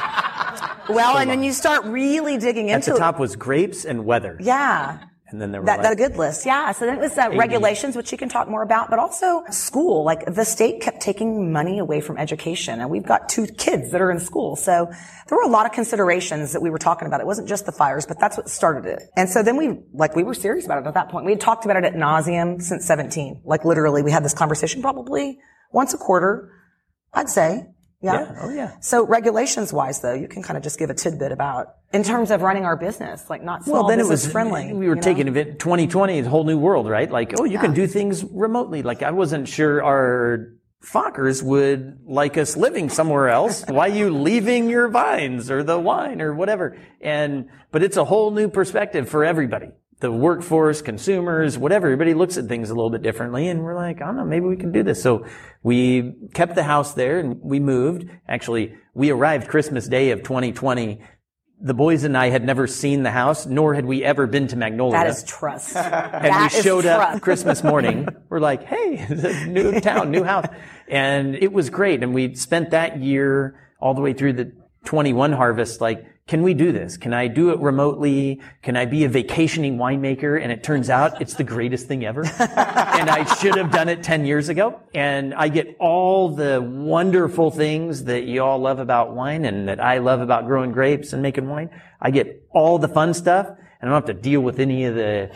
well, 0.89 1.19
and 1.19 1.29
then 1.29 1.43
you 1.43 1.53
start 1.53 1.85
really 1.85 2.39
digging 2.39 2.71
At 2.71 2.77
into 2.77 2.91
it. 2.91 2.95
At 2.95 2.95
the 2.95 3.01
top 3.01 3.19
was 3.19 3.37
grapes 3.37 3.85
and 3.85 4.07
weather. 4.07 4.39
Yeah. 4.41 5.01
And 5.33 5.41
then 5.41 5.51
there 5.51 5.61
were 5.61 5.67
That, 5.67 5.79
like, 5.79 5.83
that 5.85 5.93
a 5.93 5.97
good 5.97 6.17
list. 6.17 6.47
Yeah. 6.47 6.71
So 6.73 6.87
then 6.87 6.99
it 6.99 7.01
was 7.01 7.17
uh, 7.17 7.31
regulations, 7.33 7.97
which 7.97 8.13
you 8.13 8.19
can 8.19 8.29
talk 8.29 8.49
more 8.49 8.63
about, 8.63 8.91
but 8.91 8.99
also 8.99 9.43
school. 9.51 10.05
Like 10.05 10.27
the 10.27 10.45
state 10.45 10.81
kept 10.81 11.01
taking 11.01 11.53
money 11.53 11.79
away 11.79 12.01
from 12.01 12.19
education 12.19 12.81
and 12.81 12.91
we've 12.91 13.07
got 13.07 13.29
two 13.29 13.47
kids 13.47 13.91
that 13.93 14.01
are 14.01 14.11
in 14.11 14.21
school. 14.21 14.57
So 14.57 14.91
there 15.29 15.39
were 15.39 15.45
a 15.45 15.49
lot 15.49 15.67
of 15.67 15.73
considerations 15.73 16.53
that 16.53 16.61
we 16.61 16.71
were 16.71 16.79
talking 16.79 17.09
about. 17.09 17.21
It 17.21 17.27
wasn't 17.27 17.49
just 17.49 17.67
the 17.67 17.73
fires, 17.73 18.07
but 18.07 18.21
that's 18.21 18.37
what 18.37 18.49
started 18.49 18.87
it. 18.87 19.03
And 19.17 19.29
so 19.29 19.43
then 19.43 19.57
we, 19.57 19.81
like, 19.93 20.15
we 20.15 20.23
were 20.23 20.35
serious 20.35 20.67
about 20.67 20.79
it 20.79 20.87
at 20.87 20.95
that 20.95 21.09
point. 21.09 21.25
We 21.25 21.33
had 21.33 21.41
talked 21.41 21.65
about 21.65 21.77
it 21.79 21.85
at 21.85 21.95
nauseum 21.95 22.61
since 22.61 22.87
17. 22.87 23.43
Like 23.45 23.65
literally 23.65 24.03
we 24.03 24.11
had 24.11 24.25
this 24.25 24.35
conversation 24.35 24.83
probably 24.83 25.39
once 25.73 25.95
a 25.95 25.99
quarter, 25.99 26.53
I'd 27.13 27.29
say. 27.29 27.67
Yeah. 28.03 28.15
Yeah. 28.15 28.39
Oh, 28.41 28.51
yeah. 28.51 28.77
So 28.81 29.07
regulations 29.07 29.73
wise 29.73 30.01
though, 30.01 30.15
you 30.15 30.29
can 30.29 30.43
kind 30.43 30.57
of 30.57 30.63
just 30.63 30.79
give 30.79 30.91
a 30.91 30.95
tidbit 30.95 31.33
about 31.33 31.77
in 31.93 32.03
terms 32.03 32.31
of 32.31 32.43
running 32.43 32.65
our 32.65 32.77
business, 32.77 33.29
like 33.31 33.43
not 33.43 33.65
small 33.65 33.81
well, 33.81 33.89
then 33.89 34.01
it 34.01 34.07
was 34.07 34.27
friendly. 34.27 34.73
We 34.73 34.89
were 34.89 34.97
taking 34.97 35.29
it 35.35 35.59
2020, 35.59 36.19
it's 36.19 36.27
a 36.27 36.31
whole 36.31 36.45
new 36.45 36.59
world, 36.59 36.89
right? 36.89 37.11
Like, 37.11 37.35
oh, 37.39 37.45
you 37.45 37.59
can 37.59 37.75
do 37.75 37.87
things 37.87 38.25
remotely. 38.25 38.83
Like, 38.83 39.03
I 39.03 39.13
wasn't 39.13 39.49
sure 39.49 39.83
our 39.83 40.53
Fockers 40.85 41.43
would 41.45 42.01
like 42.07 42.37
us 42.37 42.57
living 42.57 42.89
somewhere 42.89 43.29
else. 43.29 43.65
Why 43.69 43.87
you 43.87 44.11
leaving 44.11 44.69
your 44.69 44.89
vines 44.89 45.51
or 45.51 45.63
the 45.63 45.79
wine 45.79 46.21
or 46.21 46.35
whatever? 46.35 46.77
And, 47.01 47.49
but 47.71 47.85
it's 47.85 47.97
a 47.97 48.05
whole 48.05 48.33
new 48.33 48.49
perspective 48.49 49.09
for 49.09 49.25
everybody. 49.25 49.69
The 50.03 50.13
workforce, 50.13 50.83
consumers, 50.83 51.57
whatever. 51.57 51.87
Everybody 51.87 52.13
looks 52.13 52.37
at 52.37 52.47
things 52.47 52.71
a 52.71 52.75
little 52.75 52.91
bit 52.91 53.03
differently. 53.03 53.49
And 53.49 53.63
we're 53.63 53.77
like, 53.77 54.03
I 54.03 54.07
don't 54.07 54.17
know, 54.17 54.25
maybe 54.25 54.47
we 54.47 54.57
can 54.57 54.73
do 54.73 54.83
this. 54.83 55.01
So 55.03 55.25
we 55.63 56.15
kept 56.35 56.57
the 56.57 56.65
house 56.65 56.93
there 56.95 57.21
and 57.21 57.41
we 57.41 57.61
moved. 57.61 58.11
Actually, 58.29 58.75
we 58.95 59.11
arrived 59.11 59.49
Christmas 59.49 59.87
Day 59.87 60.11
of 60.11 60.23
2020 60.23 61.01
the 61.65 61.75
boys 61.75 62.03
and 62.03 62.19
I 62.19 62.29
had 62.29 62.45
never 62.45 62.67
seen 62.67 63.05
the 63.05 63.13
house, 63.13 63.47
nor 63.47 63.75
had 63.75 63.87
we 63.87 64.03
ever 64.03 64.27
been 64.27 64.49
to 64.49 64.57
Magnolia. 64.57 64.99
That 64.99 65.07
is 65.07 65.23
trust. 65.23 65.77
and 65.77 66.25
That 66.25 66.53
we 66.53 66.61
showed 66.61 66.87
up. 66.87 67.23
Christmas 67.23 67.63
morning. 67.63 68.09
We're 68.29 68.41
like, 68.41 68.65
hey, 68.65 69.07
new 69.47 69.81
town, 69.81 70.11
new 70.11 70.25
house. 70.25 70.47
And 70.89 71.37
it 71.37 71.53
was 71.53 71.71
great. 71.71 72.03
And 72.03 72.13
we 72.13 72.35
spent 72.35 72.71
that 72.71 73.01
year 73.01 73.71
all 73.81 73.95
the 73.95 74.01
way 74.01 74.13
through 74.13 74.33
the 74.33 74.53
21 74.87 75.33
harvest, 75.33 75.81
like 75.81 76.05
can 76.29 76.43
we 76.43 76.55
do 76.55 76.71
this? 76.71 76.97
Can 76.97 77.13
I 77.13 77.27
do 77.27 77.51
it 77.51 77.59
remotely? 77.59 78.41
Can 78.63 78.77
I 78.77 78.87
be 78.87 79.05
a 79.05 79.09
vacationing 79.09 79.77
winemaker? 79.77 80.41
And 80.41 80.53
it 80.53 80.63
turns 80.63 80.89
out 80.89 81.21
it's 81.21 81.35
the 81.35 81.45
greatest 81.45 81.89
thing 81.89 82.05
ever. 82.05 82.25
and 82.39 83.11
I 83.11 83.25
should 83.35 83.57
have 83.57 83.73
done 83.73 83.89
it 83.89 84.05
10 84.05 84.25
years 84.25 84.49
ago. 84.49 84.81
And 84.95 85.35
I 85.35 85.49
get 85.49 85.77
all 85.81 86.29
the 86.29 86.63
wonderful 86.63 87.51
things 87.51 88.05
that 88.05 88.23
you 88.23 88.43
all 88.43 88.59
love 88.59 88.79
about 88.79 89.15
wine 89.15 89.45
and 89.45 89.69
that 89.69 89.81
I 89.81 89.99
love 89.99 90.21
about 90.21 90.47
growing 90.47 90.71
grapes 90.71 91.13
and 91.13 91.23
making 91.23 91.49
wine. 91.49 91.71
I 92.01 92.13
get 92.13 92.47
all 92.51 92.79
the 92.79 92.89
fun 92.89 93.15
stuff 93.15 93.49
and 93.49 93.59
I 93.81 93.87
don't 93.87 94.07
have 94.07 94.17
to 94.17 94.23
deal 94.23 94.41
with 94.43 94.61
any 94.61 94.85
of 94.85 94.95
the 94.95 95.33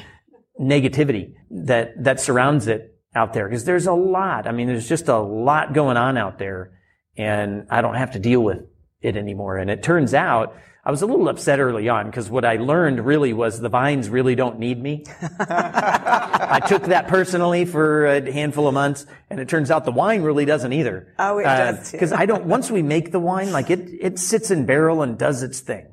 negativity 0.59 1.35
that, 1.51 2.05
that 2.05 2.21
surrounds 2.21 2.69
it 2.69 2.97
out 3.15 3.33
there. 3.33 3.51
Cause 3.51 3.65
there's 3.65 3.87
a 3.87 3.93
lot. 3.93 4.47
I 4.47 4.53
mean, 4.53 4.69
there's 4.69 4.89
just 4.89 5.09
a 5.09 5.19
lot 5.19 5.73
going 5.73 5.97
on 5.97 6.17
out 6.17 6.39
there 6.39 6.79
and 7.17 7.67
I 7.71 7.81
don't 7.81 7.97
have 7.97 8.13
to 8.13 8.21
deal 8.21 8.41
with 8.41 8.67
it 9.01 9.17
anymore. 9.17 9.57
And 9.57 9.69
it 9.69 9.83
turns 9.83 10.15
out 10.15 10.55
I 10.87 10.91
was 10.93 11.03
a 11.03 11.07
little 11.07 11.29
upset 11.29 11.59
early 11.59 11.89
on 11.89 12.07
because 12.07 12.31
what 12.31 12.45
I 12.45 12.59
learned 12.59 13.05
really 13.05 13.33
was 13.33 13.59
the 13.59 13.69
vines 13.69 14.09
really 14.09 14.37
don't 14.37 14.61
need 14.61 14.81
me. 14.81 15.05
I 15.41 16.63
took 16.69 16.85
that 16.85 17.09
personally 17.09 17.65
for 17.65 18.07
a 18.07 18.33
handful 18.33 18.69
of 18.69 18.75
months 18.75 19.05
and 19.29 19.41
it 19.41 19.49
turns 19.49 19.73
out 19.73 19.85
the 19.85 19.91
wine 19.91 20.23
really 20.23 20.45
doesn't 20.45 20.73
either. 20.73 21.13
Oh, 21.19 21.39
it 21.39 21.47
uh, 21.47 21.73
does 21.73 21.91
too. 21.91 21.97
Because 21.97 22.13
I 22.13 22.25
don't, 22.25 22.45
once 22.45 22.71
we 22.71 22.83
make 22.83 23.11
the 23.11 23.19
wine, 23.19 23.51
like 23.51 23.69
it, 23.69 23.89
it 24.01 24.21
sits 24.21 24.53
in 24.53 24.65
barrel 24.65 25.03
and 25.03 25.19
does 25.19 25.43
its 25.43 25.59
thing. 25.59 25.89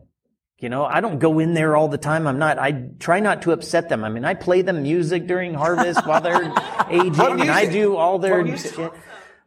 You 0.59 0.69
know, 0.69 0.85
I 0.85 1.01
don't 1.01 1.17
go 1.17 1.39
in 1.39 1.55
there 1.55 1.75
all 1.75 1.87
the 1.87 1.97
time. 1.97 2.27
I'm 2.27 2.37
not, 2.37 2.59
I 2.59 2.89
try 2.99 3.19
not 3.19 3.41
to 3.41 3.51
upset 3.51 3.89
them. 3.89 4.03
I 4.03 4.09
mean, 4.09 4.25
I 4.25 4.35
play 4.35 4.61
them 4.61 4.83
music 4.83 5.25
during 5.25 5.55
harvest 5.55 6.05
while 6.05 6.21
they're 6.21 6.53
aging 6.91 7.41
and 7.41 7.49
I 7.49 7.65
do 7.65 7.95
all 7.95 8.19
their 8.19 8.45
shit. 8.55 8.91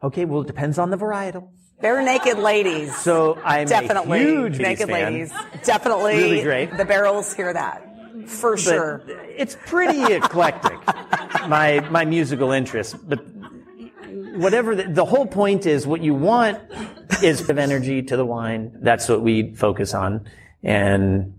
Okay, 0.03 0.25
well, 0.25 0.41
it 0.41 0.47
depends 0.47 0.77
on 0.77 0.89
the 0.89 0.97
varietal. 0.97 1.51
Barenaked 1.81 2.41
Ladies. 2.41 2.95
So 2.97 3.39
I'm 3.43 3.67
definitely 3.67 4.19
a 4.19 4.23
huge 4.23 4.59
naked 4.59 4.87
fan. 4.87 5.13
ladies. 5.13 5.31
Definitely, 5.63 6.15
Really 6.15 6.43
great. 6.43 6.77
The 6.77 6.85
barrels 6.85 7.33
hear 7.33 7.53
that 7.53 7.83
for 8.27 8.51
But 8.55 8.59
sure. 8.59 9.01
It's 9.35 9.55
pretty 9.65 10.13
eclectic, 10.13 10.77
my 11.47 11.79
my 11.91 12.05
musical 12.05 12.51
interests. 12.51 12.93
But 12.93 13.19
whatever 14.35 14.75
the, 14.75 14.83
the 14.83 15.05
whole 15.05 15.27
point 15.27 15.65
is, 15.65 15.85
what 15.85 16.01
you 16.01 16.13
want 16.15 16.59
is 17.23 17.47
of 17.49 17.57
energy 17.57 18.01
to 18.03 18.17
the 18.17 18.25
wine. 18.25 18.77
That's 18.81 19.07
what 19.07 19.21
we 19.21 19.53
focus 19.55 19.93
on, 19.93 20.27
and 20.63 21.33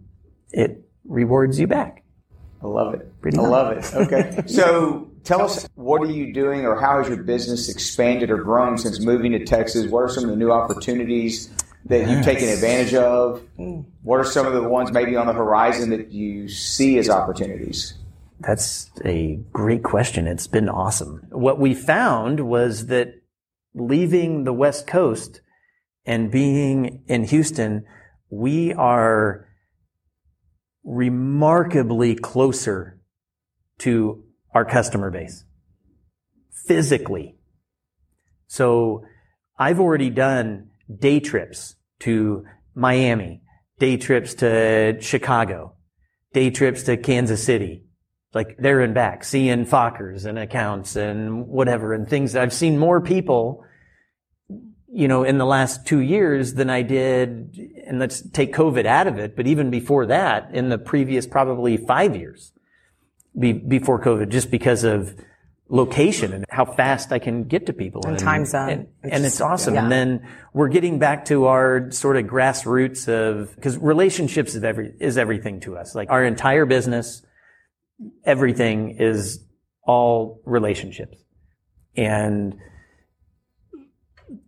it 0.52 0.84
rewards 1.04 1.58
you 1.58 1.66
back. 1.66 2.04
I 2.62 2.66
love 2.66 2.94
it. 2.94 3.20
Pretty 3.20 3.38
I 3.38 3.42
much. 3.42 3.50
love 3.50 3.72
it. 3.76 3.94
Okay. 3.94 4.42
So 4.48 5.10
tell 5.24 5.42
us, 5.42 5.68
what 5.74 6.00
are 6.02 6.10
you 6.10 6.32
doing 6.32 6.64
or 6.64 6.80
how 6.80 6.98
has 6.98 7.08
your 7.08 7.22
business 7.22 7.68
expanded 7.68 8.30
or 8.30 8.38
grown 8.38 8.78
since 8.78 9.00
moving 9.00 9.32
to 9.32 9.44
Texas? 9.44 9.86
What 9.90 10.00
are 10.00 10.08
some 10.08 10.24
of 10.24 10.30
the 10.30 10.36
new 10.36 10.50
opportunities 10.50 11.50
that 11.84 12.08
you've 12.08 12.24
taken 12.24 12.48
advantage 12.48 12.94
of? 12.94 13.42
Mm. 13.58 13.84
What 14.02 14.20
are 14.20 14.24
some 14.24 14.46
of 14.46 14.52
the 14.52 14.62
ones 14.62 14.90
maybe 14.92 15.16
on 15.16 15.26
the 15.26 15.32
horizon 15.32 15.90
that 15.90 16.12
you 16.12 16.48
see 16.48 16.98
as 16.98 17.08
opportunities? 17.08 17.94
That's 18.40 18.90
a 19.04 19.36
great 19.52 19.82
question. 19.82 20.26
It's 20.26 20.46
been 20.46 20.68
awesome. 20.68 21.26
What 21.30 21.58
we 21.58 21.74
found 21.74 22.48
was 22.48 22.86
that 22.86 23.14
leaving 23.74 24.44
the 24.44 24.52
West 24.52 24.86
Coast 24.86 25.40
and 26.04 26.30
being 26.30 27.02
in 27.08 27.24
Houston, 27.24 27.84
we 28.30 28.72
are 28.74 29.47
remarkably 30.88 32.14
closer 32.14 32.98
to 33.78 34.24
our 34.54 34.64
customer 34.64 35.10
base 35.10 35.44
physically. 36.66 37.36
So 38.46 39.04
I've 39.58 39.80
already 39.80 40.08
done 40.08 40.70
day 40.92 41.20
trips 41.20 41.76
to 42.00 42.46
Miami, 42.74 43.42
day 43.78 43.98
trips 43.98 44.32
to 44.36 44.96
Chicago, 45.00 45.74
day 46.32 46.48
trips 46.50 46.84
to 46.84 46.96
Kansas 46.96 47.44
City, 47.44 47.84
like 48.32 48.56
there 48.58 48.80
and 48.80 48.94
back, 48.94 49.24
seeing 49.24 49.66
Fockers 49.66 50.24
and 50.24 50.38
accounts 50.38 50.96
and 50.96 51.46
whatever 51.46 51.92
and 51.92 52.08
things. 52.08 52.34
I've 52.34 52.52
seen 52.52 52.78
more 52.78 53.02
people, 53.02 53.62
you 54.90 55.06
know, 55.08 55.22
in 55.22 55.38
the 55.38 55.46
last 55.46 55.86
two 55.86 56.00
years 56.00 56.54
than 56.54 56.70
I 56.70 56.82
did, 56.82 57.58
and 57.86 57.98
let's 57.98 58.22
take 58.30 58.54
COVID 58.54 58.86
out 58.86 59.06
of 59.06 59.18
it, 59.18 59.36
but 59.36 59.46
even 59.46 59.70
before 59.70 60.06
that, 60.06 60.50
in 60.54 60.70
the 60.70 60.78
previous 60.78 61.26
probably 61.26 61.76
five 61.76 62.16
years 62.16 62.52
be, 63.38 63.52
before 63.52 64.00
COVID, 64.00 64.30
just 64.30 64.50
because 64.50 64.84
of 64.84 65.14
location 65.68 66.32
and 66.32 66.46
how 66.48 66.64
fast 66.64 67.12
I 67.12 67.18
can 67.18 67.44
get 67.44 67.66
to 67.66 67.74
people. 67.74 68.02
And 68.06 68.18
time 68.18 68.46
zone. 68.46 68.70
And, 68.70 68.88
It's 69.02 69.12
and 69.12 69.24
it's 69.26 69.40
awesome. 69.42 69.74
yeah. 69.74 69.82
And 69.82 69.92
then 69.92 70.26
we're 70.54 70.68
getting 70.68 70.98
back 70.98 71.26
to 71.26 71.44
our 71.44 71.90
sort 71.90 72.16
of 72.16 72.24
grassroots 72.24 73.06
of, 73.08 73.54
because 73.54 73.76
relationships 73.76 74.54
is 74.54 74.64
every, 74.64 74.94
is 74.98 75.18
everything 75.18 75.60
to 75.60 75.76
us. 75.76 75.94
Like 75.94 76.08
our 76.10 76.24
entire 76.24 76.64
business, 76.64 77.22
everything 78.24 78.96
is 78.98 79.44
all 79.82 80.40
relationships. 80.46 81.18
And 81.94 82.54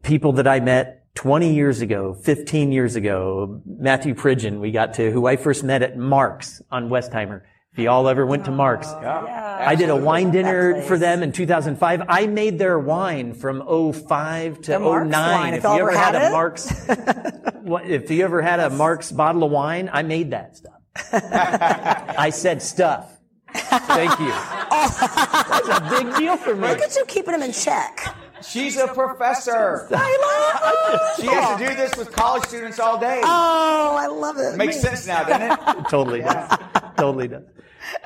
people 0.03 0.33
that 0.35 0.47
I 0.47 0.61
met 0.61 0.97
20 1.15 1.55
years 1.55 1.81
ago, 1.81 2.15
15 2.15 2.73
years 2.73 2.97
ago, 2.97 3.61
Matthew 3.67 4.15
Pridgen, 4.15 4.61
we 4.61 4.71
got 4.71 4.95
to, 4.95 5.11
who 5.11 5.27
I 5.27 5.37
first 5.37 5.65
met 5.65 5.83
at 5.83 5.97
Mark's 5.97 6.63
on 6.71 6.89
Westheimer. 6.89 7.43
If 7.73 7.79
you 7.79 7.89
all 7.89 8.09
ever 8.09 8.27
went 8.27 8.45
to 8.47 8.51
Mark's, 8.51 8.89
oh, 8.89 9.01
yeah, 9.01 9.65
I 9.65 9.77
did 9.77 9.91
a 9.91 9.97
wine 9.97 10.33
dinner 10.33 10.83
for 10.83 10.99
them 10.99 11.23
in 11.23 11.31
2005. 11.31 12.03
I 12.09 12.27
made 12.27 12.59
their 12.59 12.79
wine 12.81 13.33
from 13.33 13.61
05 13.93 14.61
to 14.63 14.73
The 14.73 14.79
09. 14.79 15.11
wine, 15.11 15.55
If 15.55 15.59
if 15.59 15.63
y'all 15.65 15.79
ever 15.79 15.91
ever 15.91 15.99
had, 15.99 16.15
had 16.17 16.29
a. 16.29 16.33
Mark's, 16.33 16.89
if 16.89 18.11
you 18.11 18.25
ever 18.25 18.43
had 18.43 18.59
a 18.59 18.71
Mark's 18.71 19.13
bottle 19.13 19.45
of 19.45 19.53
wine, 19.53 19.89
I 19.93 20.03
made 20.03 20.33
that 20.33 20.57
stuff. 20.57 20.81
I 21.13 22.31
said 22.31 22.61
stuff. 22.61 23.21
Thank 23.55 24.19
you. 24.19 24.31
That's 24.71 25.69
a 25.69 25.87
big 25.91 26.17
deal 26.17 26.37
for 26.37 26.57
me. 26.57 26.69
Look 26.69 26.81
at 26.81 26.97
you 26.97 27.05
keeping 27.07 27.33
them 27.33 27.43
in 27.43 27.53
check. 27.53 28.15
She's 28.43 28.77
a 28.77 28.89
professor. 28.89 29.87
I 29.91 30.91
love 30.93 31.17
She 31.17 31.27
has 31.27 31.59
to 31.59 31.69
do 31.69 31.75
this 31.75 31.97
with 31.97 32.13
college 32.13 32.45
students 32.45 32.79
all 32.79 32.99
day. 32.99 33.21
Oh, 33.23 33.97
I 33.99 34.07
love 34.07 34.39
it. 34.39 34.57
Makes 34.57 34.81
sense 34.81 35.07
now, 35.07 35.25
doesn't 35.25 35.43
it? 35.79 35.89
totally 35.91 36.21
does. 36.21 36.59
Totally 36.97 37.29
does. 37.29 37.43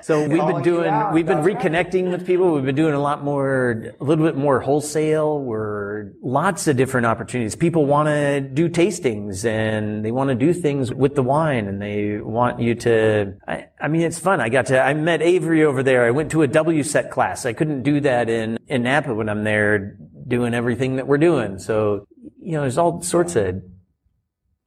So 0.03 0.21
we've 0.21 0.31
been 0.31 0.39
Calling 0.39 0.57
you 0.59 0.63
doing, 0.65 1.13
we've 1.13 1.27
been 1.27 1.43
that's 1.43 1.55
right. 1.55 1.73
reconnecting 1.73 2.11
with 2.11 2.27
people. 2.27 2.53
We've 2.53 2.65
been 2.65 2.75
doing 2.77 2.95
a 2.95 3.01
lot 3.01 3.25
more, 3.25 3.93
a 3.99 4.05
little 4.05 4.25
bit 4.25 4.37
more 4.37 4.61
wholesale. 4.61 5.41
We're 5.41 6.13
lots 6.23 6.69
of 6.69 6.77
different 6.77 7.07
opportunities. 7.07 7.57
People 7.57 7.87
want 7.87 8.09
to 8.09 8.41
do 8.41 8.69
tastings 8.69 9.45
and 9.45 10.05
they 10.05 10.13
want 10.13 10.29
to 10.29 10.35
do 10.37 10.53
things 10.53 10.93
with 10.93 11.15
the 11.15 11.23
wine 11.23 11.67
and 11.67 11.81
they 11.83 12.19
want 12.19 12.61
you 12.61 12.75
to, 12.77 13.35
I, 13.49 13.67
I 13.81 13.89
mean, 13.89 14.03
it's 14.03 14.19
fun. 14.19 14.41
I 14.41 14.49
got 14.49 14.67
to, 14.67 14.81
I 14.81 14.95
met 14.95 15.23
Avery 15.23 15.65
over 15.65 15.83
there. 15.83 16.05
I 16.05 16.11
went 16.11 16.31
to 16.33 16.43
a 16.43 16.49
WSET 16.49 17.11
class. 17.11 17.45
I 17.45 17.53
couldn't 17.53 17.83
do 17.83 18.01
that 18.01 18.29
in, 18.29 18.59
in 18.69 18.85
Napa 18.85 19.13
when 19.15 19.29
I'm 19.29 19.43
there 19.45 19.97
doing 20.27 20.55
everything 20.55 20.97
that 20.97 21.07
we're 21.07 21.19
doing. 21.19 21.59
So, 21.59 22.07
you 22.41 22.53
know, 22.53 22.63
there's 22.63 22.79
all 22.79 23.03
sorts 23.03 23.37
of 23.37 23.63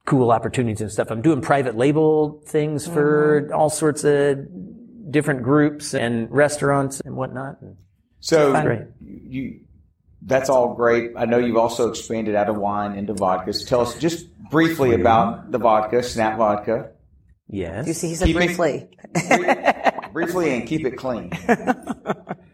cool 0.06 0.30
opportunities 0.30 0.80
and 0.80 0.90
stuff. 0.90 1.10
I'm 1.10 1.22
doing 1.22 1.40
private 1.40 1.76
label 1.76 2.42
things 2.46 2.86
for 2.86 3.42
mm-hmm. 3.42 3.54
all 3.54 3.70
sorts 3.70 4.04
of 4.04 4.46
different 5.10 5.42
groups 5.42 5.94
and 5.94 6.30
restaurants 6.30 7.00
and 7.00 7.14
whatnot. 7.14 7.58
So 8.20 8.60
Great. 8.62 8.82
you, 9.00 9.60
that's 10.22 10.50
all 10.50 10.74
great. 10.74 11.12
I 11.16 11.26
know 11.26 11.38
you've 11.38 11.56
also 11.56 11.88
expanded 11.88 12.34
out 12.34 12.48
of 12.48 12.56
wine 12.56 12.96
into 12.96 13.14
vodkas. 13.14 13.66
Tell 13.66 13.80
us 13.80 13.98
just 13.98 14.26
briefly 14.50 14.94
about 14.94 15.52
the 15.52 15.58
vodka, 15.58 16.02
Snap 16.02 16.38
Vodka. 16.38 16.90
Yes. 17.48 17.86
You 17.86 17.94
see, 17.94 18.08
he 18.08 18.14
said 18.14 18.26
Keep 18.26 18.36
it- 18.36 18.38
briefly. 18.38 18.88
briefly 20.12 20.54
and 20.54 20.66
keep 20.66 20.84
it 20.84 20.96
clean. 20.96 21.30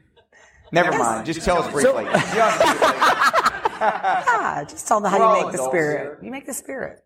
Never 0.75 0.97
mind. 0.99 1.25
Just 1.31 1.43
tell 1.43 1.59
us 1.63 1.71
briefly. 1.73 2.05
You 2.05 2.09
don't 2.11 2.15
have 2.15 2.59
to 2.59 2.65
keep 2.67 2.75
it 2.75 2.79
clean. 2.81 3.01
Ah, 3.87 4.65
just 4.69 4.87
tell 4.89 5.01
them 5.01 5.11
how 5.11 5.19
We're 5.19 5.37
you 5.39 5.43
make 5.45 5.53
the 5.53 5.69
spirit. 5.69 6.01
here. 6.01 6.19
You 6.23 6.31
make 6.31 6.47
the 6.47 6.55
spirit. 6.55 7.05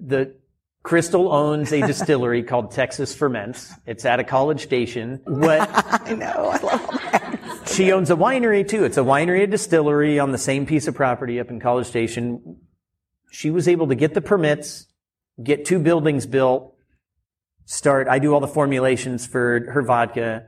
the 0.00 0.34
Crystal 0.82 1.32
owns 1.32 1.72
a 1.72 1.80
distillery 1.84 2.42
called 2.44 2.70
Texas 2.70 3.12
Ferments. 3.14 3.72
It's 3.86 4.04
at 4.04 4.20
a 4.20 4.24
college 4.24 4.62
station. 4.62 5.20
What 5.26 5.68
I 5.72 6.12
know. 6.14 6.50
I 6.52 6.58
love 6.62 6.90
that. 6.90 7.62
she 7.68 7.90
owns 7.92 8.08
a 8.10 8.14
winery 8.14 8.66
too. 8.66 8.84
It's 8.84 8.96
a 8.96 9.02
winery 9.02 9.42
and 9.42 9.50
distillery 9.50 10.18
on 10.20 10.30
the 10.30 10.38
same 10.38 10.64
piece 10.64 10.86
of 10.86 10.94
property 10.94 11.40
up 11.40 11.50
in 11.50 11.58
College 11.58 11.86
Station. 11.88 12.58
She 13.32 13.50
was 13.50 13.66
able 13.66 13.88
to 13.88 13.96
get 13.96 14.14
the 14.14 14.20
permits, 14.20 14.86
get 15.42 15.64
two 15.64 15.80
buildings 15.80 16.24
built, 16.24 16.72
start. 17.64 18.06
I 18.08 18.20
do 18.20 18.32
all 18.32 18.40
the 18.40 18.46
formulations 18.48 19.26
for 19.26 19.68
her 19.72 19.82
vodka. 19.82 20.46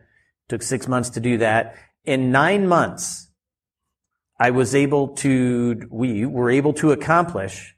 Took 0.49 0.63
six 0.63 0.87
months 0.89 1.11
to 1.11 1.21
do 1.21 1.39
that. 1.39 1.75
In 2.09 2.33
nine 2.33 2.67
months, 2.67 3.29
I 4.41 4.51
was 4.51 4.75
able 4.75 5.09
to, 5.17 5.87
we 5.91 6.25
were 6.25 6.49
able 6.49 6.73
to 6.75 6.91
accomplish 6.91 7.77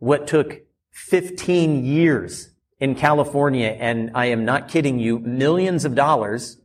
what 0.00 0.26
took 0.26 0.60
15 0.92 1.82
years 1.82 2.50
in 2.78 2.94
California. 2.94 3.68
And 3.68 4.10
I 4.14 4.26
am 4.26 4.44
not 4.44 4.68
kidding 4.68 4.98
you, 4.98 5.18
millions 5.20 5.86
of 5.86 5.94
dollars 5.94 6.58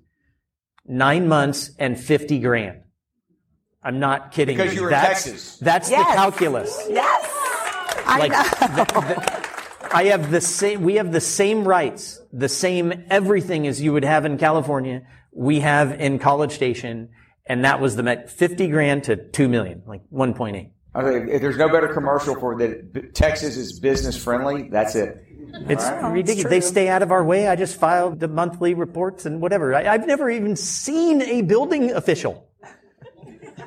nine 0.86 1.29
months 1.29 1.71
and 1.79 1.97
50 1.97 2.39
grand. 2.39 2.81
I'm 3.81 4.01
not 4.01 4.34
kidding 4.34 4.57
Because 4.57 4.73
you. 4.73 4.81
you 4.81 4.84
were 4.84 4.89
in 4.89 4.91
that's, 4.99 5.23
Texas. 5.23 5.57
That's 5.59 5.89
Yes. 5.89 6.05
the 6.05 6.13
calculus. 6.15 6.88
Yes. 6.89 7.29
I 8.05 8.27
know. 8.27 8.75
th- 8.84 9.07
th- 9.07 9.89
I 9.93 10.03
have 10.11 10.31
the 10.31 10.41
same, 10.41 10.81
we 10.84 10.95
have 10.95 11.13
the 11.13 11.21
same 11.21 11.63
rights, 11.65 12.19
the 12.34 12.49
same 12.49 13.05
everything 13.09 13.67
as 13.67 13.81
you 13.81 13.93
would 13.93 14.03
have 14.03 14.25
in 14.25 14.38
California, 14.38 15.03
we 15.36 15.59
have 15.59 15.99
in 15.99 16.19
College 16.19 16.51
Station, 16.51 17.09
and 17.45 17.65
that 17.65 17.79
was 17.79 17.95
the 17.95 18.03
met 18.03 18.29
50 18.29 18.67
grand 18.69 19.03
to 19.05 19.15
2 19.15 19.47
million, 19.47 19.84
like 19.86 20.01
1.8. 20.11 20.69
Okay, 20.95 21.31
if 21.31 21.41
there's 21.41 21.57
no 21.57 21.69
better 21.69 21.88
commercial 21.88 22.36
for 22.36 22.57
that 22.59 23.15
Texas 23.15 23.57
is 23.57 23.79
business 23.79 24.21
friendly, 24.21 24.69
that's 24.69 24.95
it. 24.95 25.25
It's 25.67 25.88
ridiculous. 26.03 26.49
They 26.49 26.61
stay 26.61 26.89
out 26.89 27.01
of 27.01 27.11
our 27.11 27.23
way. 27.23 27.47
I 27.47 27.55
just 27.55 27.79
filed 27.79 28.19
the 28.19 28.27
monthly 28.27 28.73
reports 28.73 29.25
and 29.25 29.41
whatever. 29.41 29.73
I, 29.73 29.88
I've 29.93 30.07
never 30.07 30.29
even 30.29 30.55
seen 30.55 31.21
a 31.21 31.41
building 31.41 31.91
official. 31.91 32.47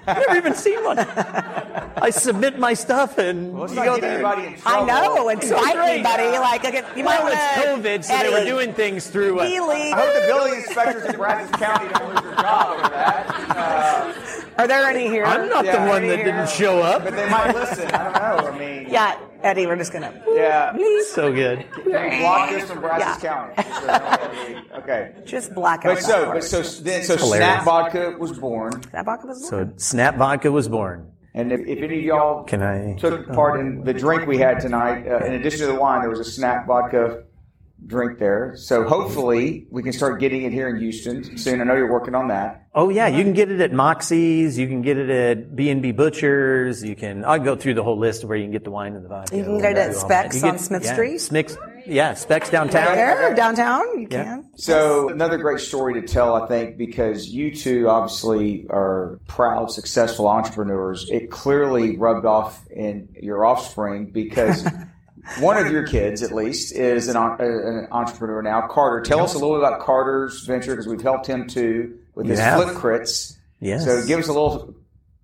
I've 0.07 0.19
never 0.19 0.37
even 0.37 0.55
seen 0.55 0.83
one. 0.85 0.99
I 0.99 2.11
submit 2.11 2.59
my 2.59 2.75
stuff 2.75 3.19
and 3.19 3.59
Let's 3.59 3.73
you 3.75 3.85
go 3.85 3.95
get 3.95 4.01
there. 4.03 4.13
anybody 4.15 4.47
in 4.55 4.57
I 4.65 4.85
know, 4.85 5.29
and 5.29 5.43
So 5.43 5.57
fight 5.61 5.77
anybody. 5.77 6.39
Like, 6.39 6.65
okay, 6.65 6.83
you 6.97 7.03
might 7.05 7.23
Well, 7.23 7.33
want 7.33 7.35
it's 7.35 7.55
to. 7.55 7.91
COVID, 7.91 8.05
so 8.05 8.19
they 8.19 8.31
were 8.39 8.45
doing 8.45 8.73
things 8.75 9.09
through. 9.09 9.41
Uh, 9.41 9.43
I 9.45 9.91
hope 9.91 10.15
the 10.15 10.27
building 10.29 10.55
inspectors 10.55 11.05
in 11.07 11.17
Brazos 11.17 11.51
County 11.53 11.89
don't 11.93 12.09
lose 12.15 12.21
their 12.23 12.35
job 12.37 12.69
over 12.79 12.89
that. 12.89 13.27
Uh, 13.57 14.63
Are 14.63 14.67
there 14.69 14.85
any 14.87 15.09
here? 15.09 15.25
I'm 15.25 15.49
not 15.49 15.65
Yeah, 15.65 15.85
the 15.85 15.91
one 15.91 16.07
that 16.07 16.17
here. 16.17 16.25
didn't 16.27 16.49
show 16.51 16.81
up. 16.81 17.03
but 17.05 17.15
they 17.17 17.29
might 17.29 17.55
listen. 17.55 17.91
I 17.91 18.05
don't 18.05 18.15
know. 18.45 18.51
I 18.51 18.59
mean, 18.59 18.87
Yeah, 18.89 19.19
Eddie, 19.47 19.67
we're 19.67 19.77
just 19.77 19.93
gonna. 19.93 20.13
yeah. 20.35 20.77
So 21.11 21.33
good. 21.33 21.65
Block 21.85 22.51
this 22.51 22.69
from 22.69 22.81
Brazos 22.81 23.23
Yeah. 23.23 23.53
County. 23.55 24.69
Okay. 24.79 25.13
Just 25.25 25.55
black 25.55 25.85
out. 25.85 25.95
But 25.95 26.03
so, 26.03 26.33
but 26.33 26.43
so, 26.45 26.63
then, 26.83 27.05
so 27.05 27.17
Hilarious. 27.17 27.47
Snap 27.47 27.65
Vodka 27.65 28.17
was 28.19 28.37
born, 28.39 28.83
that 28.93 29.05
vodka 29.05 29.27
was 29.29 29.49
born. 29.49 29.69
So 29.71 29.73
Snap 29.77 30.17
Vodka 30.17 30.51
was 30.51 30.69
born. 30.69 31.13
and 31.35 31.53
if, 31.53 31.61
if 31.61 31.79
any 31.83 31.99
of 31.99 32.05
y'all 32.05 32.45
Can 32.45 32.63
I? 32.63 32.97
took 32.99 33.29
part 33.33 33.61
in 33.61 33.85
the 33.85 33.95
drink 33.95 34.27
we 34.27 34.39
had 34.39 34.59
tonight, 34.61 35.07
uh, 35.07 35.25
in 35.25 35.35
addition 35.35 35.61
to 35.61 35.67
the 35.67 35.75
wine, 35.79 36.01
there 36.01 36.11
was 36.11 36.19
a 36.21 36.25
Snap 36.25 36.67
Vodka 36.67 37.23
drink 37.87 38.19
there. 38.19 38.55
So 38.57 38.85
hopefully 38.85 39.67
we 39.71 39.83
can 39.83 39.93
start 39.93 40.21
getting 40.21 40.43
it 40.43 40.53
here 40.53 40.69
in 40.69 40.79
Houston 40.79 41.37
soon. 41.39 41.61
I 41.61 41.65
know 41.65 41.75
you're 41.77 41.91
working 41.91 42.15
on 42.15 42.29
that. 42.29 42.67
Oh 42.75 42.91
yeah, 42.91 43.07
you 43.07 43.23
can 43.25 43.33
get 43.33 43.51
it 43.51 43.61
at 43.61 43.73
Moxie's. 43.73 44.59
You 44.59 44.67
can 44.69 44.83
get 44.83 44.99
it 44.99 45.09
at 45.09 45.57
B 45.57 45.71
and 45.71 45.81
B 45.81 45.93
Butchers. 45.93 46.85
You 46.85 46.95
can. 46.95 47.25
I'll 47.25 47.39
go 47.39 47.57
through 47.57 47.75
the 47.75 47.83
whole 47.83 47.99
list 47.99 48.23
of 48.23 48.29
where 48.29 48.37
you 48.37 48.45
can 48.45 48.53
get 48.53 48.65
the 48.65 48.71
wine 48.71 48.95
and 48.95 49.05
the 49.05 49.09
vodka. 49.09 49.37
You 49.37 49.45
can 49.45 49.59
get 49.59 49.73
it 49.73 49.79
at 49.79 49.89
We'll 49.91 49.93
do 49.95 50.03
all 50.03 50.09
that. 50.09 50.33
Specs 50.33 50.43
You 50.43 50.49
on 50.49 50.59
Smith 50.59 50.85
yeah, 50.85 50.93
Street? 50.93 51.19
Specs, 51.19 51.57
yeah, 51.87 52.13
Specs 52.15 52.51
downtown. 52.51 52.95
there 52.95 53.35
downtown. 53.35 53.83
You 53.99 54.09
Yeah. 54.11 54.25
can. 54.25 54.51
So 54.57 55.09
another 55.09 55.39
great 55.39 55.61
story 55.61 55.95
to 56.01 56.03
tell, 56.07 56.35
I 56.35 56.47
think, 56.49 56.77
because 56.77 57.29
you 57.29 57.55
two 57.55 57.89
obviously 57.89 58.67
are 58.69 59.21
proud, 59.27 59.71
successful 59.71 60.29
entrepreneurs. 60.29 61.09
It 61.11 61.31
clearly 61.31 61.97
rubbed 61.97 62.27
off 62.27 62.67
in 62.71 63.09
your 63.23 63.47
offspring 63.47 64.11
because 64.13 64.69
one 65.39 65.59
of 65.59 65.71
your 65.71 65.87
kids, 65.87 66.23
at 66.23 66.33
least, 66.33 66.75
is 66.75 67.09
an, 67.09 67.17
uh, 67.17 67.37
an 67.39 67.89
entrepreneur 67.91 68.43
now. 68.43 68.67
Carter, 68.69 69.03
tell 69.03 69.21
us 69.21 69.35
a 69.35 69.39
little 69.39 69.57
bit 69.57 69.67
about 69.67 69.81
Carter's 69.81 70.47
venture 70.47 70.73
because 70.73 70.87
we've 70.87 71.03
helped 71.03 71.27
him 71.27 71.47
too 71.47 71.99
with 72.15 72.27
his 72.27 72.39
have. 72.39 72.63
flip 72.63 72.77
crits. 72.77 73.37
Yes. 73.61 73.85
So 73.85 74.07
give 74.07 74.19
us 74.19 74.29
a 74.29 74.33
little 74.33 74.75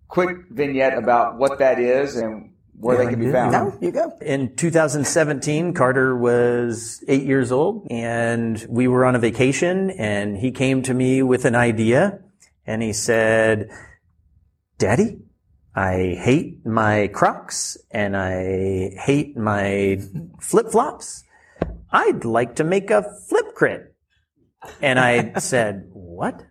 quick 0.08 0.36
vignette 0.50 0.96
about 0.96 1.38
what 1.38 1.58
that 1.58 1.78
is 1.78 2.16
and 2.16 2.52
where 2.78 2.98
they 2.98 3.06
can 3.06 3.20
be 3.20 3.30
found. 3.30 3.52
No, 3.52 3.78
you 3.80 3.92
go. 3.92 4.12
In 4.20 4.54
2017, 4.56 5.72
Carter 5.72 6.16
was 6.16 7.02
eight 7.08 7.22
years 7.22 7.52
old 7.52 7.86
and 7.90 8.64
we 8.68 8.88
were 8.88 9.04
on 9.04 9.14
a 9.14 9.18
vacation 9.18 9.90
and 9.90 10.36
he 10.36 10.50
came 10.50 10.82
to 10.82 10.92
me 10.92 11.22
with 11.22 11.44
an 11.44 11.54
idea 11.54 12.20
and 12.66 12.82
he 12.82 12.92
said, 12.92 13.70
Daddy, 14.78 15.18
I 15.74 16.18
hate 16.20 16.66
my 16.66 17.08
Crocs 17.08 17.78
and 17.90 18.16
I 18.16 18.90
hate 19.00 19.36
my 19.36 20.00
flip 20.40 20.70
flops. 20.70 21.24
I'd 21.90 22.24
like 22.24 22.56
to 22.56 22.64
make 22.64 22.90
a 22.90 23.04
flip 23.28 23.54
crit. 23.54 23.94
And 24.80 24.98
I 24.98 25.32
said, 25.38 25.88
what? 25.92 26.42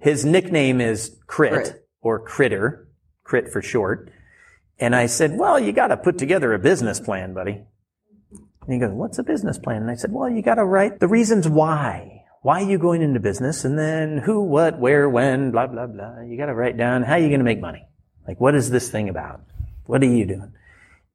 His 0.00 0.24
nickname 0.24 0.80
is 0.80 1.16
Crit, 1.26 1.52
Crit. 1.52 1.86
or 2.02 2.20
Critter, 2.20 2.88
Crit 3.22 3.52
for 3.52 3.62
short. 3.62 4.10
And 4.78 4.94
I 4.96 5.06
said, 5.06 5.38
well, 5.38 5.58
you 5.58 5.72
got 5.72 5.88
to 5.88 5.96
put 5.96 6.18
together 6.18 6.52
a 6.52 6.58
business 6.58 6.98
plan, 6.98 7.34
buddy. 7.34 7.64
And 8.32 8.72
he 8.72 8.78
goes, 8.80 8.92
what's 8.92 9.18
a 9.18 9.22
business 9.22 9.58
plan? 9.58 9.82
And 9.82 9.90
I 9.90 9.94
said, 9.94 10.10
well, 10.10 10.28
you 10.28 10.42
got 10.42 10.56
to 10.56 10.64
write 10.64 10.98
the 10.98 11.08
reasons 11.08 11.48
why. 11.48 12.24
Why 12.42 12.62
are 12.62 12.68
you 12.68 12.78
going 12.78 13.00
into 13.00 13.20
business? 13.20 13.64
And 13.64 13.78
then 13.78 14.18
who, 14.18 14.42
what, 14.42 14.78
where, 14.78 15.08
when, 15.08 15.52
blah, 15.52 15.66
blah, 15.66 15.86
blah. 15.86 16.20
You 16.22 16.36
got 16.36 16.46
to 16.46 16.54
write 16.54 16.76
down 16.76 17.02
how 17.02 17.16
you're 17.16 17.28
going 17.28 17.40
to 17.40 17.44
make 17.44 17.60
money? 17.60 17.86
Like, 18.26 18.40
what 18.40 18.54
is 18.54 18.70
this 18.70 18.90
thing 18.90 19.08
about? 19.08 19.40
What 19.86 20.02
are 20.02 20.06
you 20.06 20.24
doing? 20.26 20.52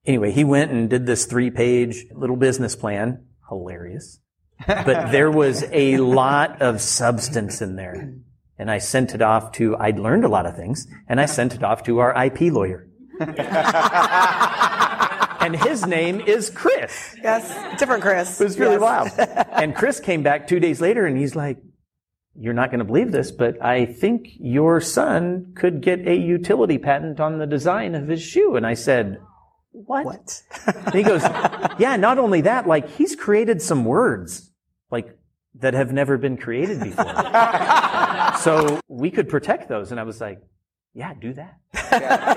Anyway, 0.06 0.32
he 0.32 0.44
went 0.44 0.72
and 0.72 0.90
did 0.90 1.06
this 1.06 1.26
three 1.26 1.50
page 1.52 2.06
little 2.14 2.36
business 2.36 2.76
plan. 2.76 3.26
Hilarious. 3.50 4.20
But 4.68 5.12
there 5.12 5.32
was 5.32 5.64
a 5.72 5.98
lot 5.98 6.62
of 6.62 6.82
substance 6.82 7.62
in 7.62 7.76
there. 7.76 8.14
And 8.58 8.70
I 8.70 8.78
sent 8.80 9.16
it 9.16 9.22
off 9.22 9.54
to, 9.54 9.78
I'd 9.78 9.98
learned 10.00 10.26
a 10.26 10.28
lot 10.28 10.46
of 10.46 10.56
things, 10.56 10.86
and 11.08 11.20
I 11.22 11.26
sent 11.28 11.56
it 11.56 11.64
off 11.64 11.84
to 11.84 12.00
our 12.00 12.26
IP 12.26 12.42
lawyer. 12.52 12.88
and 15.42 15.56
his 15.56 15.86
name 15.86 16.20
is 16.22 16.50
Chris. 16.50 17.16
Yes, 17.24 17.78
different 17.80 18.02
Chris. 18.04 18.40
It 18.40 18.44
was 18.44 18.60
really 18.60 18.74
Yes. 18.74 18.82
wild. 18.82 19.12
And 19.52 19.76
Chris 19.76 20.00
came 20.00 20.24
back 20.24 20.48
two 20.48 20.60
days 20.60 20.80
later 20.82 21.06
and 21.06 21.18
he's 21.18 21.36
like, 21.36 21.58
you're 22.36 22.54
not 22.54 22.70
going 22.70 22.80
to 22.80 22.86
believe 22.86 23.12
this, 23.12 23.32
but 23.32 23.62
I 23.64 23.86
think 23.86 24.30
your 24.40 24.80
son 24.82 25.54
could 25.56 25.82
get 25.82 26.08
a 26.08 26.16
utility 26.16 26.78
patent 26.78 27.20
on 27.20 27.38
the 27.38 27.48
design 27.48 27.96
of 27.96 28.08
his 28.08 28.22
shoe. 28.22 28.56
And 28.56 28.66
I 28.66 28.74
said, 28.74 29.20
what? 29.72 30.06
What? 30.06 30.44
And 30.66 30.94
he 30.94 31.04
goes, 31.04 31.22
yeah, 31.80 31.96
not 31.98 32.18
only 32.18 32.42
that, 32.42 32.68
like 32.68 32.90
he's 32.92 33.16
created 33.16 33.62
some 33.62 33.86
words 33.86 34.52
like 34.92 35.18
that 35.56 35.74
have 35.74 35.92
never 35.92 36.18
been 36.18 36.38
created 36.38 36.80
before. 36.80 37.06
so 38.42 38.80
we 38.88 39.12
could 39.12 39.30
protect 39.30 39.70
those. 39.70 39.92
And 39.92 40.00
I 40.00 40.04
was 40.04 40.22
like, 40.22 40.42
yeah, 40.94 41.14
do 41.14 41.34
that. 41.34 41.60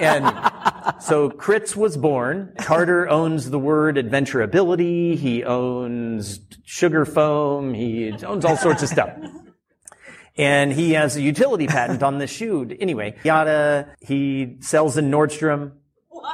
and 0.01 1.03
so 1.03 1.30
Crits 1.30 1.74
was 1.74 1.97
born. 1.97 2.53
Carter 2.59 3.09
owns 3.09 3.51
the 3.51 3.59
word 3.59 3.97
adventurability. 3.97 5.16
He 5.16 5.43
owns 5.43 6.40
sugar 6.64 7.05
foam. 7.05 7.72
He 7.74 8.12
owns 8.24 8.45
all 8.45 8.57
sorts 8.57 8.82
of 8.82 8.88
stuff. 8.88 9.11
And 10.39 10.72
he 10.72 10.93
has 10.93 11.16
a 11.16 11.20
utility 11.20 11.66
patent 11.66 12.03
on 12.03 12.18
this 12.18 12.30
shoe. 12.30 12.70
Anyway, 12.80 13.16
yada. 13.22 13.95
He 14.01 14.57
sells 14.61 14.97
in 14.97 15.11
Nordstrom. 15.11 15.72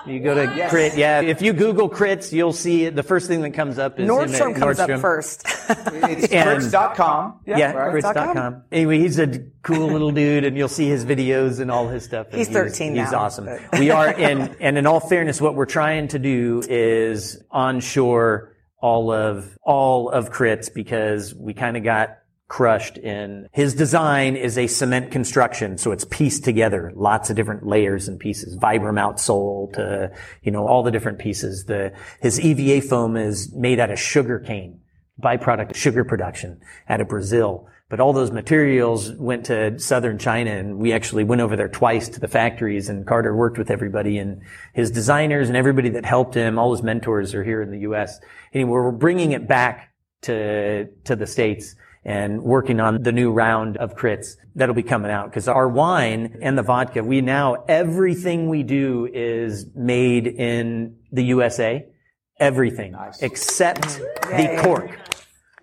You 0.07 0.21
go 0.21 0.35
to 0.35 0.69
Crit, 0.69 0.97
yeah. 0.99 1.23
If 1.23 1.41
you 1.41 1.55
Google 1.55 1.89
Crits, 1.89 2.31
you'll 2.31 2.53
see 2.53 2.85
it. 2.85 2.95
The 2.95 3.03
first 3.03 3.27
thing 3.27 3.41
that 3.41 3.53
comes 3.55 3.79
up 3.79 3.99
is 3.99 4.07
in 4.07 4.15
Nordstrom 4.15 4.29
there, 4.31 4.55
comes 4.55 4.79
Nordstrom. 4.79 4.95
up 4.97 5.01
first. 5.01 5.47
It's 5.71 6.33
And- 6.33 6.61
Crits.com. 6.61 7.41
Yeah, 7.47 7.73
right. 7.73 7.95
Crits.com. 8.03 8.65
Anyway, 8.71 8.99
he's 8.99 9.19
a 9.19 9.39
cool 9.63 9.89
little 9.89 10.11
dude, 10.11 10.45
and 10.45 10.57
you'll 10.57 10.69
see 10.69 10.89
his 10.89 11.05
videos 11.05 11.59
and 11.61 11.71
all 11.71 11.89
his 11.89 12.05
stuff. 12.05 12.29
and 12.29 12.37
He's 12.39 12.49
13 12.49 12.95
He's 12.97 13.11
now, 13.13 13.19
awesome. 13.21 13.47
but- 13.47 13.79
we 13.81 13.91
are, 13.91 14.07
and 14.17 14.55
and 14.61 14.77
in 14.79 14.87
all 14.87 15.01
fairness, 15.01 15.41
what 15.41 15.55
we're 15.55 15.67
trying 15.67 16.09
to 16.09 16.19
do 16.19 16.63
is 16.69 17.43
onshore 17.51 18.55
all 18.81 19.11
of 19.11 19.57
all 19.63 20.11
of 20.11 20.31
Crits 20.31 20.73
because 20.73 21.35
we 21.35 21.55
kind 21.55 21.77
of 21.77 21.83
got 21.85 22.19
crushed 22.49 22.97
in 22.97 23.47
his 23.53 23.75
design 23.75 24.35
is 24.35 24.57
a 24.57 24.67
cement 24.67 25.11
construction 25.11 25.77
so 25.77 25.93
it's 25.93 26.07
pieced 26.07 26.45
together 26.45 26.91
lots 26.97 27.29
of 27.29 27.37
different 27.37 27.67
layers 27.67 28.09
and 28.09 28.19
pieces 28.19 28.57
vibram 28.57 28.99
outsole 28.99 29.71
to 29.73 30.11
you 30.43 30.51
know 30.51 30.67
all 30.67 30.83
the 30.83 30.91
different 30.91 31.19
pieces 31.19 31.65
the 31.67 31.93
his 32.21 32.41
eva 32.41 32.87
foam 32.87 33.17
is 33.17 33.55
made 33.55 33.79
out 33.79 33.91
of 33.91 33.99
sugar 33.99 34.39
cane 34.39 34.81
byproduct 35.23 35.71
of 35.71 35.77
sugar 35.77 36.05
production 36.05 36.61
out 36.89 37.01
of 37.01 37.09
Brazil. 37.09 37.69
But 37.91 38.01
all 38.01 38.13
those 38.13 38.31
materials 38.31 39.13
went 39.13 39.47
to 39.47 39.79
southern 39.79 40.19
China 40.19 40.51
and 40.51 40.79
we 40.79 40.93
actually 40.93 41.25
went 41.25 41.41
over 41.41 41.57
there 41.57 41.69
twice 41.69 42.09
to 42.11 42.21
the 42.21 42.29
factories 42.29 42.89
and 42.89 43.07
Carter 43.07 43.35
worked 43.35 43.57
with 43.57 43.71
everybody 43.71 44.19
and 44.19 44.43
his 44.75 44.91
designers 44.91 45.49
and 45.49 45.57
everybody 45.57 45.89
that 45.91 46.05
helped 46.05 46.35
him. 46.35 46.59
All 46.59 46.73
his 46.73 46.83
mentors 46.83 47.35
are 47.35 47.43
here 47.43 47.63
in 47.63 47.71
the 47.71 47.81
U.S. 47.81 48.21
Anyway, 48.53 48.71
we're 48.71 48.93
bringing 48.93 49.33
it 49.33 49.49
back 49.49 49.95
to, 50.23 50.87
to 51.05 51.17
the 51.17 51.27
States 51.27 51.75
and 52.09 52.43
working 52.43 52.81
on 52.81 53.03
the 53.03 53.13
new 53.13 53.31
round 53.31 53.77
of 53.77 53.95
crits 53.95 54.37
that'll 54.55 54.75
be 54.75 54.83
coming 54.83 55.11
out 55.11 55.29
because 55.29 55.47
our 55.47 55.69
wine 55.69 56.39
and 56.41 56.57
the 56.57 56.63
vodka, 56.63 57.05
we 57.05 57.21
now, 57.21 57.65
everything 57.69 58.49
we 58.49 58.63
do 58.63 59.07
is 59.13 59.67
made 59.75 60.27
in 60.27 60.97
the 61.13 61.25
USA. 61.25 61.87
Everything 62.41 62.95
except 63.21 63.99
the 64.23 64.61
cork 64.63 64.91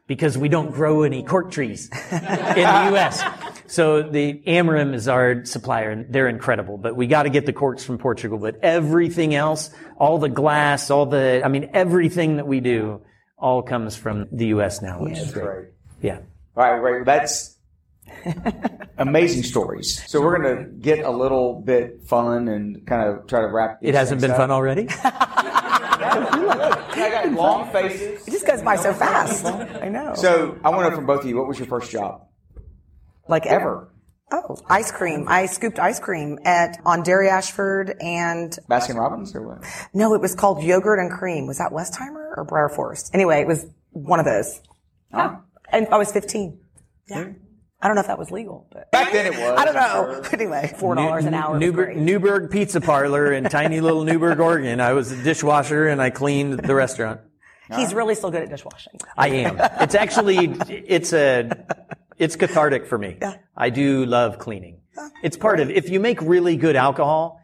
because 0.07 0.37
we 0.37 0.47
don't 0.47 0.71
grow 0.71 1.01
any 1.01 1.23
cork 1.23 1.49
trees 1.49 1.89
in 2.11 2.19
the 2.19 2.87
U.S. 2.91 3.23
So 3.65 4.03
the 4.03 4.43
Amorim 4.45 4.93
is 4.93 5.07
our 5.07 5.45
supplier, 5.45 5.89
and 5.89 6.13
they're 6.13 6.27
incredible. 6.27 6.77
But 6.77 6.95
we 6.95 7.07
got 7.07 7.23
to 7.23 7.29
get 7.29 7.47
the 7.47 7.53
corks 7.53 7.83
from 7.83 7.97
Portugal. 7.97 8.37
But 8.37 8.57
everything 8.61 9.33
else, 9.33 9.71
all 9.97 10.19
the 10.19 10.29
glass, 10.29 10.91
all 10.91 11.07
the, 11.07 11.41
I 11.43 11.47
mean, 11.47 11.71
everything 11.73 12.35
that 12.35 12.45
we 12.45 12.59
do, 12.59 13.01
all 13.37 13.63
comes 13.63 13.95
from 13.95 14.27
the 14.31 14.47
U.S. 14.47 14.81
now, 14.81 15.01
which 15.01 15.17
is 15.17 15.31
great. 15.31 15.43
Great. 15.43 15.67
Yeah. 16.01 16.19
All 16.57 16.63
right, 16.63 16.77
right. 16.77 17.05
That's 17.05 17.57
amazing 18.97 19.43
stories. 19.43 20.03
So 20.09 20.21
we're 20.21 20.39
going 20.39 20.57
to 20.57 20.63
get 20.71 20.99
a 20.99 21.11
little 21.11 21.61
bit 21.61 22.03
fun 22.05 22.47
and 22.47 22.85
kind 22.87 23.09
of 23.09 23.27
try 23.27 23.41
to 23.41 23.47
wrap. 23.47 23.79
It 23.81 23.95
hasn't 23.95 24.21
been 24.21 24.31
fun 24.31 24.51
already. 24.51 24.87
I 25.97 27.09
got 27.11 27.31
long 27.33 27.71
faces. 27.71 28.27
It 28.27 28.31
just 28.31 28.47
goes 28.47 28.61
by 28.61 28.75
so 28.77 28.93
fast. 28.93 29.45
I 29.45 29.89
know. 29.89 30.13
So 30.15 30.57
I 30.63 30.69
want 30.69 30.85
to 30.85 30.89
know 30.89 30.95
from 30.95 31.05
both 31.05 31.21
of 31.21 31.27
you, 31.27 31.37
what 31.37 31.47
was 31.47 31.59
your 31.59 31.67
first 31.67 31.91
job 31.91 32.27
like 33.27 33.45
ever? 33.45 33.91
Oh, 34.31 34.57
ice 34.67 34.91
cream. 34.91 35.25
I 35.27 35.45
scooped 35.45 35.77
ice 35.77 35.99
cream 35.99 36.39
at 36.45 36.79
on 36.85 37.03
Dairy 37.03 37.29
Ashford 37.29 37.95
and 38.01 38.57
Baskin 38.69 38.95
Robbins 38.95 39.35
or 39.35 39.47
what? 39.47 39.63
no, 39.93 40.15
it 40.15 40.21
was 40.21 40.33
called 40.33 40.63
yogurt 40.63 40.99
and 40.99 41.11
cream. 41.11 41.45
Was 41.47 41.59
that 41.59 41.71
Westheimer 41.71 42.35
or 42.35 42.43
Briar 42.47 42.69
Forest? 42.69 43.11
Anyway, 43.13 43.41
it 43.41 43.47
was 43.47 43.67
one 43.91 44.19
of 44.19 44.25
those. 44.25 44.61
Yeah. 45.11 45.37
And 45.75 45.87
I 45.89 45.97
was 45.97 46.11
15. 46.11 46.59
Yeah. 47.09 47.25
I 47.81 47.87
don't 47.87 47.95
know 47.95 48.01
if 48.01 48.07
that 48.07 48.17
was 48.17 48.31
legal, 48.31 48.67
but 48.71 48.89
Back 48.91 49.11
then 49.11 49.25
it 49.27 49.37
was. 49.37 49.59
I 49.59 49.65
don't 49.65 49.75
know. 49.75 50.21
sure. 50.23 50.29
Anyway, 50.33 50.73
four 50.79 50.95
dollars 50.95 51.25
an 51.25 51.33
hour. 51.33 51.51
was 51.53 51.59
Newberg, 51.59 51.85
great. 51.93 51.97
Newberg 51.97 52.49
Pizza 52.49 52.81
Parlor 52.81 53.33
in 53.33 53.43
tiny 53.43 53.79
little 53.81 54.03
Newberg, 54.09 54.39
Oregon. 54.39 54.79
I 54.81 54.93
was 54.93 55.11
a 55.11 55.21
dishwasher 55.21 55.87
and 55.87 56.01
I 56.01 56.09
cleaned 56.09 56.59
the 56.59 56.73
restaurant. 56.73 57.21
He's 57.75 57.93
really 57.93 58.15
still 58.15 58.31
good 58.31 58.43
at 58.43 58.49
dishwashing. 58.49 58.99
I 59.17 59.27
am. 59.29 59.57
It's 59.81 59.95
actually, 59.95 60.37
it's 60.69 61.13
a, 61.13 61.49
it's 62.17 62.35
cathartic 62.35 62.85
for 62.85 62.97
me. 62.97 63.17
Yeah. 63.21 63.37
I 63.57 63.71
do 63.71 64.05
love 64.05 64.37
cleaning. 64.39 64.81
It's 65.23 65.35
part 65.35 65.59
of, 65.59 65.69
if 65.71 65.89
you 65.89 65.99
make 65.99 66.21
really 66.21 66.57
good 66.57 66.75
alcohol, 66.75 67.39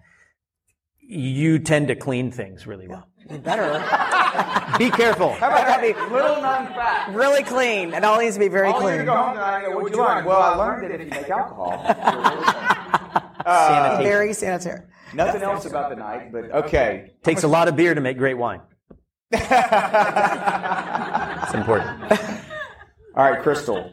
you 1.01 1.57
tend 1.59 1.87
to 1.89 1.95
clean 1.95 2.31
things 2.31 2.67
really 2.67 2.87
well. 2.87 3.07
You 3.29 3.39
better. 3.39 3.63
Be 4.77 4.89
careful. 4.89 5.35
better 5.39 5.81
be 5.81 5.93
Little 6.13 6.41
known 6.41 6.67
fact. 6.67 7.11
really 7.13 7.43
clean. 7.43 7.93
It 7.93 8.03
all 8.03 8.19
needs 8.19 8.35
to 8.35 8.39
be 8.39 8.47
very 8.47 8.67
All 8.69 8.81
you 8.81 8.87
clean. 8.95 9.05
go 9.05 9.15
home 9.15 9.33
tonight 9.35 9.67
what'd 9.75 9.91
you 9.95 10.03
learn? 10.03 10.25
Well, 10.25 10.41
I 10.41 10.55
learned 10.55 10.83
that 10.83 10.91
if 10.91 11.01
you 11.01 11.07
make 11.09 11.29
alcohol, 11.29 11.83
uh, 13.45 13.67
Sanitation. 13.67 14.03
Very 14.03 14.33
sanitary. 14.33 14.81
nothing 15.13 15.41
else 15.43 15.65
about 15.65 15.89
the 15.89 15.95
night, 15.97 16.31
but 16.31 16.51
okay. 16.65 17.11
Takes 17.23 17.43
a 17.43 17.47
lot 17.47 17.67
of 17.67 17.75
beer 17.75 17.93
to 17.93 18.01
make 18.01 18.17
great 18.17 18.37
wine. 18.37 18.61
it's 19.31 19.43
important. 21.53 21.89
All 23.15 23.29
right, 23.29 23.41
Crystal, 23.41 23.91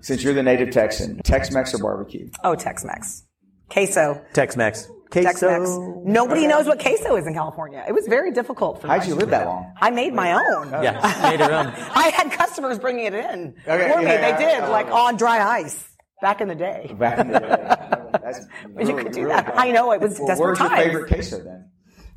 since 0.00 0.22
you're 0.22 0.34
the 0.34 0.42
native 0.42 0.70
Texan, 0.70 1.18
Tex-Mex 1.22 1.74
or 1.74 1.78
barbecue? 1.78 2.28
Oh, 2.44 2.54
Tex-Mex. 2.54 3.24
Queso. 3.70 4.22
Tex-Mex. 4.34 4.88
Queso. 5.12 5.48
Tex-Mex. 5.48 5.70
Nobody 6.04 6.46
knows 6.46 6.66
what 6.66 6.80
queso 6.80 7.16
is 7.16 7.26
in 7.26 7.34
California. 7.34 7.84
It 7.86 7.92
was 7.92 8.06
very 8.08 8.32
difficult 8.32 8.80
for 8.80 8.86
me. 8.88 8.94
How'd 8.94 9.06
you 9.06 9.14
live 9.14 9.30
that 9.30 9.46
long? 9.46 9.72
I 9.80 9.90
made 9.90 10.14
my 10.14 10.32
own. 10.32 10.72
Oh. 10.74 10.80
Yeah, 10.82 10.94
made 11.30 11.40
her 11.40 11.52
own. 11.52 11.66
I 11.94 12.08
had 12.08 12.32
customers 12.32 12.78
bringing 12.78 13.04
it 13.06 13.14
in 13.14 13.54
Okay, 13.68 13.92
for 13.92 13.98
me. 13.98 14.04
yeah, 14.06 14.36
they 14.38 14.44
did, 14.44 14.68
like 14.70 14.86
love 14.86 14.94
on 14.94 15.16
dry 15.16 15.40
ice 15.40 15.84
back 16.22 16.40
in 16.40 16.48
the 16.48 16.54
day. 16.54 16.90
Back 16.98 17.18
in 17.18 17.30
the 17.30 17.38
day. 17.38 18.18
That's 18.22 18.40
But 18.74 18.86
you 18.86 18.96
could 18.96 19.12
do 19.12 19.20
really 19.24 19.34
that. 19.34 19.46
bad. 19.46 19.54
I 19.56 19.70
know 19.70 19.92
it 19.92 20.00
was 20.00 20.18
Well, 20.18 20.28
desperate 20.28 20.46
where's 20.46 20.58
your 20.60 20.70
favorite 20.76 21.08
queso 21.08 21.38
then? 21.44 21.70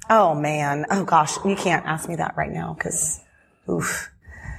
Oh 0.10 0.34
man. 0.36 0.86
Oh 0.90 1.04
gosh. 1.04 1.36
You 1.44 1.56
can't 1.56 1.86
ask 1.86 2.08
me 2.08 2.16
that 2.18 2.36
right 2.38 2.52
now 2.52 2.74
because, 2.78 3.20
oof. 3.70 4.10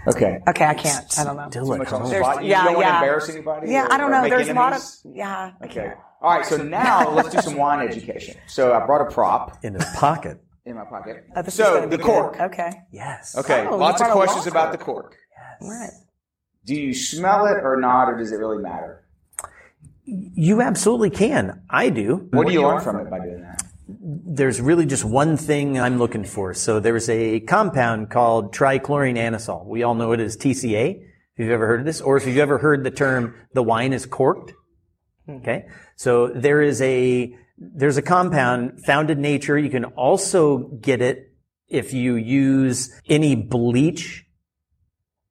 Okay. 0.08 0.40
Okay, 0.46 0.64
I 0.64 0.74
can't. 0.74 1.18
I 1.18 1.24
don't 1.24 1.36
know. 1.36 1.48
Too 1.48 1.64
much 1.64 1.92
on 1.92 2.04
the 2.04 2.10
There's- 2.10 2.24
spot. 2.26 2.42
You 2.44 2.50
yeah, 2.50 2.64
don't 2.64 2.74
want 2.74 2.84
to 2.84 2.90
yeah. 2.90 2.98
embarrass 3.00 3.28
anybody? 3.28 3.70
Yeah, 3.72 3.86
or- 3.86 3.92
I 3.92 3.96
don't 3.96 4.10
know. 4.10 4.22
make 4.22 4.30
There's 4.30 4.48
a 4.48 4.54
lot 4.54 4.72
of 4.74 4.82
yeah. 5.14 5.52
I 5.60 5.64
Okay. 5.64 5.74
can't. 5.74 5.98
All 6.26 6.32
right. 6.32 6.44
So 6.44 6.56
now 6.56 7.08
let's 7.10 7.30
do 7.30 7.40
some 7.40 7.54
wine 7.54 7.86
education. 7.86 8.36
So 8.48 8.72
I 8.72 8.84
brought 8.84 9.00
a 9.00 9.14
prop 9.14 9.64
In 9.64 9.74
his 9.74 9.84
pocket. 9.94 10.42
in 10.64 10.74
my 10.74 10.84
pocket. 10.84 11.24
Oh, 11.36 11.42
this 11.42 11.54
is 11.54 11.64
so 11.64 11.74
gonna 11.76 11.86
the 11.88 11.98
be 11.98 12.02
cork. 12.02 12.32
good. 12.32 12.42
Okay. 12.42 12.72
Yes. 12.90 13.36
Okay. 13.38 13.64
Oh, 13.64 13.74
you 13.74 13.76
lots 13.76 14.00
of 14.00 14.08
brought 14.08 14.10
a 14.10 14.14
questions 14.16 14.46
long 14.46 14.52
about 14.52 14.72
the 14.72 14.78
cork. 14.78 15.10
cork. 15.10 15.16
All 15.62 15.70
right. 15.70 15.90
Do 16.64 16.74
you 16.74 16.92
smell 16.94 17.46
it 17.46 17.58
or 17.62 17.76
not, 17.80 18.08
or 18.08 18.16
does 18.18 18.32
it 18.32 18.38
really 18.38 18.58
matter? 18.60 19.04
You 20.04 20.62
absolutely 20.62 21.10
can. 21.10 21.62
I 21.70 21.90
do. 21.90 22.26
What 22.32 22.48
do 22.48 22.52
you 22.52 22.62
learn 22.62 22.80
from 22.80 22.96
it 22.98 23.08
by 23.08 23.20
doing 23.20 23.42
that? 23.42 23.62
there's 23.88 24.60
really 24.60 24.84
just 24.84 25.04
one 25.04 25.36
thing 25.36 25.78
I'm 25.78 25.96
looking 25.98 26.24
for. 26.24 26.52
So 26.54 26.80
there's 26.80 27.08
a 27.08 27.38
compound 27.40 28.10
called 28.10 28.52
trichloroanisole. 28.52 29.64
We 29.64 29.84
all 29.84 29.94
know 29.94 30.10
it 30.10 30.18
as 30.18 30.36
TCA. 30.36 30.96
If 30.96 31.38
you've 31.38 31.50
ever 31.52 31.68
heard 31.68 31.80
of 31.80 31.86
this, 31.86 32.00
or 32.00 32.16
if 32.16 32.26
you've 32.26 32.38
ever 32.38 32.58
heard 32.58 32.82
the 32.82 32.90
term 32.90 33.36
"the 33.52 33.62
wine 33.62 33.92
is 33.92 34.04
corked." 34.04 34.52
Hmm. 35.26 35.36
Okay, 35.36 35.66
so 35.96 36.28
there 36.28 36.62
is 36.62 36.80
a 36.80 37.36
there's 37.58 37.96
a 37.96 38.02
compound 38.02 38.84
found 38.84 39.10
in 39.10 39.20
nature. 39.20 39.58
You 39.58 39.70
can 39.70 39.84
also 39.84 40.58
get 40.58 41.00
it 41.00 41.32
if 41.68 41.92
you 41.92 42.14
use 42.14 42.90
any 43.08 43.34
bleach 43.34 44.26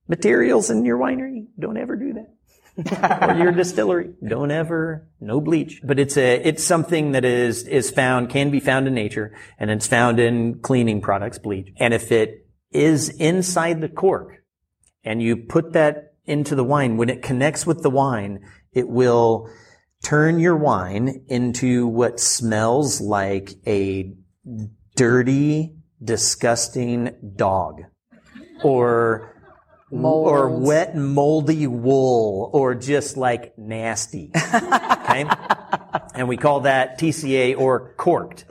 materials 0.07 0.69
in 0.69 0.83
your 0.85 0.97
winery. 0.97 1.47
Don't 1.57 1.77
ever 1.77 1.95
do 1.95 2.13
that 2.13 2.35
or 2.77 3.35
your 3.35 3.51
distillery. 3.53 4.13
Don't 4.27 4.51
ever, 4.51 5.07
no 5.19 5.39
bleach. 5.39 5.81
But 5.83 5.99
it's 5.99 6.17
a, 6.17 6.35
it's 6.35 6.63
something 6.63 7.13
that 7.13 7.25
is, 7.25 7.63
is 7.63 7.89
found, 7.89 8.29
can 8.29 8.51
be 8.51 8.59
found 8.59 8.87
in 8.87 8.93
nature, 8.93 9.35
and 9.57 9.71
it's 9.71 9.87
found 9.87 10.19
in 10.19 10.59
cleaning 10.59 11.01
products, 11.01 11.37
bleach. 11.37 11.69
And 11.77 11.93
if 11.93 12.11
it 12.11 12.47
is 12.71 13.09
inside 13.09 13.81
the 13.81 13.89
cork, 13.89 14.43
and 15.03 15.21
you 15.21 15.37
put 15.37 15.73
that 15.73 16.13
into 16.25 16.55
the 16.55 16.63
wine, 16.63 16.97
when 16.97 17.09
it 17.09 17.21
connects 17.21 17.65
with 17.65 17.83
the 17.83 17.89
wine, 17.89 18.39
it 18.73 18.89
will 18.89 19.49
turn 20.05 20.39
your 20.39 20.55
wine 20.55 21.25
into 21.27 21.87
what 21.87 22.19
smells 22.19 23.01
like 23.01 23.55
a 23.65 24.13
dirty, 24.95 25.75
disgusting 26.03 27.11
dog. 27.35 27.81
Or 28.63 29.31
or 29.91 30.49
wet 30.49 30.95
moldy 30.95 31.67
wool 31.67 32.51
or 32.53 32.75
just 32.75 33.17
like 33.17 33.57
nasty. 33.57 34.31
Okay? 34.35 35.25
and 36.13 36.27
we 36.27 36.37
call 36.37 36.61
that 36.61 36.99
TCA 36.99 37.57
or 37.57 37.93
corked. 37.95 38.45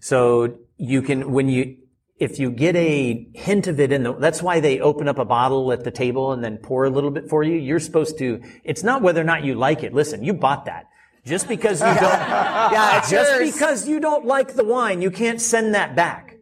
So 0.00 0.58
you 0.78 1.02
can, 1.02 1.32
when 1.32 1.48
you, 1.48 1.76
if 2.18 2.38
you 2.38 2.50
get 2.50 2.74
a 2.74 3.28
hint 3.34 3.68
of 3.68 3.78
it 3.78 3.92
in 3.92 4.02
the, 4.02 4.12
that's 4.14 4.42
why 4.42 4.58
they 4.60 4.80
open 4.80 5.06
up 5.08 5.18
a 5.18 5.24
bottle 5.24 5.70
at 5.72 5.84
the 5.84 5.90
table 5.90 6.32
and 6.32 6.42
then 6.42 6.56
pour 6.58 6.84
a 6.84 6.90
little 6.90 7.10
bit 7.10 7.28
for 7.28 7.44
you. 7.44 7.54
You're 7.56 7.78
supposed 7.78 8.18
to, 8.18 8.42
it's 8.64 8.82
not 8.82 9.02
whether 9.02 9.20
or 9.20 9.24
not 9.24 9.44
you 9.44 9.54
like 9.54 9.84
it. 9.84 9.94
Listen, 9.94 10.24
you 10.24 10.34
bought 10.34 10.64
that. 10.64 10.86
Just 11.24 11.46
because 11.46 11.80
you 11.80 11.86
don't, 11.86 11.98
Yeah, 12.00 13.00
just 13.08 13.12
yours. 13.12 13.52
because 13.52 13.88
you 13.88 14.00
don't 14.00 14.24
like 14.24 14.54
the 14.54 14.64
wine, 14.64 15.00
you 15.00 15.10
can't 15.10 15.40
send 15.40 15.74
that 15.74 15.94
back. 15.94 16.34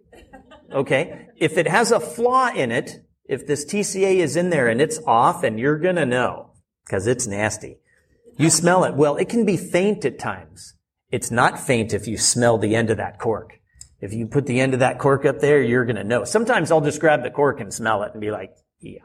Okay? 0.72 1.26
If 1.36 1.58
it 1.58 1.68
has 1.68 1.92
a 1.92 2.00
flaw 2.00 2.50
in 2.54 2.72
it, 2.72 3.02
if 3.26 3.46
this 3.46 3.64
TCA 3.64 4.16
is 4.16 4.36
in 4.36 4.50
there 4.50 4.68
and 4.68 4.80
it's 4.80 4.98
off 5.06 5.42
and 5.42 5.58
you're 5.58 5.78
gonna 5.78 6.06
know, 6.06 6.52
because 6.84 7.06
it's 7.06 7.26
nasty. 7.26 7.78
You 8.38 8.50
smell 8.50 8.84
it. 8.84 8.94
Well, 8.94 9.16
it 9.16 9.28
can 9.28 9.44
be 9.44 9.56
faint 9.56 10.04
at 10.04 10.18
times. 10.18 10.74
It's 11.10 11.30
not 11.30 11.58
faint 11.58 11.92
if 11.92 12.06
you 12.06 12.16
smell 12.16 12.58
the 12.58 12.76
end 12.76 12.90
of 12.90 12.96
that 12.98 13.18
cork. 13.18 13.55
If 14.00 14.12
you 14.12 14.26
put 14.26 14.46
the 14.46 14.60
end 14.60 14.74
of 14.74 14.80
that 14.80 14.98
cork 14.98 15.24
up 15.24 15.40
there, 15.40 15.62
you're 15.62 15.84
gonna 15.84 16.04
know. 16.04 16.24
Sometimes 16.24 16.70
I'll 16.70 16.80
just 16.80 17.00
grab 17.00 17.22
the 17.22 17.30
cork 17.30 17.60
and 17.60 17.72
smell 17.72 18.02
it 18.02 18.12
and 18.12 18.20
be 18.20 18.30
like, 18.30 18.54
yeah. 18.80 18.98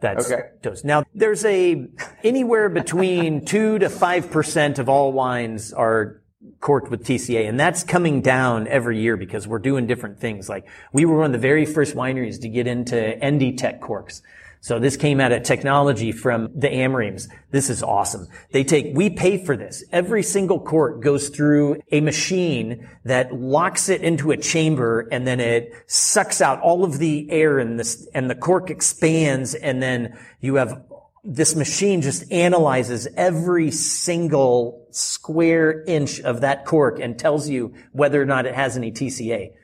That's 0.00 0.30
Okay. 0.30 0.48
toast. 0.62 0.84
Now, 0.84 1.04
there's 1.14 1.44
a, 1.44 1.86
anywhere 2.24 2.68
between 2.68 3.44
two 3.44 3.78
to 3.78 3.88
five 3.88 4.30
percent 4.32 4.80
of 4.80 4.88
all 4.88 5.12
wines 5.12 5.72
are 5.72 6.20
corked 6.58 6.90
with 6.90 7.04
TCA, 7.04 7.48
and 7.48 7.58
that's 7.58 7.84
coming 7.84 8.20
down 8.20 8.66
every 8.66 8.98
year 9.00 9.16
because 9.16 9.46
we're 9.46 9.60
doing 9.60 9.86
different 9.86 10.18
things. 10.18 10.48
Like, 10.48 10.66
we 10.92 11.04
were 11.04 11.16
one 11.18 11.26
of 11.26 11.32
the 11.32 11.38
very 11.38 11.64
first 11.64 11.94
wineries 11.94 12.40
to 12.40 12.48
get 12.48 12.66
into 12.66 12.96
NDtech 12.96 13.78
corks. 13.80 14.22
So 14.62 14.78
this 14.78 14.96
came 14.96 15.20
out 15.20 15.32
of 15.32 15.42
technology 15.42 16.12
from 16.12 16.48
the 16.54 16.68
Amorims. 16.68 17.26
This 17.50 17.68
is 17.68 17.82
awesome. 17.82 18.28
They 18.52 18.62
take, 18.62 18.94
we 18.94 19.10
pay 19.10 19.44
for 19.44 19.56
this. 19.56 19.82
Every 19.90 20.22
single 20.22 20.60
cork 20.60 21.02
goes 21.02 21.30
through 21.30 21.80
a 21.90 22.00
machine 22.00 22.88
that 23.04 23.34
locks 23.34 23.88
it 23.88 24.02
into 24.02 24.30
a 24.30 24.36
chamber 24.36 25.08
and 25.10 25.26
then 25.26 25.40
it 25.40 25.74
sucks 25.88 26.40
out 26.40 26.60
all 26.60 26.84
of 26.84 26.98
the 26.98 27.28
air 27.32 27.58
and 27.58 27.76
this, 27.76 28.06
and 28.14 28.30
the 28.30 28.36
cork 28.36 28.70
expands 28.70 29.56
and 29.56 29.82
then 29.82 30.16
you 30.40 30.54
have 30.54 30.80
this 31.24 31.56
machine 31.56 32.00
just 32.00 32.30
analyzes 32.30 33.08
every 33.16 33.72
single 33.72 34.86
square 34.92 35.82
inch 35.88 36.20
of 36.20 36.42
that 36.42 36.66
cork 36.66 37.00
and 37.00 37.18
tells 37.18 37.48
you 37.48 37.74
whether 37.90 38.22
or 38.22 38.26
not 38.26 38.46
it 38.46 38.54
has 38.54 38.76
any 38.76 38.92
TCA. 38.92 39.54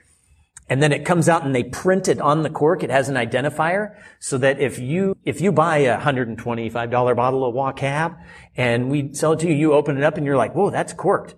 And 0.71 0.83
then 0.83 0.93
it 0.93 1.05
comes 1.05 1.29
out 1.29 1.45
and 1.45 1.55
they 1.55 1.65
print 1.65 2.09
it 2.09 2.21
on 2.21 2.43
the 2.43 2.51
cork. 2.51 2.83
It 2.83 2.91
has 2.91 3.09
an 3.09 3.15
identifier 3.15 3.97
so 4.19 4.37
that 4.39 4.61
if 4.61 4.79
you, 4.79 5.17
if 5.25 5.41
you 5.41 5.51
buy 5.51 5.79
a 5.79 5.99
$125 5.99 7.17
bottle 7.17 7.45
of 7.45 7.55
Waugh 7.55 7.73
Cab 7.73 8.17
and 8.57 8.91
we 8.91 9.15
sell 9.15 9.33
it 9.33 9.41
to 9.41 9.49
you, 9.49 9.55
you 9.55 9.73
open 9.73 9.97
it 9.97 10.05
up 10.05 10.17
and 10.17 10.27
you're 10.27 10.37
like, 10.37 10.55
whoa, 10.55 10.71
that's 10.71 10.93
corked. 10.93 11.35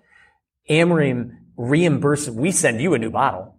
Amorim 0.69 1.37
reimburses, 1.57 2.35
we 2.35 2.51
send 2.51 2.81
you 2.81 2.95
a 2.95 2.99
new 2.99 3.11
bottle, 3.11 3.57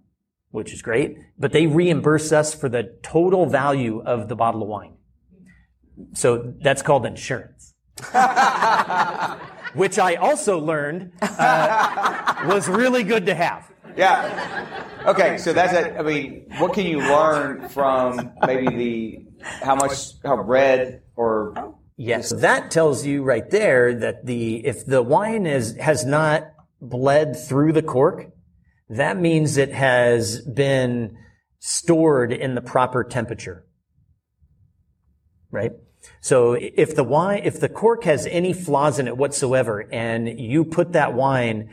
which 0.50 0.74
is 0.74 0.82
great, 0.82 1.18
but 1.38 1.54
they 1.54 1.68
reimburse 1.68 2.32
us 2.32 2.54
for 2.54 2.68
the 2.68 2.98
total 3.02 3.46
value 3.46 4.02
of 4.02 4.28
the 4.28 4.36
bottle 4.36 4.64
of 4.64 4.68
wine. 4.68 4.96
So 6.14 6.54
that's 6.62 6.82
called 6.82 7.06
insurance. 7.06 7.74
Which 9.74 9.98
I 10.00 10.16
also 10.16 10.60
learned 10.60 11.14
uh, 11.22 12.44
was 12.46 12.68
really 12.68 13.04
good 13.04 13.28
to 13.28 13.36
have. 13.36 13.71
Yeah. 13.98 15.04
Okay, 15.06 15.38
so 15.38 15.54
that's 15.54 15.74
it. 15.74 15.96
I 15.98 16.02
mean, 16.02 16.46
what 16.58 16.74
can 16.74 16.86
you 16.86 17.00
learn 17.00 17.70
from 17.70 18.34
maybe 18.46 18.76
the 18.76 19.26
how 19.64 19.76
much 19.76 20.14
how 20.24 20.42
red 20.42 21.02
or 21.16 21.76
Yes, 21.98 22.32
that 22.32 22.72
tells 22.72 23.06
you 23.06 23.24
right 23.24 23.48
there 23.50 23.94
that 23.94 24.26
the 24.26 24.66
if 24.66 24.86
the 24.86 25.04
wine 25.04 25.46
is 25.46 25.76
has 25.78 26.04
not 26.04 26.52
bled 26.82 27.38
through 27.38 27.74
the 27.74 27.84
cork, 27.84 28.32
that 28.90 29.18
means 29.18 29.58
it 29.58 29.72
has 29.72 30.42
been 30.42 31.16
stored 31.60 32.34
in 32.34 32.56
the 32.56 32.62
proper 32.62 33.04
temperature. 33.04 33.66
Right? 35.52 35.74
So 36.22 36.54
if 36.54 36.96
the 36.96 37.04
wine, 37.04 37.42
if 37.44 37.60
the 37.60 37.70
cork 37.70 38.06
has 38.06 38.26
any 38.26 38.54
flaws 38.54 38.98
in 38.98 39.08
it 39.08 39.16
whatsoever 39.16 39.88
and 39.92 40.40
you 40.40 40.66
put 40.66 40.94
that 40.94 41.14
wine 41.14 41.70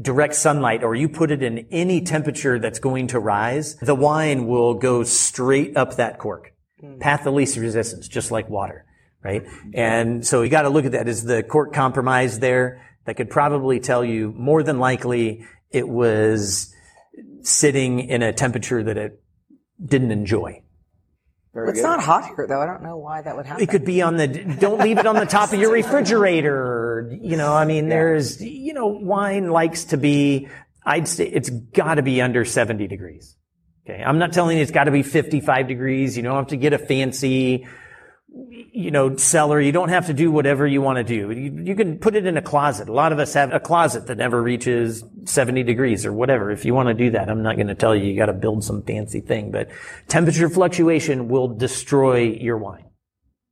direct 0.00 0.34
sunlight 0.34 0.82
or 0.82 0.94
you 0.94 1.08
put 1.08 1.30
it 1.30 1.42
in 1.42 1.66
any 1.70 2.00
temperature 2.00 2.58
that's 2.58 2.78
going 2.78 3.08
to 3.08 3.18
rise, 3.18 3.76
the 3.76 3.94
wine 3.94 4.46
will 4.46 4.74
go 4.74 5.02
straight 5.02 5.76
up 5.76 5.96
that 5.96 6.18
cork. 6.18 6.52
Mm. 6.82 7.00
Path 7.00 7.26
of 7.26 7.34
least 7.34 7.56
resistance, 7.56 8.08
just 8.08 8.30
like 8.30 8.48
water, 8.48 8.84
right? 9.22 9.44
Mm-hmm. 9.44 9.70
And 9.74 10.26
so 10.26 10.42
you 10.42 10.50
got 10.50 10.62
to 10.62 10.70
look 10.70 10.84
at 10.84 10.92
that. 10.92 11.08
Is 11.08 11.24
the 11.24 11.42
cork 11.42 11.72
compromised 11.72 12.40
there? 12.40 12.80
That 13.04 13.16
could 13.16 13.28
probably 13.28 13.80
tell 13.80 14.02
you 14.04 14.32
more 14.36 14.62
than 14.62 14.78
likely 14.78 15.44
it 15.70 15.86
was 15.86 16.74
sitting 17.42 18.00
in 18.00 18.22
a 18.22 18.32
temperature 18.32 18.82
that 18.82 18.96
it 18.96 19.22
didn't 19.84 20.10
enjoy. 20.10 20.63
Very 21.54 21.70
It's 21.70 21.80
good. 21.80 21.86
not 21.86 22.00
hot 22.00 22.26
here 22.34 22.46
though. 22.48 22.60
I 22.60 22.66
don't 22.66 22.82
know 22.82 22.96
why 22.98 23.22
that 23.22 23.36
would 23.36 23.46
happen. 23.46 23.62
It 23.62 23.68
could 23.70 23.84
be 23.84 24.02
on 24.02 24.16
the, 24.16 24.26
don't 24.26 24.80
leave 24.80 24.98
it 24.98 25.06
on 25.06 25.14
the 25.14 25.24
top 25.24 25.52
of 25.52 25.60
your 25.60 25.70
refrigerator. 25.72 27.16
You 27.22 27.36
know, 27.36 27.54
I 27.54 27.64
mean, 27.64 27.88
there's, 27.88 28.42
you 28.42 28.74
know, 28.74 28.86
wine 28.86 29.50
likes 29.50 29.84
to 29.86 29.96
be, 29.96 30.48
I'd 30.84 31.06
say 31.06 31.26
it's 31.26 31.50
gotta 31.50 32.02
be 32.02 32.20
under 32.20 32.44
70 32.44 32.88
degrees. 32.88 33.36
Okay. 33.88 34.02
I'm 34.02 34.18
not 34.18 34.32
telling 34.32 34.56
you 34.56 34.62
it's 34.62 34.72
gotta 34.72 34.90
be 34.90 35.04
55 35.04 35.68
degrees. 35.68 36.16
You 36.16 36.24
don't 36.24 36.34
have 36.34 36.48
to 36.48 36.56
get 36.56 36.72
a 36.72 36.78
fancy, 36.78 37.66
you 38.34 38.90
know, 38.90 39.16
cellar. 39.16 39.60
You 39.60 39.72
don't 39.72 39.90
have 39.90 40.06
to 40.06 40.14
do 40.14 40.30
whatever 40.30 40.66
you 40.66 40.82
want 40.82 40.98
to 40.98 41.04
do. 41.04 41.30
You, 41.30 41.62
you 41.64 41.74
can 41.76 41.98
put 41.98 42.16
it 42.16 42.26
in 42.26 42.36
a 42.36 42.42
closet. 42.42 42.88
A 42.88 42.92
lot 42.92 43.12
of 43.12 43.18
us 43.18 43.34
have 43.34 43.52
a 43.52 43.60
closet 43.60 44.08
that 44.08 44.18
never 44.18 44.42
reaches 44.42 45.04
70 45.24 45.62
degrees 45.62 46.04
or 46.04 46.12
whatever. 46.12 46.50
If 46.50 46.64
you 46.64 46.74
want 46.74 46.88
to 46.88 46.94
do 46.94 47.10
that, 47.12 47.28
I'm 47.28 47.42
not 47.42 47.56
going 47.56 47.68
to 47.68 47.74
tell 47.74 47.94
you 47.94 48.04
you 48.04 48.16
got 48.16 48.26
to 48.26 48.32
build 48.32 48.64
some 48.64 48.82
fancy 48.82 49.20
thing, 49.20 49.50
but 49.50 49.68
temperature 50.08 50.48
fluctuation 50.48 51.28
will 51.28 51.48
destroy 51.48 52.22
your 52.22 52.58
wine. 52.58 52.84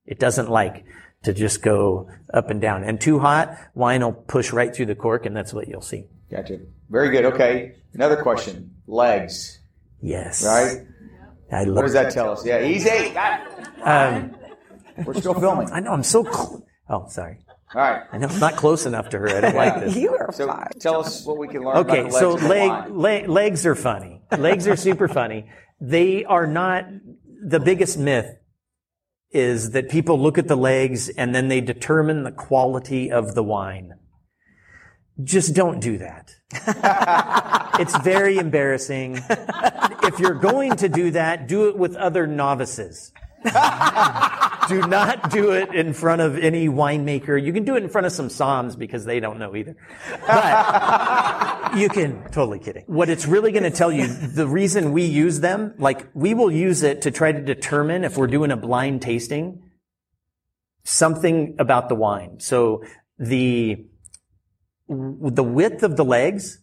It 0.04 0.18
doesn't 0.18 0.50
like 0.50 0.84
to 1.22 1.32
just 1.32 1.62
go 1.62 2.10
up 2.34 2.50
and 2.50 2.60
down. 2.60 2.82
And 2.82 3.00
too 3.00 3.20
hot, 3.20 3.56
wine 3.74 4.02
will 4.02 4.12
push 4.12 4.52
right 4.52 4.74
through 4.74 4.86
the 4.86 4.96
cork 4.96 5.26
and 5.26 5.36
that's 5.36 5.54
what 5.54 5.68
you'll 5.68 5.80
see. 5.80 6.06
Gotcha. 6.30 6.58
Very 6.90 7.10
good. 7.10 7.24
Okay. 7.26 7.76
Another 7.94 8.20
question. 8.20 8.74
Legs. 8.86 9.60
Yes. 10.00 10.44
Right? 10.44 10.78
I 11.52 11.64
love 11.64 11.76
What 11.76 11.82
does 11.82 11.92
that 11.92 12.12
tell 12.12 12.32
us? 12.32 12.44
Yeah, 12.44 12.64
easy. 12.64 13.14
Um, 13.84 14.34
We're 15.04 15.14
still 15.14 15.34
filming. 15.34 15.70
I 15.70 15.80
know 15.80 15.92
I'm 15.92 16.02
so 16.02 16.22
cl- 16.24 16.64
Oh, 16.88 17.06
sorry. 17.08 17.38
All 17.74 17.80
right. 17.80 18.02
I 18.12 18.18
know 18.18 18.28
I'm 18.28 18.38
not 18.38 18.56
close 18.56 18.84
enough 18.86 19.08
to 19.10 19.18
her. 19.18 19.28
I 19.28 19.40
don't 19.40 19.54
like 19.54 19.80
this. 19.80 19.96
you 20.04 20.14
are 20.14 20.30
So 20.32 20.46
fine. 20.48 20.68
tell 20.78 21.00
us 21.00 21.24
what 21.24 21.38
we 21.38 21.48
can 21.48 21.62
learn 21.64 21.76
Okay, 21.78 22.00
about 22.00 22.10
the 22.10 22.16
legs 22.16 22.18
so 22.18 22.34
of 22.34 22.42
leg, 22.42 22.68
wine. 22.68 22.98
leg, 22.98 23.28
legs 23.28 23.64
are 23.66 23.74
funny. 23.74 24.20
Legs 24.36 24.66
are 24.68 24.76
super 24.76 25.08
funny. 25.08 25.48
They 25.80 26.24
are 26.24 26.46
not, 26.46 26.84
the 27.44 27.60
biggest 27.60 27.98
myth 27.98 28.36
is 29.30 29.70
that 29.70 29.88
people 29.88 30.20
look 30.20 30.36
at 30.36 30.48
the 30.48 30.56
legs 30.56 31.08
and 31.08 31.34
then 31.34 31.48
they 31.48 31.60
determine 31.62 32.24
the 32.24 32.32
quality 32.32 33.10
of 33.10 33.34
the 33.34 33.42
wine. 33.42 33.94
Just 35.22 35.54
don't 35.54 35.80
do 35.80 35.98
that. 35.98 36.34
it's 37.80 37.96
very 38.00 38.36
embarrassing. 38.38 39.18
If 40.02 40.18
you're 40.18 40.34
going 40.34 40.76
to 40.76 40.88
do 40.88 41.10
that, 41.12 41.48
do 41.48 41.68
it 41.68 41.76
with 41.78 41.96
other 41.96 42.26
novices. 42.26 43.12
do 44.68 44.86
not 44.86 45.30
do 45.30 45.52
it 45.52 45.74
in 45.74 45.92
front 45.92 46.22
of 46.22 46.38
any 46.38 46.68
winemaker. 46.68 47.42
You 47.42 47.52
can 47.52 47.64
do 47.64 47.76
it 47.76 47.82
in 47.82 47.88
front 47.88 48.06
of 48.06 48.12
some 48.12 48.28
somms 48.28 48.78
because 48.78 49.04
they 49.04 49.20
don't 49.20 49.38
know 49.38 49.56
either. 49.56 49.76
But 50.26 51.76
you 51.76 51.88
can, 51.88 52.22
totally 52.30 52.58
kidding. 52.58 52.84
What 52.86 53.08
it's 53.08 53.26
really 53.26 53.52
going 53.52 53.64
to 53.64 53.70
tell 53.70 53.90
you, 53.90 54.06
the 54.06 54.46
reason 54.46 54.92
we 54.92 55.04
use 55.04 55.40
them, 55.40 55.74
like 55.78 56.08
we 56.14 56.34
will 56.34 56.50
use 56.50 56.82
it 56.82 57.02
to 57.02 57.10
try 57.10 57.32
to 57.32 57.40
determine 57.40 58.04
if 58.04 58.16
we're 58.16 58.28
doing 58.28 58.50
a 58.50 58.56
blind 58.56 59.02
tasting, 59.02 59.62
something 60.84 61.56
about 61.58 61.88
the 61.88 61.94
wine. 61.94 62.38
So 62.40 62.84
the, 63.18 63.84
the 64.88 65.44
width 65.44 65.82
of 65.82 65.96
the 65.96 66.04
legs 66.04 66.58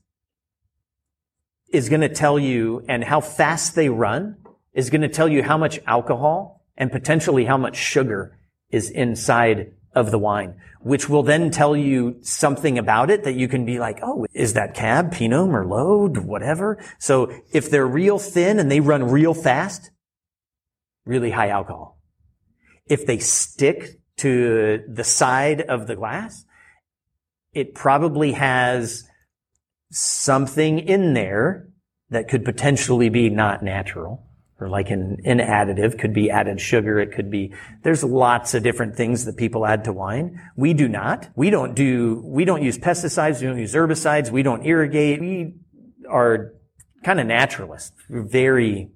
is 1.72 1.90
going 1.90 2.02
to 2.02 2.10
tell 2.10 2.40
you, 2.40 2.84
and 2.88 3.04
how 3.04 3.22
fast 3.22 3.76
they 3.76 3.90
run 3.90 4.38
is 4.74 4.90
going 4.90 5.02
to 5.02 5.10
tell 5.10 5.28
you 5.28 5.44
how 5.44 5.58
much 5.58 5.80
alcohol 5.86 6.59
and 6.80 6.92
potentially 6.92 7.46
how 7.46 7.58
much 7.58 7.76
sugar 7.76 8.40
is 8.72 8.90
inside 8.90 9.74
of 9.94 10.12
the 10.12 10.18
wine, 10.18 10.56
which 10.80 11.10
will 11.10 11.24
then 11.24 11.52
tell 11.52 11.76
you 11.76 12.18
something 12.22 12.78
about 12.78 13.10
it 13.12 13.24
that 13.26 13.36
you 13.36 13.48
can 13.48 13.66
be 13.66 13.80
like, 13.80 14.00
oh, 14.02 14.26
is 14.34 14.54
that 14.54 14.74
cab, 14.74 15.12
Pinot, 15.12 15.50
Merlot, 15.50 16.24
whatever? 16.24 16.82
So 16.98 17.32
if 17.52 17.70
they're 17.70 17.88
real 17.88 18.18
thin 18.18 18.60
and 18.60 18.72
they 18.72 18.80
run 18.80 19.04
real 19.12 19.34
fast, 19.34 19.92
really 21.06 21.32
high 21.32 21.50
alcohol. 21.50 22.00
If 22.86 23.06
they 23.06 23.20
stick 23.20 24.00
to 24.18 24.84
the 24.88 25.04
side 25.04 25.62
of 25.62 25.88
the 25.88 25.96
glass, 25.96 26.46
it 27.54 27.76
probably 27.76 28.34
has 28.34 29.04
something 29.92 30.80
in 30.80 31.14
there 31.14 31.68
that 32.10 32.28
could 32.28 32.46
potentially 32.46 33.10
be 33.10 33.30
not 33.30 33.64
natural 33.64 34.29
or 34.60 34.70
like 34.70 34.90
an, 34.90 35.18
an 35.26 35.40
additive 35.40 35.98
could 35.98 36.14
be 36.14 36.30
added 36.30 36.60
sugar. 36.60 37.00
It 37.00 37.14
could 37.14 37.32
be, 37.32 37.54
there's 37.84 38.04
lots 38.04 38.54
of 38.54 38.64
different 38.64 38.96
things 38.96 39.26
that 39.26 39.38
people 39.38 39.66
add 39.66 39.86
to 39.86 39.94
wine. 39.94 40.40
We 40.56 40.74
do 40.74 40.88
not. 40.88 41.30
We 41.36 41.50
don't 41.50 41.76
do, 41.76 42.22
we 42.26 42.46
don't 42.46 42.62
use 42.62 42.78
pesticides. 42.78 43.42
We 43.42 43.48
don't 43.48 43.60
use 43.60 43.74
herbicides. 43.74 44.32
We 44.32 44.44
don't 44.44 44.66
irrigate. 44.66 45.22
We 45.22 45.56
are 46.10 46.54
kind 47.04 47.20
of 47.20 47.28
naturalists. 47.28 47.94
We're 48.10 48.24
very, 48.24 48.92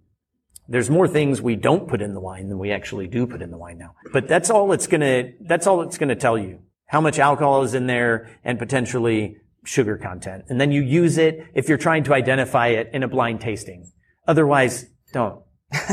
there's 0.67 0.89
more 0.89 1.07
things 1.07 1.41
we 1.41 1.55
don't 1.55 1.87
put 1.87 2.01
in 2.01 2.13
the 2.13 2.19
wine 2.19 2.49
than 2.49 2.59
we 2.59 2.71
actually 2.71 3.07
do 3.07 3.25
put 3.25 3.41
in 3.41 3.51
the 3.51 3.57
wine 3.57 3.77
now. 3.77 3.95
But 4.11 4.27
that's 4.27 4.49
all 4.49 4.71
it's 4.73 4.87
gonna, 4.87 5.31
that's 5.41 5.67
all 5.67 5.81
it's 5.81 5.97
gonna 5.97 6.15
tell 6.15 6.37
you. 6.37 6.59
How 6.87 7.01
much 7.01 7.19
alcohol 7.19 7.63
is 7.63 7.73
in 7.73 7.87
there 7.87 8.37
and 8.43 8.59
potentially 8.59 9.37
sugar 9.65 9.97
content. 9.97 10.45
And 10.49 10.59
then 10.59 10.71
you 10.71 10.81
use 10.81 11.17
it 11.17 11.47
if 11.53 11.69
you're 11.69 11.77
trying 11.77 12.03
to 12.05 12.13
identify 12.13 12.67
it 12.67 12.89
in 12.93 13.03
a 13.03 13.07
blind 13.07 13.41
tasting. 13.41 13.91
Otherwise, 14.27 14.85
don't. 15.11 15.41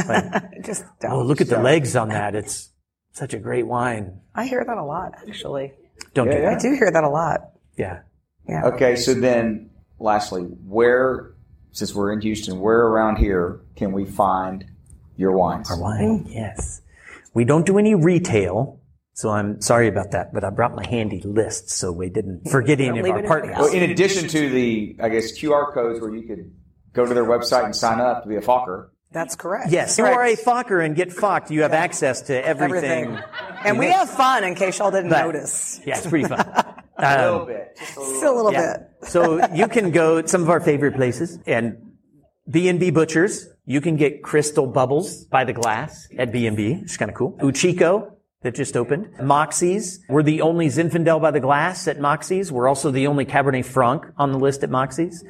Like, 0.06 0.62
Just 0.64 0.84
oh, 0.86 0.92
don't. 1.00 1.12
Oh, 1.12 1.22
look 1.22 1.40
at 1.40 1.48
the 1.48 1.60
legs 1.60 1.96
on 1.96 2.08
that. 2.08 2.34
It's 2.34 2.70
such 3.12 3.34
a 3.34 3.38
great 3.38 3.66
wine. 3.66 4.20
I 4.34 4.46
hear 4.46 4.64
that 4.64 4.76
a 4.76 4.84
lot, 4.84 5.12
actually. 5.26 5.72
Don't 6.14 6.30
do 6.30 6.36
Yeah, 6.36 6.56
I 6.56 6.58
do 6.58 6.74
hear 6.74 6.90
that 6.90 7.04
a 7.04 7.08
lot. 7.08 7.52
Yeah. 7.76 8.00
Yeah. 8.48 8.66
Okay, 8.66 8.96
so 8.96 9.14
then 9.14 9.70
lastly, 9.98 10.42
where, 10.42 11.34
since 11.72 11.94
we're 11.94 12.12
in 12.12 12.20
Houston, 12.20 12.60
where 12.60 12.80
around 12.80 13.16
here 13.16 13.60
can 13.76 13.92
we 13.92 14.04
find 14.04 14.64
your 15.16 15.32
wines? 15.32 15.70
Our 15.70 15.80
wine. 15.80 16.26
Yes. 16.28 16.82
We 17.34 17.44
don't 17.44 17.66
do 17.66 17.78
any 17.78 17.94
retail. 17.94 18.80
So 19.12 19.28
I'm 19.28 19.60
sorry 19.60 19.88
about 19.88 20.12
that, 20.12 20.32
but 20.32 20.44
I 20.44 20.50
brought 20.50 20.74
my 20.74 20.86
handy 20.86 21.20
list 21.20 21.68
so 21.68 21.92
we 21.92 22.08
didn't 22.08 22.48
forget 22.50 22.80
any 22.80 22.88
of 22.88 23.04
leave 23.04 23.12
our 23.12 23.18
anything 23.18 23.28
partners. 23.28 23.56
Well, 23.58 23.72
in 23.72 23.90
addition 23.90 24.28
to 24.28 24.48
the, 24.48 24.96
I 25.00 25.08
guess, 25.10 25.38
QR 25.38 25.74
codes 25.74 26.00
where 26.00 26.14
you 26.14 26.26
could 26.26 26.50
go 26.92 27.04
to 27.06 27.12
their 27.12 27.24
website 27.24 27.64
and 27.64 27.76
sign 27.76 28.00
up 28.00 28.22
to 28.22 28.28
be 28.28 28.36
a 28.36 28.40
Fokker. 28.40 28.88
That's 29.12 29.34
correct. 29.34 29.70
Yes, 29.72 29.98
you 29.98 30.04
are 30.04 30.24
a 30.24 30.36
Fokker 30.36 30.84
and 30.84 30.94
get 30.94 31.12
fucked. 31.12 31.50
You 31.50 31.62
have 31.62 31.72
access 31.72 32.22
to 32.22 32.46
everything. 32.46 33.06
Everything. 33.16 33.18
And 33.64 33.78
we 33.78 33.86
have 33.86 34.08
fun 34.08 34.44
in 34.44 34.54
case 34.54 34.78
y'all 34.78 34.90
didn't 34.92 35.10
But- 35.10 35.24
notice. 35.24 35.80
Yeah, 35.84 35.98
it's 35.98 36.06
pretty 36.06 36.28
fun. 36.28 36.40
A 36.98 37.18
Um, 37.18 37.32
little 37.32 37.46
bit. 37.46 37.76
Just 37.78 37.96
a 37.96 38.00
little. 38.00 38.14
Still 38.18 38.32
a 38.32 38.36
little 38.36 38.52
Yeah. 38.52 38.76
bit. 39.00 39.08
so 39.08 39.46
you 39.54 39.66
can 39.68 39.90
go 39.90 40.20
to 40.22 40.28
some 40.28 40.42
of 40.42 40.50
our 40.50 40.60
favorite 40.60 40.94
places 40.96 41.38
and 41.46 41.78
B&B 42.48 42.90
Butchers. 42.90 43.48
You 43.64 43.80
can 43.80 43.96
get 43.96 44.22
crystal 44.22 44.66
bubbles 44.66 45.24
by 45.24 45.44
the 45.44 45.52
glass 45.54 46.06
at 46.18 46.30
B&B. 46.30 46.80
It's 46.82 46.96
kind 46.98 47.10
of 47.10 47.16
cool. 47.16 47.32
Uchiko 47.40 48.10
that 48.42 48.54
just 48.54 48.76
opened. 48.76 49.08
Moxie's. 49.22 50.00
We're 50.08 50.22
the 50.22 50.42
only 50.42 50.66
Zinfandel 50.68 51.20
by 51.22 51.30
the 51.30 51.40
glass 51.40 51.88
at 51.88 51.98
Moxie's. 52.00 52.52
We're 52.52 52.68
also 52.68 52.90
the 52.90 53.06
only 53.06 53.24
Cabernet 53.24 53.64
Franc 53.64 54.04
on 54.18 54.32
the 54.32 54.38
list 54.38 54.62
at 54.62 54.70
Moxie's. 54.70 55.24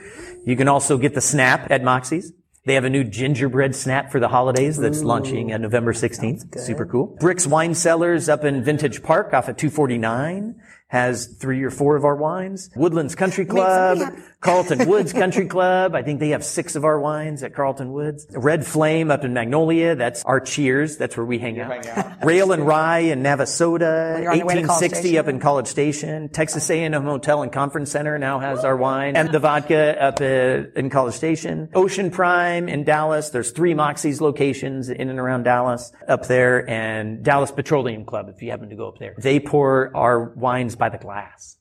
You 0.44 0.56
can 0.56 0.66
also 0.68 0.98
get 0.98 1.14
the 1.14 1.20
Snap 1.20 1.70
at 1.70 1.82
Moxie's. 1.84 2.32
They 2.66 2.74
have 2.74 2.84
a 2.84 2.90
new 2.90 3.04
gingerbread 3.04 3.74
snap 3.74 4.12
for 4.12 4.20
the 4.20 4.28
holidays 4.28 4.76
that's 4.76 5.02
launching 5.02 5.52
on 5.52 5.62
November 5.62 5.94
16th. 5.94 6.60
Super 6.60 6.84
cool. 6.84 7.16
Brix 7.18 7.46
Wine 7.46 7.74
Cellars 7.74 8.28
up 8.28 8.44
in 8.44 8.62
Vintage 8.62 9.02
Park 9.02 9.32
off 9.32 9.48
at 9.48 9.56
249 9.56 10.60
has 10.88 11.26
three 11.26 11.62
or 11.62 11.70
four 11.70 11.96
of 11.96 12.04
our 12.04 12.16
wines. 12.16 12.68
Woodlands 12.76 13.14
Country 13.14 13.46
Club, 13.46 13.98
Carlton 14.40 14.88
Woods 14.88 15.12
Country 15.12 15.46
Club. 15.46 15.94
I 15.94 16.02
think 16.02 16.18
they 16.18 16.30
have 16.30 16.42
six 16.42 16.74
of 16.74 16.84
our 16.84 16.98
wines 16.98 17.42
at 17.42 17.54
Carlton 17.54 17.92
Woods. 17.92 18.26
Red 18.30 18.66
Flame 18.66 19.10
up 19.10 19.22
in 19.22 19.34
Magnolia. 19.34 19.94
That's 19.94 20.24
our 20.24 20.40
cheers. 20.40 20.96
That's 20.96 21.14
where 21.14 21.26
we 21.26 21.38
hang 21.38 21.60
out. 21.60 21.84
hang 21.84 21.88
out. 21.88 22.24
Rail 22.24 22.52
and 22.52 22.66
Rye 22.66 23.00
in 23.00 23.22
Navasota. 23.22 24.22
you're 24.22 24.30
on 24.32 24.38
your 24.38 24.46
way 24.46 24.54
to 24.54 24.62
College 24.62 24.82
1860 24.82 25.18
up 25.18 25.28
in 25.28 25.40
College 25.40 25.66
Station. 25.66 26.30
Texas 26.30 26.70
A&M 26.70 26.92
Hotel 27.02 27.42
and 27.42 27.52
Conference 27.52 27.90
Center 27.90 28.18
now 28.18 28.38
has 28.38 28.64
our 28.64 28.76
wine. 28.76 29.14
And 29.14 29.30
the 29.30 29.40
vodka 29.40 30.02
up 30.02 30.22
uh, 30.22 30.70
in 30.74 30.88
College 30.88 31.14
Station. 31.14 31.68
Ocean 31.74 32.10
Prime 32.10 32.66
in 32.66 32.84
Dallas. 32.84 33.28
There's 33.28 33.50
three 33.50 33.74
Moxie's 33.74 34.22
locations 34.22 34.88
in 34.88 35.10
and 35.10 35.18
around 35.18 35.42
Dallas 35.42 35.92
up 36.08 36.28
there. 36.28 36.68
And 36.68 37.22
Dallas 37.22 37.50
Petroleum 37.52 38.06
Club 38.06 38.30
if 38.34 38.40
you 38.40 38.50
happen 38.50 38.70
to 38.70 38.76
go 38.76 38.88
up 38.88 38.98
there. 38.98 39.14
They 39.18 39.38
pour 39.38 39.94
our 39.94 40.30
wines 40.30 40.76
by 40.76 40.88
the 40.88 40.98
glass. 40.98 41.58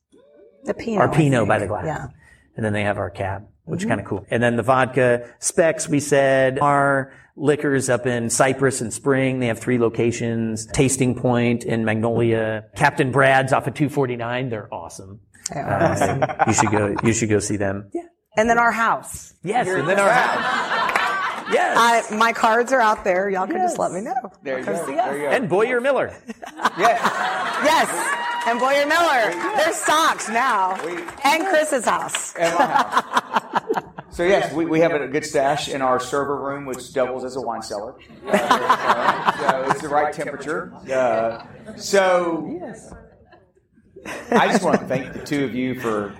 The 0.63 0.73
Pinot. 0.73 1.01
Our 1.01 1.09
Pinot 1.13 1.45
by 1.45 1.59
the 1.59 1.67
glass. 1.67 1.85
Yeah. 1.85 2.07
And 2.55 2.65
then 2.65 2.73
they 2.73 2.83
have 2.83 2.97
our 2.97 3.09
cab. 3.09 3.47
which 3.65 3.83
is 3.83 3.87
kind 3.87 3.99
of 4.01 4.05
cool. 4.07 4.25
And 4.29 4.41
then 4.43 4.55
the 4.57 4.63
vodka 4.63 5.29
specs, 5.39 5.87
we 5.87 5.99
said, 5.99 6.59
are 6.59 7.13
liquors 7.35 7.89
up 7.89 8.05
in 8.05 8.29
Cypress 8.29 8.81
and 8.81 8.91
Spring. 8.93 9.39
They 9.39 9.47
have 9.47 9.59
three 9.59 9.77
locations. 9.79 10.65
Tasting 10.67 11.15
Point 11.15 11.63
in 11.63 11.85
Magnolia. 11.85 12.65
Captain 12.75 13.11
Brad's 13.11 13.53
off 13.53 13.67
of 13.67 13.73
249. 13.75 14.49
They're 14.49 14.73
awesome. 14.73 15.21
Uh, 15.55 16.43
you 16.47 16.53
should 16.53 16.71
go, 16.71 16.95
you 17.03 17.13
should 17.13 17.29
go 17.29 17.39
see 17.39 17.57
them. 17.57 17.89
Yeah. 17.93 18.01
And 18.37 18.49
then 18.49 18.57
our 18.59 18.71
house. 18.71 19.33
Yes. 19.43 19.67
And 19.67 19.87
then 19.87 19.99
our 19.99 20.11
house. 20.11 20.95
Yes. 21.51 22.11
I, 22.11 22.15
my 22.15 22.31
cards 22.31 22.71
are 22.71 22.79
out 22.81 23.03
there. 23.03 23.27
Y'all 23.29 23.47
can 23.47 23.57
just 23.57 23.79
let 23.79 23.91
me 23.91 24.01
know. 24.01 24.13
There 24.43 24.59
you 24.59 24.65
go. 24.65 24.85
see 24.85 24.93
There 24.93 25.17
you 25.17 25.23
go. 25.23 25.29
And 25.29 25.49
Boyer 25.49 25.81
Miller. 25.81 26.15
yeah. 26.77 27.45
Yes. 27.65 27.89
And 28.47 28.59
Boyer 28.59 28.85
Miller. 28.85 29.31
They're 29.57 29.73
stocked 29.73 30.29
now. 30.29 30.75
And 31.23 31.45
Chris's 31.47 31.85
house. 31.85 32.35
At 32.39 32.57
my 32.57 32.65
house. 32.65 33.83
So 34.11 34.23
yes, 34.23 34.51
we, 34.51 34.65
we 34.65 34.79
have 34.79 34.91
a 34.91 35.07
good 35.07 35.23
stash 35.23 35.69
in 35.69 35.81
our 35.83 35.99
server 35.99 36.35
room, 36.35 36.65
which 36.65 36.91
doubles 36.93 37.23
as 37.23 37.35
a 37.37 37.41
wine 37.41 37.61
cellar. 37.61 37.95
Uh, 38.27 39.37
so 39.63 39.71
it's 39.71 39.81
the 39.81 39.87
right 39.87 40.11
temperature. 40.13 40.73
Uh, 40.91 41.45
so 41.77 42.59
I 44.31 44.47
just 44.51 44.63
want 44.63 44.79
to 44.81 44.87
thank 44.87 45.13
the 45.13 45.23
two 45.23 45.45
of 45.45 45.53
you 45.55 45.79
for 45.79 46.15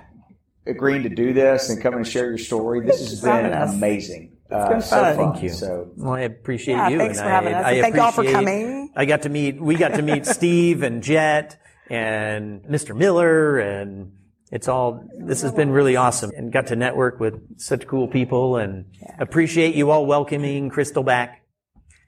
agreeing 0.66 1.04
to 1.04 1.10
do 1.10 1.34
this 1.34 1.70
and 1.70 1.82
coming 1.82 2.00
and 2.00 2.08
share 2.08 2.28
your 2.30 2.38
story. 2.38 2.82
This 2.86 3.00
has 3.10 3.22
been 3.22 3.32
having 3.32 3.52
us. 3.54 3.74
amazing. 3.74 4.38
Uh, 4.50 4.70
been 4.70 4.82
so 4.82 4.96
fun. 4.98 5.16
fun. 5.16 5.32
Thank 5.34 5.44
you. 5.44 5.50
So 5.50 5.92
Well, 5.98 6.14
I 6.14 6.22
appreciate 6.22 6.76
Yeah, 6.76 6.90
you. 6.90 6.98
thanks 7.00 7.18
and 7.18 7.26
for 7.26 7.30
having 7.30 7.54
us. 7.54 7.66
I 7.66 7.82
thank 7.82 7.96
y'all 7.96 8.12
for 8.12 8.24
coming. 8.24 8.92
I 8.96 9.06
got 9.06 9.24
to 9.24 9.30
meet, 9.30 9.60
we 9.60 9.76
got 9.76 9.96
to 9.96 10.02
meet 10.02 10.26
Steve 10.26 10.84
and 10.84 11.04
Jet 11.04 11.60
and 11.90 12.62
Mr. 12.64 12.96
Miller 12.96 13.58
and 13.60 14.14
it's 14.52 14.68
all, 14.68 15.04
this 15.20 15.42
has 15.44 15.52
been 15.52 15.70
really 15.70 15.96
awesome 15.96 16.32
and 16.36 16.52
got 16.52 16.68
to 16.68 16.76
network 16.76 17.20
with 17.20 17.60
such 17.60 17.86
cool 17.88 18.08
people 18.08 18.58
and 18.58 18.86
appreciate 19.20 19.76
you 19.76 19.92
all 19.92 20.06
welcoming 20.06 20.70
Crystal 20.70 21.04
back 21.04 21.44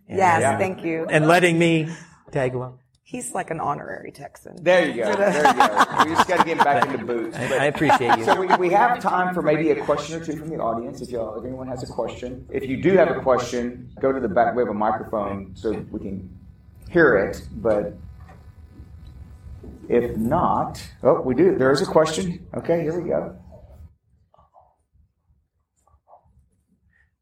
Yes, 0.10 0.42
Yeah. 0.42 0.52
Uh, 0.56 0.58
thank 0.58 0.84
you. 0.84 1.06
and 1.10 1.28
letting 1.28 1.58
me 1.58 1.88
tag 2.32 2.54
along. 2.56 2.80
He's 3.04 3.34
like 3.34 3.50
an 3.52 3.60
honorary 3.60 4.12
Texan. 4.12 4.56
there 4.64 4.88
you 4.88 5.04
go. 5.04 5.14
There 5.16 5.36
you 5.38 5.54
go. 5.54 5.86
We 6.06 6.16
just 6.16 6.28
got 6.30 6.38
to 6.40 6.44
get 6.46 6.58
him 6.58 6.64
back 6.64 6.86
into 6.90 7.06
boots. 7.06 7.38
I, 7.38 7.48
But- 7.50 7.60
I 7.62 7.66
appreciate 7.66 8.18
you. 8.18 8.24
So 8.26 8.40
we, 8.40 8.48
we 8.56 8.70
have 8.72 9.00
time 9.02 9.34
for 9.34 9.42
maybe 9.42 9.70
a 9.72 9.84
question 9.84 10.20
or 10.22 10.26
two 10.26 10.36
from 10.38 10.50
the 10.50 10.58
audience. 10.58 11.02
If 11.02 11.10
y'all, 11.12 11.38
if 11.38 11.46
anyone 11.46 11.68
has 11.68 11.84
a 11.84 11.92
question, 11.94 12.46
if 12.50 12.64
you 12.68 12.82
do 12.82 12.94
have 12.98 13.10
a 13.10 13.20
question, 13.20 13.92
go 14.02 14.12
to 14.14 14.20
the 14.20 14.30
back. 14.30 14.56
We 14.56 14.62
have 14.62 14.70
a 14.70 14.74
microphone 14.74 15.52
so 15.56 15.72
we 15.92 16.00
can 16.00 16.30
hear 16.90 17.18
it. 17.18 17.42
But 17.58 17.94
if 19.90 20.18
not, 20.18 20.82
oh, 21.04 21.22
we 21.22 21.36
do. 21.36 21.58
There 21.58 21.72
is 21.72 21.82
a 21.82 21.86
question. 21.86 22.48
Okay, 22.56 22.82
here 22.82 23.00
we 23.00 23.10
go. 23.10 23.38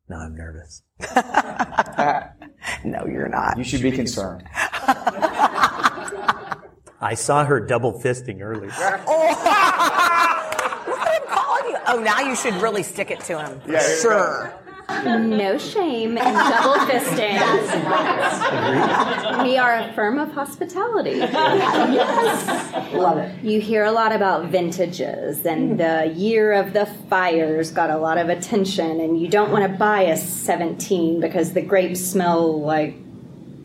No, 0.10 0.18
I'm 0.18 0.36
nervous. 0.36 0.82
No, 2.84 3.06
you're 3.06 3.30
not. 3.30 3.58
You 3.58 3.64
should 3.64 3.82
be 3.82 3.92
concerned. 3.92 4.44
I 7.02 7.14
saw 7.16 7.46
her 7.46 7.60
double 7.60 7.94
fisting 8.02 8.42
earlier. 8.42 8.68
Look 8.68 8.78
at 8.80 9.00
him 11.22 11.28
calling 11.30 11.72
you. 11.72 11.78
Oh, 11.88 12.00
now 12.04 12.20
you 12.20 12.36
should 12.36 12.56
really 12.56 12.84
stick 12.84 13.10
it 13.12 13.22
to 13.22 13.40
him. 13.40 13.62
Yeah, 13.68 13.80
here 13.82 13.96
we 13.96 14.02
sure. 14.02 14.54
No 14.90 15.58
shame 15.58 16.18
in 16.18 16.24
double 16.34 16.76
fisting. 16.86 17.34
we 19.44 19.58
are 19.58 19.78
a 19.78 19.94
firm 19.94 20.20
of 20.20 20.32
hospitality. 20.32 21.18
yes. 21.18 22.94
Love 22.94 23.18
it. 23.20 23.44
You 23.44 23.62
hear 23.62 23.84
a 23.86 23.92
lot 23.92 24.12
about 24.12 24.46
vintages, 24.46 25.46
and 25.46 25.72
hmm. 25.72 25.78
the 25.78 26.14
year 26.16 26.54
of 26.54 26.74
the 26.74 26.86
fires 27.10 27.72
got 27.72 27.90
a 27.90 27.98
lot 27.98 28.18
of 28.18 28.30
attention, 28.30 29.00
and 29.00 29.20
you 29.20 29.28
don't 29.28 29.52
want 29.52 29.72
to 29.72 29.78
buy 29.78 30.02
a 30.02 30.18
17 30.18 31.20
because 31.20 31.54
the 31.54 31.62
grapes 31.62 32.02
smell 32.02 32.62
like 32.62 32.96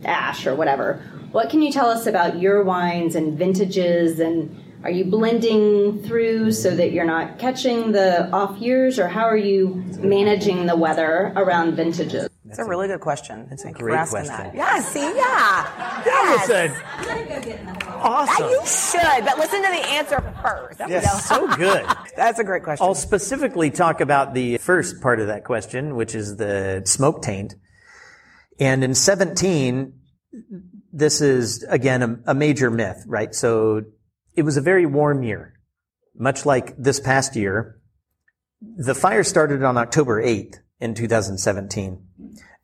ash 0.05 0.47
or 0.47 0.55
whatever. 0.55 1.03
What 1.33 1.51
can 1.51 1.63
you 1.63 1.73
tell 1.73 1.89
us 1.89 2.07
about 2.07 2.39
your 2.39 2.63
wines 2.63 3.17
and 3.17 3.37
vintages 3.37 4.21
and 4.21 4.64
are 4.85 4.91
you 4.91 5.05
blending 5.07 6.03
through 6.03 6.53
so 6.53 6.77
that 6.77 6.93
you're 6.93 7.07
not 7.07 7.39
catching 7.39 7.93
the 7.93 8.31
off 8.31 8.59
years 8.59 8.99
or 8.99 9.09
how 9.09 9.25
are 9.25 9.37
you 9.37 9.83
managing 9.99 10.67
the 10.67 10.77
weather 10.77 11.33
around 11.37 11.75
vintages? 11.75 12.29
It's 12.47 12.59
a 12.59 12.65
really 12.67 12.87
good 12.87 13.01
question. 13.01 13.49
It's 13.51 13.65
a 13.65 13.73
great 13.73 14.07
question. 14.09 14.27
That. 14.27 14.55
Yeah, 14.55 14.79
see, 14.81 15.01
yeah. 15.01 15.13
That 15.17 16.47
Yes. 16.47 16.49
was 16.49 17.49
a- 17.49 17.95
awesome. 17.97 18.49
You 18.51 18.61
should, 18.67 19.25
but 19.25 19.39
listen 19.39 19.63
to 19.63 19.69
the 19.71 19.87
answer 19.89 20.21
first. 20.43 20.81
Yes, 20.87 21.27
so 21.27 21.49
good. 21.57 21.87
That's 22.15 22.39
a 22.39 22.45
great 22.45 22.63
question. 22.63 22.87
I'll 22.87 22.95
specifically 22.95 23.71
talk 23.71 24.03
about 24.03 24.35
the 24.35 24.59
first 24.59 25.01
part 25.01 25.19
of 25.19 25.29
that 25.29 25.45
question, 25.45 25.97
which 25.97 26.15
is 26.15 26.37
the 26.37 26.83
smoke 26.85 27.23
taint. 27.23 27.55
And 28.61 28.85
in 28.85 28.95
17, 28.95 29.95
this 30.93 31.21
is 31.23 31.65
again 31.71 32.03
a, 32.03 32.33
a 32.33 32.35
major 32.35 32.71
myth, 32.71 33.03
right? 33.07 33.35
So 33.35 33.83
it 34.35 34.43
was 34.43 34.57
a 34.57 34.61
very 34.63 34.87
warm 34.87 35.23
year, 35.23 35.55
much 36.17 36.45
like 36.45 36.77
this 36.77 37.01
past 37.01 37.37
year. 37.37 37.81
The 38.61 38.95
fire 38.95 39.25
started 39.25 39.63
on 39.63 39.77
October 39.77 40.23
8th 40.23 40.57
in 40.81 40.95
2017. 40.95 42.07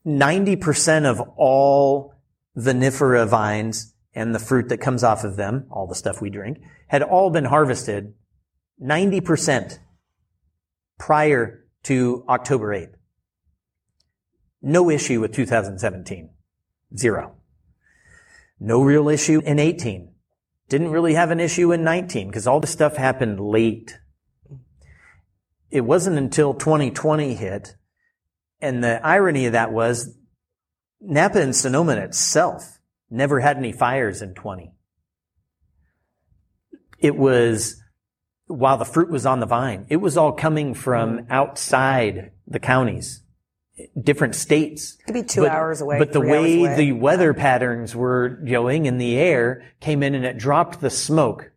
90% 0.07 1.05
of 1.05 1.21
all 1.37 2.15
vinifera 2.57 3.29
vines 3.29 3.95
and 4.15 4.35
the 4.35 4.39
fruit 4.39 4.69
that 4.69 4.79
comes 4.79 5.05
off 5.05 5.25
of 5.25 5.37
them, 5.37 5.67
all 5.71 5.87
the 5.87 5.95
stuff 5.95 6.21
we 6.21 6.31
drink, 6.31 6.59
had 6.89 7.03
all 7.03 7.31
been 7.31 7.45
harvested 7.45 8.15
90% 8.83 9.79
prior 10.99 11.65
to 11.85 12.25
October 12.29 12.69
8th. 12.69 12.95
No 14.63 14.91
issue 14.91 15.21
with 15.21 15.33
2017. 15.33 16.31
Zero. 16.97 17.37
No 18.59 18.83
real 18.83 19.09
issue 19.09 19.41
in 19.45 19.59
18. 19.59 20.13
Didn't 20.71 20.93
really 20.93 21.15
have 21.15 21.33
an 21.33 21.41
issue 21.41 21.73
in 21.73 21.83
19 21.83 22.29
because 22.29 22.47
all 22.47 22.61
the 22.61 22.67
stuff 22.69 22.97
happened 22.97 23.41
late. 23.41 23.99
It 25.69 25.81
wasn't 25.81 26.17
until 26.17 26.55
2020 26.55 27.35
hit. 27.35 27.75
And 28.61 28.83
the 28.83 29.05
irony 29.05 29.47
of 29.47 29.53
that 29.53 29.73
was 29.73 30.17
Napa 31.01 31.41
and 31.41 31.57
Sonoma 31.57 31.97
itself 31.97 32.79
never 33.11 33.41
had 33.41 33.57
any 33.57 33.73
fires 33.73 34.23
in 34.23 34.35
20. 34.35 34.73
It 37.01 37.17
was 37.17 37.83
while 38.47 38.77
the 38.77 38.85
fruit 38.85 39.11
was 39.11 39.27
on 39.27 39.41
the 39.41 39.47
vine, 39.47 39.87
it 39.89 39.97
was 39.97 40.17
all 40.17 40.33
coming 40.33 40.75
from 40.75 41.27
outside 41.31 42.33
the 42.47 42.59
counties, 42.61 43.23
different 44.01 44.35
states. 44.35 44.97
It 45.01 45.05
could 45.07 45.15
be 45.15 45.23
two 45.23 45.47
hours 45.47 45.81
away, 45.81 45.99
But 45.99 46.13
the 46.13 46.21
way 46.21 46.75
the 46.77 46.93
weather 46.93 47.35
patterns 47.35 47.95
were 47.95 48.29
going 48.29 48.87
in 48.87 48.99
the 48.99 49.17
air 49.17 49.65
came 49.81 50.03
in 50.03 50.15
and 50.15 50.25
it 50.25 50.39
dropped 50.39 50.81
the 50.81 50.91
smoke 50.91 51.51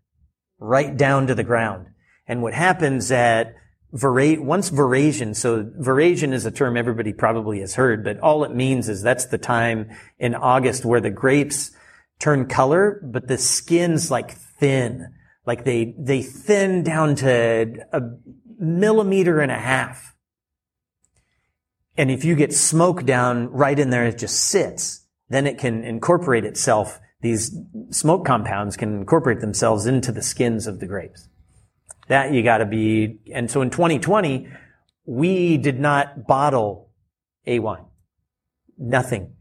right 0.60 0.96
down 0.96 1.28
to 1.28 1.36
the 1.36 1.44
ground. 1.44 1.88
And 2.28 2.42
what 2.42 2.54
happens 2.54 3.12
at 3.12 3.56
Vera- 3.92 4.42
once 4.42 4.72
veraison, 4.72 5.36
so 5.36 5.64
veraison 5.64 6.34
is 6.34 6.48
a 6.48 6.52
term 6.52 6.78
everybody 6.78 7.14
probably 7.14 7.60
has 7.60 7.76
heard, 7.76 8.04
but 8.04 8.20
all 8.22 8.44
it 8.44 8.56
means 8.56 8.90
is 8.90 9.04
that's 9.04 9.26
the 9.26 9.38
time 9.38 9.92
in 10.18 10.34
August 10.34 10.84
where 10.84 11.02
the 11.02 11.12
grapes 11.12 11.72
turn 12.20 12.48
color, 12.48 13.00
but 13.04 13.28
the 13.28 13.38
skin's 13.38 14.10
like 14.10 14.32
thin. 14.32 15.14
Like 15.46 15.64
they, 15.64 15.94
they 16.00 16.24
thin 16.24 16.84
down 16.84 17.16
to 17.18 17.86
a 17.92 18.02
millimeter 18.58 19.42
and 19.42 19.52
a 19.52 19.60
half. 19.60 20.13
And 21.98 22.10
if 22.10 22.24
you 22.24 22.36
get 22.36 22.54
smoke 22.54 23.06
down 23.06 23.50
right 23.52 23.78
in 23.78 23.90
there, 23.90 24.06
it 24.06 24.18
just 24.18 24.40
sits. 24.40 25.06
Then 25.30 25.46
it 25.48 25.58
can 25.58 25.84
incorporate 25.84 26.46
itself. 26.46 27.00
These 27.22 27.56
smoke 27.92 28.26
compounds 28.26 28.76
can 28.76 28.98
incorporate 28.98 29.40
themselves 29.40 29.86
into 29.86 30.12
the 30.12 30.22
skins 30.22 30.68
of 30.68 30.80
the 30.80 30.88
grapes. 30.88 31.30
That 32.08 32.34
you 32.34 32.44
gotta 32.44 32.66
be, 32.66 33.20
and 33.34 33.50
so 33.50 33.62
in 33.62 33.70
2020, 33.70 34.48
we 35.06 35.58
did 35.58 35.80
not 35.80 36.28
bottle 36.28 36.90
a 37.46 37.60
wine. 37.60 37.86
Nothing. 38.78 39.36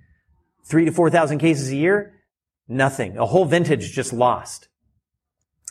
Three 0.65 0.85
to 0.85 0.93
4,000 0.93 1.39
cases 1.39 1.71
a 1.71 1.77
year? 1.77 2.21
Nothing. 2.69 3.17
A 3.17 3.27
whole 3.27 3.45
vintage 3.45 3.93
just 3.93 4.13
lost. 4.13 4.69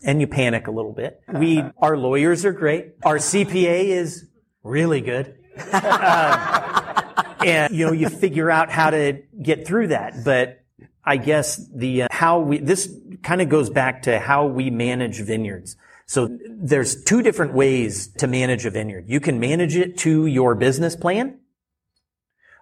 And 0.03 0.19
you 0.19 0.27
panic 0.27 0.67
a 0.67 0.71
little 0.71 0.93
bit. 0.93 1.21
We, 1.33 1.63
our 1.77 1.95
lawyers 1.95 2.43
are 2.43 2.51
great. 2.51 2.93
Our 3.03 3.17
CPA 3.17 3.85
is 3.85 4.27
really 4.63 5.01
good. 5.01 5.37
and 7.45 7.75
you 7.75 7.85
know 7.85 7.91
you 7.91 8.09
figure 8.09 8.49
out 8.49 8.69
how 8.69 8.89
to 8.89 9.21
get 9.41 9.65
through 9.65 9.87
that. 9.87 10.23
But 10.23 10.57
i 11.03 11.17
guess 11.17 11.67
the 11.73 12.03
uh, 12.03 12.07
how 12.11 12.39
we 12.39 12.59
this 12.59 12.93
kind 13.23 13.41
of 13.41 13.49
goes 13.49 13.69
back 13.69 14.03
to 14.03 14.19
how 14.19 14.45
we 14.45 14.69
manage 14.69 15.21
vineyards. 15.21 15.75
So 16.05 16.37
there's 16.49 17.03
two 17.03 17.21
different 17.21 17.53
ways 17.53 18.09
to 18.17 18.27
manage 18.27 18.65
a 18.65 18.69
vineyard. 18.69 19.05
You 19.07 19.19
can 19.21 19.39
manage 19.39 19.77
it 19.77 19.97
to 19.99 20.25
your 20.25 20.55
business 20.55 20.95
plan 20.95 21.39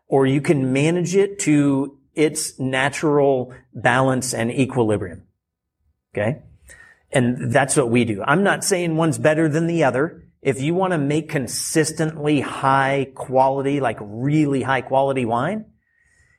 or 0.07 0.25
you 0.25 0.41
can 0.41 0.73
manage 0.73 1.15
it 1.15 1.39
to 1.39 1.97
its 2.13 2.59
natural 2.59 3.53
balance 3.73 4.33
and 4.33 4.51
equilibrium. 4.51 5.23
Okay? 6.13 6.41
And 7.11 7.51
that's 7.51 7.75
what 7.75 7.89
we 7.89 8.05
do. 8.05 8.21
I'm 8.23 8.43
not 8.43 8.63
saying 8.63 8.97
one's 8.97 9.17
better 9.17 9.47
than 9.47 9.67
the 9.67 9.83
other 9.83 10.28
if 10.41 10.61
you 10.61 10.73
want 10.73 10.91
to 10.91 10.97
make 10.97 11.29
consistently 11.29 12.41
high 12.41 13.11
quality, 13.15 13.79
like 13.79 13.97
really 14.01 14.61
high 14.61 14.81
quality 14.81 15.25
wine, 15.25 15.65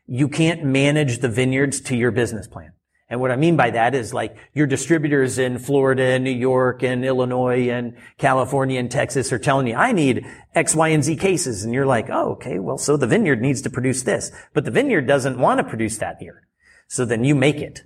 you 0.06 0.28
can't 0.28 0.64
manage 0.64 1.18
the 1.18 1.28
vineyards 1.28 1.80
to 1.82 1.96
your 1.96 2.10
business 2.10 2.46
plan. 2.46 2.72
And 3.10 3.20
what 3.20 3.32
I 3.32 3.36
mean 3.36 3.56
by 3.56 3.70
that 3.70 3.94
is 3.94 4.14
like 4.14 4.36
your 4.54 4.68
distributors 4.68 5.36
in 5.36 5.58
Florida 5.58 6.04
and 6.04 6.22
New 6.22 6.30
York 6.30 6.84
and 6.84 7.04
Illinois 7.04 7.68
and 7.68 7.96
California 8.18 8.78
and 8.78 8.88
Texas 8.88 9.32
are 9.32 9.38
telling 9.38 9.66
you, 9.66 9.74
I 9.74 9.90
need 9.90 10.24
X, 10.54 10.76
Y, 10.76 10.88
and 10.88 11.02
Z 11.02 11.16
cases. 11.16 11.64
And 11.64 11.74
you're 11.74 11.86
like, 11.86 12.08
oh, 12.08 12.32
okay, 12.32 12.60
well, 12.60 12.78
so 12.78 12.96
the 12.96 13.08
vineyard 13.08 13.42
needs 13.42 13.62
to 13.62 13.70
produce 13.70 14.04
this, 14.04 14.30
but 14.54 14.64
the 14.64 14.70
vineyard 14.70 15.08
doesn't 15.08 15.40
want 15.40 15.58
to 15.58 15.64
produce 15.64 15.98
that 15.98 16.18
here. 16.20 16.46
So 16.86 17.04
then 17.04 17.24
you 17.24 17.34
make 17.34 17.56
it. 17.56 17.82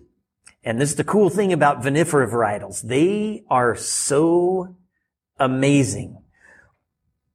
And 0.62 0.78
this 0.78 0.90
is 0.90 0.96
the 0.96 1.04
cool 1.04 1.30
thing 1.30 1.54
about 1.54 1.82
vinifera 1.82 2.30
varietals. 2.30 2.82
They 2.82 3.44
are 3.48 3.74
so 3.74 4.76
amazing. 5.38 6.22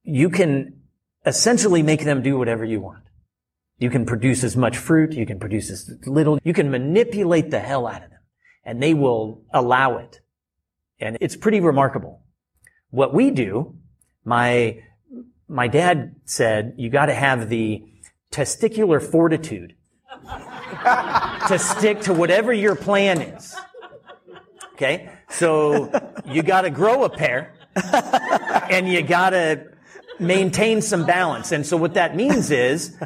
You 0.04 0.30
can 0.30 0.82
essentially 1.26 1.84
make 1.84 2.04
them 2.04 2.22
do 2.22 2.38
whatever 2.38 2.66
you 2.66 2.82
want. 2.82 3.04
You 3.78 3.90
can 3.90 4.06
produce 4.06 4.44
as 4.44 4.58
much 4.58 4.78
fruit. 4.78 5.14
You 5.14 5.26
can 5.26 5.40
produce 5.40 5.70
as 5.70 5.90
little. 6.06 6.40
You 6.44 6.54
can 6.54 6.70
manipulate 6.70 7.50
the 7.52 7.60
hell 7.60 7.88
out 7.88 8.04
of 8.04 8.10
them 8.10 8.20
and 8.64 8.82
they 8.82 8.94
will 8.94 9.44
allow 9.54 9.98
it. 9.98 10.20
And 11.00 11.18
it's 11.22 11.36
pretty 11.36 11.60
remarkable. 11.60 12.22
What 12.90 13.14
we 13.14 13.32
do, 13.32 13.78
my, 14.26 14.84
my 15.48 15.68
dad 15.68 16.16
said, 16.26 16.74
you 16.78 16.90
got 16.90 17.06
to 17.06 17.14
have 17.14 17.50
the 17.50 17.84
testicular 18.32 19.02
fortitude 19.02 19.76
to 21.48 21.58
stick 21.58 22.02
to 22.02 22.14
whatever 22.14 22.52
your 22.52 22.76
plan 22.76 23.22
is. 23.22 23.56
Okay? 24.74 25.10
So 25.30 25.92
you 26.26 26.44
got 26.44 26.62
to 26.62 26.70
grow 26.70 27.06
a 27.06 27.10
pair 27.10 27.54
and 28.70 28.88
you 28.88 29.02
got 29.02 29.32
to 29.32 29.66
maintain 30.20 30.82
some 30.82 31.06
balance. 31.06 31.52
And 31.52 31.66
so 31.66 31.78
what 31.78 31.94
that 31.94 32.16
means 32.16 32.52
is 32.52 32.98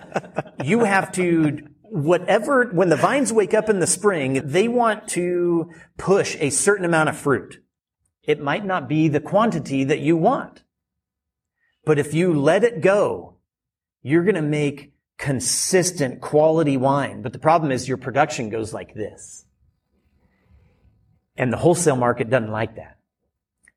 you 0.64 0.84
have 0.84 1.12
to 1.14 1.60
whatever 1.94 2.70
when 2.72 2.90
the 2.90 2.96
vines 2.96 3.32
wake 3.32 3.54
up 3.54 3.70
in 3.70 3.80
the 3.80 3.86
spring, 3.86 4.42
they 4.44 4.68
want 4.68 5.08
to 5.10 5.72
push 5.98 6.36
a 6.40 6.50
certain 6.50 6.86
amount 6.86 7.10
of 7.10 7.16
fruit. 7.16 7.64
It 8.24 8.42
might 8.42 8.66
not 8.66 8.90
be 8.90 9.10
the 9.10 9.20
quantity 9.20 9.84
that 9.84 10.00
you 10.00 10.18
want. 10.18 10.64
But 11.86 12.00
if 12.00 12.14
you 12.14 12.34
let 12.34 12.64
it 12.64 12.82
go, 12.82 13.38
you're 14.02 14.24
going 14.24 14.36
to 14.36 14.42
make 14.42 14.94
consistent 15.18 16.20
quality 16.20 16.78
wine. 16.78 17.22
But 17.22 17.34
the 17.34 17.40
problem 17.40 17.72
is 17.72 17.88
your 17.88 17.98
production 17.98 18.50
goes 18.50 18.74
like 18.74 18.96
this. 18.96 19.46
And 21.38 21.54
the 21.54 21.58
wholesale 21.58 21.96
market 21.96 22.30
doesn't 22.30 22.52
like 22.52 22.76
that. 22.76 22.93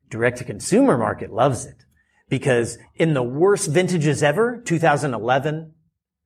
Direct 0.09 0.37
to 0.37 0.43
consumer 0.43 0.97
market 0.97 1.31
loves 1.31 1.65
it 1.65 1.85
because 2.29 2.77
in 2.95 3.13
the 3.13 3.23
worst 3.23 3.69
vintages 3.69 4.23
ever, 4.23 4.61
2011, 4.65 5.73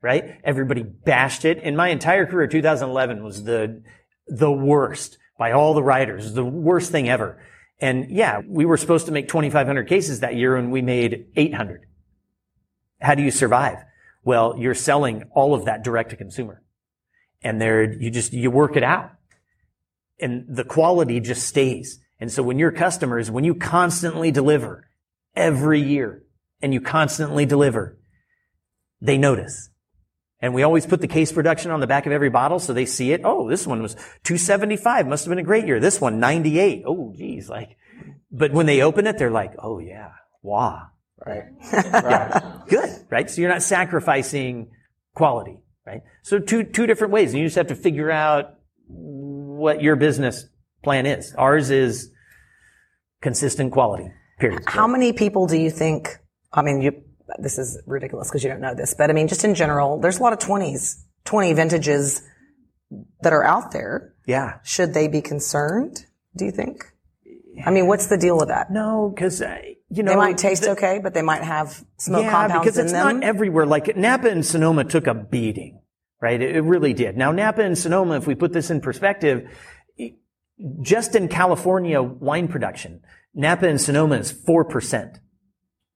right? 0.01 0.39
Everybody 0.43 0.83
bashed 0.83 1.45
it. 1.45 1.59
In 1.59 1.75
my 1.75 1.89
entire 1.89 2.25
career, 2.25 2.47
2011 2.47 3.23
was 3.23 3.43
the, 3.43 3.83
the 4.27 4.51
worst 4.51 5.17
by 5.37 5.51
all 5.51 5.73
the 5.73 5.83
writers, 5.83 6.33
the 6.33 6.45
worst 6.45 6.91
thing 6.91 7.09
ever. 7.09 7.43
And 7.79 8.11
yeah, 8.11 8.41
we 8.47 8.65
were 8.65 8.77
supposed 8.77 9.07
to 9.07 9.11
make 9.11 9.27
2,500 9.27 9.87
cases 9.87 10.19
that 10.19 10.35
year 10.35 10.55
and 10.55 10.71
we 10.71 10.81
made 10.81 11.25
800. 11.35 11.85
How 12.99 13.15
do 13.15 13.23
you 13.23 13.31
survive? 13.31 13.79
Well, 14.23 14.55
you're 14.57 14.75
selling 14.75 15.23
all 15.33 15.55
of 15.55 15.65
that 15.65 15.83
direct 15.83 16.11
to 16.11 16.15
consumer. 16.15 16.61
And 17.41 17.59
there, 17.59 17.91
you 17.91 18.11
just, 18.11 18.33
you 18.33 18.51
work 18.51 18.75
it 18.77 18.83
out. 18.83 19.13
And 20.19 20.45
the 20.47 20.63
quality 20.63 21.19
just 21.19 21.47
stays. 21.47 21.99
And 22.21 22.31
so 22.31 22.43
when 22.43 22.59
your 22.59 22.71
customers, 22.71 23.31
when 23.31 23.43
you 23.43 23.55
constantly 23.55 24.31
deliver 24.31 24.87
every 25.35 25.81
year 25.81 26.23
and 26.61 26.71
you 26.71 26.79
constantly 26.79 27.47
deliver, 27.47 27.97
they 29.01 29.17
notice. 29.17 29.69
And 30.39 30.53
we 30.53 30.61
always 30.61 30.85
put 30.85 31.01
the 31.01 31.07
case 31.07 31.31
production 31.31 31.71
on 31.71 31.79
the 31.79 31.87
back 31.87 32.05
of 32.05 32.11
every 32.11 32.29
bottle 32.29 32.59
so 32.59 32.73
they 32.73 32.85
see 32.85 33.11
it. 33.11 33.21
Oh, 33.23 33.49
this 33.49 33.65
one 33.65 33.81
was 33.81 33.95
275. 34.23 35.07
Must 35.07 35.25
have 35.25 35.31
been 35.31 35.39
a 35.39 35.43
great 35.43 35.65
year. 35.65 35.79
This 35.79 35.99
one, 35.99 36.19
98. 36.19 36.83
Oh, 36.85 37.11
geez. 37.17 37.49
Like, 37.49 37.75
but 38.31 38.53
when 38.53 38.67
they 38.67 38.81
open 38.81 39.07
it, 39.07 39.17
they're 39.17 39.31
like, 39.31 39.53
oh 39.57 39.79
yeah, 39.79 40.11
wow. 40.43 40.87
Right. 41.25 41.43
yeah. 41.73 42.61
Good. 42.67 42.89
Right. 43.09 43.29
So 43.29 43.41
you're 43.41 43.51
not 43.51 43.63
sacrificing 43.63 44.71
quality. 45.13 45.59
Right. 45.85 46.01
So 46.21 46.39
two, 46.39 46.63
two 46.63 46.85
different 46.85 47.13
ways. 47.13 47.31
And 47.31 47.39
you 47.39 47.47
just 47.47 47.57
have 47.57 47.67
to 47.67 47.75
figure 47.75 48.09
out 48.09 48.55
what 48.87 49.81
your 49.81 49.95
business 49.95 50.45
plan 50.83 51.05
is. 51.05 51.33
Ours 51.35 51.69
is 51.69 52.11
consistent 53.21 53.71
quality. 53.71 54.11
Period. 54.39 54.63
How 54.65 54.87
many 54.87 55.13
people 55.13 55.47
do 55.47 55.57
you 55.57 55.69
think? 55.69 56.17
I 56.51 56.61
mean, 56.61 56.81
you, 56.81 57.03
this 57.37 57.57
is 57.57 57.81
ridiculous 57.85 58.29
because 58.29 58.43
you 58.43 58.49
don't 58.49 58.61
know 58.61 58.73
this, 58.75 58.95
but 58.97 59.09
I 59.09 59.13
mean, 59.13 59.27
just 59.27 59.43
in 59.43 59.55
general, 59.55 59.99
there's 59.99 60.19
a 60.19 60.23
lot 60.23 60.33
of 60.33 60.39
20s, 60.39 61.03
20 61.25 61.53
vintages 61.53 62.23
that 63.21 63.33
are 63.33 63.43
out 63.43 63.71
there. 63.71 64.13
Yeah. 64.25 64.59
Should 64.63 64.93
they 64.93 65.07
be 65.07 65.21
concerned? 65.21 66.05
Do 66.35 66.45
you 66.45 66.51
think? 66.51 66.83
I 67.65 67.71
mean, 67.71 67.87
what's 67.87 68.07
the 68.07 68.17
deal 68.17 68.37
with 68.37 68.47
that? 68.47 68.71
No, 68.71 69.11
because 69.13 69.41
uh, 69.41 69.57
you 69.89 70.03
know 70.03 70.11
they 70.11 70.17
might 70.17 70.37
taste 70.37 70.63
the, 70.63 70.71
okay, 70.71 70.99
but 71.03 71.13
they 71.13 71.21
might 71.21 71.43
have 71.43 71.83
smoke 71.97 72.23
yeah, 72.23 72.31
compounds 72.31 72.63
because 72.63 72.77
it's 72.77 72.93
in 72.93 72.97
them. 72.97 73.19
not 73.19 73.23
everywhere. 73.25 73.65
Like 73.65 73.95
Napa 73.97 74.29
and 74.29 74.45
Sonoma 74.45 74.85
took 74.85 75.07
a 75.07 75.13
beating, 75.13 75.81
right? 76.21 76.41
It, 76.41 76.55
it 76.55 76.61
really 76.61 76.93
did. 76.93 77.17
Now 77.17 77.31
Napa 77.31 77.61
and 77.61 77.77
Sonoma, 77.77 78.15
if 78.15 78.25
we 78.25 78.35
put 78.35 78.53
this 78.53 78.71
in 78.71 78.79
perspective, 78.79 79.49
just 80.81 81.15
in 81.15 81.27
California 81.27 82.01
wine 82.01 82.47
production, 82.47 83.01
Napa 83.33 83.67
and 83.67 83.79
Sonoma 83.79 84.17
is 84.17 84.31
4%. 84.31 85.19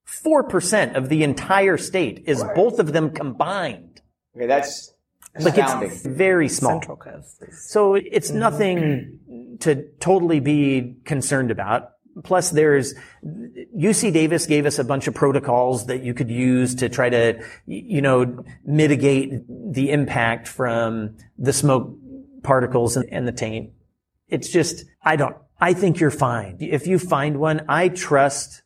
4% 0.07 0.95
of 0.95 1.09
the 1.09 1.23
entire 1.23 1.77
state 1.77 2.23
is 2.27 2.41
right. 2.41 2.55
both 2.55 2.79
of 2.79 2.93
them 2.93 3.11
combined. 3.11 4.01
Okay, 4.35 4.47
that's 4.47 4.93
like 5.39 5.55
it's 5.57 6.05
very 6.05 6.47
small. 6.47 6.73
Central 6.73 6.97
Coast. 6.97 7.43
So 7.69 7.95
it's 7.95 8.29
mm-hmm. 8.29 8.39
nothing 8.39 9.57
to 9.61 9.87
totally 9.99 10.39
be 10.39 10.95
concerned 11.05 11.51
about. 11.51 11.91
Plus 12.23 12.49
there's, 12.51 12.93
UC 13.25 14.13
Davis 14.13 14.45
gave 14.45 14.65
us 14.65 14.79
a 14.79 14.85
bunch 14.85 15.07
of 15.07 15.13
protocols 15.13 15.87
that 15.87 16.03
you 16.03 16.13
could 16.13 16.29
use 16.29 16.75
to 16.75 16.87
try 16.87 17.09
to, 17.09 17.43
you 17.65 18.01
know, 18.01 18.45
mitigate 18.63 19.33
the 19.49 19.91
impact 19.91 20.47
from 20.47 21.17
the 21.37 21.51
smoke 21.51 21.93
particles 22.41 22.95
and 22.95 23.27
the 23.27 23.33
taint. 23.33 23.71
It's 24.27 24.49
just, 24.49 24.85
I 25.03 25.15
don't, 25.15 25.35
I 25.59 25.73
think 25.73 25.99
you're 25.99 26.11
fine. 26.11 26.57
If 26.59 26.87
you 26.87 26.99
find 26.99 27.39
one, 27.39 27.65
I 27.69 27.89
trust 27.89 28.63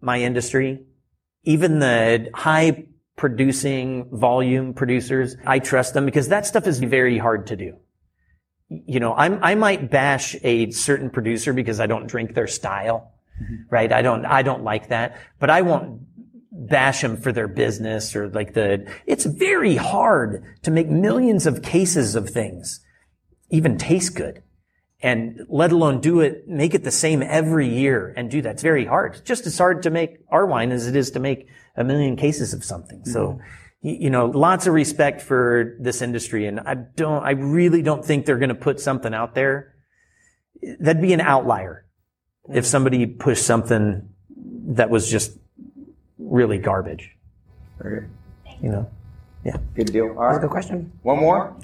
my 0.00 0.20
industry, 0.20 0.84
even 1.44 1.78
the 1.78 2.30
high 2.34 2.86
producing 3.16 4.08
volume 4.10 4.74
producers. 4.74 5.36
I 5.46 5.58
trust 5.58 5.94
them 5.94 6.04
because 6.06 6.28
that 6.28 6.46
stuff 6.46 6.66
is 6.66 6.78
very 6.78 7.18
hard 7.18 7.46
to 7.48 7.56
do. 7.56 7.76
You 8.68 9.00
know, 9.00 9.14
I'm, 9.14 9.42
I 9.42 9.54
might 9.54 9.90
bash 9.90 10.34
a 10.42 10.70
certain 10.70 11.10
producer 11.10 11.52
because 11.52 11.78
I 11.78 11.86
don't 11.86 12.06
drink 12.06 12.34
their 12.34 12.46
style, 12.46 13.12
mm-hmm. 13.40 13.54
right? 13.70 13.92
I 13.92 14.02
don't, 14.02 14.24
I 14.24 14.42
don't 14.42 14.64
like 14.64 14.88
that, 14.88 15.18
but 15.38 15.50
I 15.50 15.62
won't 15.62 16.00
bash 16.50 17.00
them 17.00 17.16
for 17.16 17.32
their 17.32 17.48
business 17.48 18.14
or 18.16 18.28
like 18.28 18.54
the, 18.54 18.86
it's 19.06 19.24
very 19.24 19.76
hard 19.76 20.44
to 20.62 20.70
make 20.70 20.88
millions 20.88 21.46
of 21.46 21.62
cases 21.62 22.14
of 22.14 22.30
things 22.30 22.80
even 23.50 23.76
taste 23.76 24.14
good 24.14 24.42
and 25.02 25.40
let 25.48 25.72
alone 25.72 26.00
do 26.00 26.20
it, 26.20 26.46
make 26.46 26.74
it 26.74 26.84
the 26.84 26.90
same 26.92 27.22
every 27.22 27.68
year 27.68 28.14
and 28.16 28.30
do 28.30 28.40
that. 28.42 28.52
It's 28.52 28.62
very 28.62 28.84
hard. 28.84 29.14
It's 29.14 29.22
just 29.22 29.46
as 29.46 29.58
hard 29.58 29.82
to 29.82 29.90
make 29.90 30.18
our 30.28 30.46
wine 30.46 30.70
as 30.70 30.86
it 30.86 30.94
is 30.94 31.10
to 31.12 31.20
make 31.20 31.48
a 31.76 31.82
million 31.82 32.16
cases 32.16 32.54
of 32.54 32.64
something. 32.64 33.00
Mm-hmm. 33.00 33.10
So, 33.10 33.40
you 33.80 34.10
know, 34.10 34.26
lots 34.26 34.68
of 34.68 34.74
respect 34.74 35.20
for 35.20 35.76
this 35.80 36.02
industry. 36.02 36.46
And 36.46 36.60
I 36.60 36.74
don't, 36.74 37.24
I 37.24 37.32
really 37.32 37.82
don't 37.82 38.04
think 38.04 38.26
they're 38.26 38.38
going 38.38 38.50
to 38.50 38.54
put 38.54 38.78
something 38.78 39.12
out 39.12 39.34
there. 39.34 39.74
That'd 40.78 41.02
be 41.02 41.12
an 41.12 41.20
outlier 41.20 41.84
mm-hmm. 42.46 42.58
if 42.58 42.64
somebody 42.64 43.04
pushed 43.06 43.44
something 43.44 44.08
that 44.74 44.88
was 44.88 45.10
just 45.10 45.36
really 46.18 46.58
garbage. 46.58 47.10
Okay. 47.84 48.06
You 48.62 48.70
know? 48.70 48.90
Yeah. 49.44 49.56
Good 49.74 49.92
deal. 49.92 50.10
All 50.10 50.26
right. 50.26 50.40
Good 50.40 50.50
question. 50.50 50.92
One 51.02 51.18
more. 51.18 51.56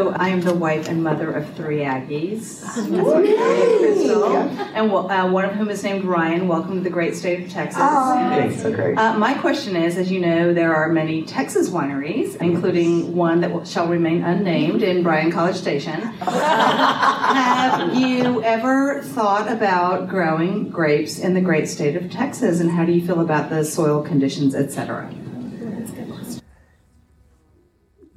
So 0.00 0.12
I 0.12 0.30
am 0.30 0.40
the 0.40 0.54
wife 0.54 0.88
and 0.88 1.04
mother 1.04 1.30
of 1.30 1.54
three 1.56 1.80
Aggies. 1.80 2.62
Crystal, 2.72 4.34
and 4.34 4.90
uh, 4.90 5.28
one 5.28 5.44
of 5.44 5.50
whom 5.52 5.68
is 5.68 5.84
named 5.84 6.06
Ryan. 6.06 6.48
Welcome 6.48 6.76
to 6.76 6.80
the 6.80 6.88
great 6.88 7.14
state 7.14 7.44
of 7.44 7.50
Texas. 7.50 7.82
Oh, 7.84 8.50
so 8.56 8.72
great. 8.72 8.96
Uh, 8.96 9.18
my 9.18 9.34
question 9.34 9.76
is, 9.76 9.98
as 9.98 10.10
you 10.10 10.18
know, 10.18 10.54
there 10.54 10.74
are 10.74 10.88
many 10.88 11.24
Texas 11.24 11.68
wineries, 11.68 12.36
including 12.36 13.14
one 13.14 13.42
that 13.42 13.68
shall 13.68 13.88
remain 13.88 14.22
unnamed 14.22 14.82
in 14.82 15.02
Bryan 15.02 15.30
College 15.30 15.56
Station. 15.56 16.00
Have 16.20 17.94
you 17.94 18.42
ever 18.42 19.02
thought 19.02 19.52
about 19.52 20.08
growing 20.08 20.70
grapes 20.70 21.18
in 21.18 21.34
the 21.34 21.42
great 21.42 21.68
state 21.68 21.94
of 21.94 22.10
Texas, 22.10 22.60
and 22.60 22.70
how 22.70 22.86
do 22.86 22.92
you 22.92 23.06
feel 23.06 23.20
about 23.20 23.50
the 23.50 23.66
soil 23.66 24.00
conditions, 24.02 24.54
etc.? 24.54 25.12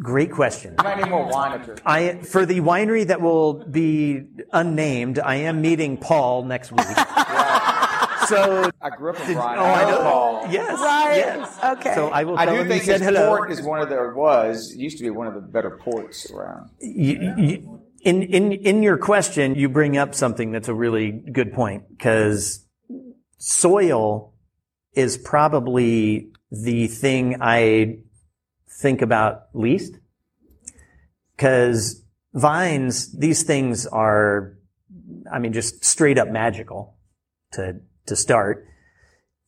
Great 0.02 0.32
question. 0.32 0.76
You 0.80 0.84
might 0.84 0.98
need 0.98 1.10
more 1.10 1.28
wine 1.30 1.78
I, 1.86 2.16
for 2.18 2.46
the 2.46 2.60
winery 2.62 3.08
that 3.08 3.22
will 3.22 3.54
be 3.66 4.24
unnamed, 4.52 5.20
I 5.20 5.36
am 5.36 5.62
meeting 5.62 5.98
Paul 5.98 6.44
next 6.46 6.72
week. 6.72 6.82
so 8.28 8.70
I 8.82 8.90
grew 8.98 9.12
up 9.12 9.20
with 9.20 9.36
Ryan. 9.38 9.60
oh, 9.60 9.64
I 9.64 9.92
know. 9.92 10.02
Paul. 10.02 10.48
Yes. 10.50 10.80
Right. 10.80 11.16
Yes. 11.18 11.60
Okay. 11.78 11.96
So 11.96 12.10
I 12.10 12.24
will. 12.24 12.38
I 12.38 12.46
tell 12.46 12.56
do 12.56 12.62
him 12.62 12.68
think 12.68 12.82
you 12.82 12.86
said 12.88 13.02
his 13.02 13.10
hello. 13.10 13.28
port 13.36 13.52
is 13.52 13.62
one 13.62 13.82
of 13.82 13.90
the 13.90 14.14
was 14.16 14.74
used 14.76 14.98
to 14.98 15.04
be 15.04 15.10
one 15.10 15.28
of 15.28 15.36
the 15.36 15.42
better 15.42 15.78
ports 15.84 16.30
around. 16.32 16.70
You- 16.80 17.34
you- 17.38 17.80
in 18.02 18.22
in 18.24 18.52
in 18.52 18.84
your 18.84 18.98
question, 18.98 19.56
you 19.56 19.70
bring 19.70 19.96
up 19.98 20.14
something 20.14 20.52
that's 20.52 20.68
a 20.68 20.74
really 20.74 21.12
good 21.12 21.54
point 21.54 21.84
because 21.90 22.66
soil 23.38 24.34
is 24.94 25.18
probably 25.18 26.30
the 26.52 26.88
thing 26.88 27.38
I 27.40 28.00
think 28.80 29.02
about 29.02 29.48
least. 29.54 29.96
Because 31.36 32.04
vines, 32.34 33.18
these 33.18 33.44
things 33.44 33.86
are, 33.88 34.58
I 35.32 35.40
mean, 35.40 35.54
just 35.54 35.84
straight 35.84 36.18
up 36.18 36.30
magical 36.30 36.98
to 37.54 37.82
to 38.06 38.16
start. 38.16 38.68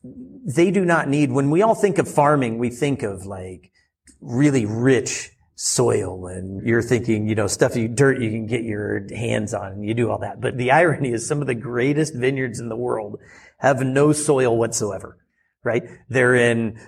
They 0.02 0.70
do 0.70 0.84
not 0.84 1.08
need. 1.08 1.32
When 1.32 1.50
we 1.50 1.62
all 1.62 1.74
think 1.74 1.98
of 1.98 2.08
farming, 2.08 2.58
we 2.58 2.70
think 2.70 3.02
of 3.02 3.26
like 3.26 3.72
really 4.20 4.64
rich 4.64 5.30
soil 5.56 6.26
and 6.26 6.64
you're 6.66 6.82
thinking, 6.82 7.28
you 7.28 7.34
know, 7.34 7.46
stuff 7.46 7.76
you, 7.76 7.88
dirt 7.88 8.20
you 8.20 8.30
can 8.30 8.46
get 8.46 8.62
your 8.62 9.06
hands 9.14 9.54
on 9.54 9.72
and 9.72 9.84
you 9.84 9.94
do 9.94 10.10
all 10.10 10.18
that. 10.18 10.40
But 10.40 10.56
the 10.56 10.70
irony 10.70 11.12
is 11.12 11.26
some 11.26 11.40
of 11.40 11.46
the 11.46 11.54
greatest 11.54 12.14
vineyards 12.14 12.60
in 12.60 12.68
the 12.68 12.76
world 12.76 13.18
have 13.58 13.80
no 13.80 14.12
soil 14.12 14.56
whatsoever, 14.56 15.18
right? 15.64 15.82
They're 16.08 16.34
in 16.34 16.78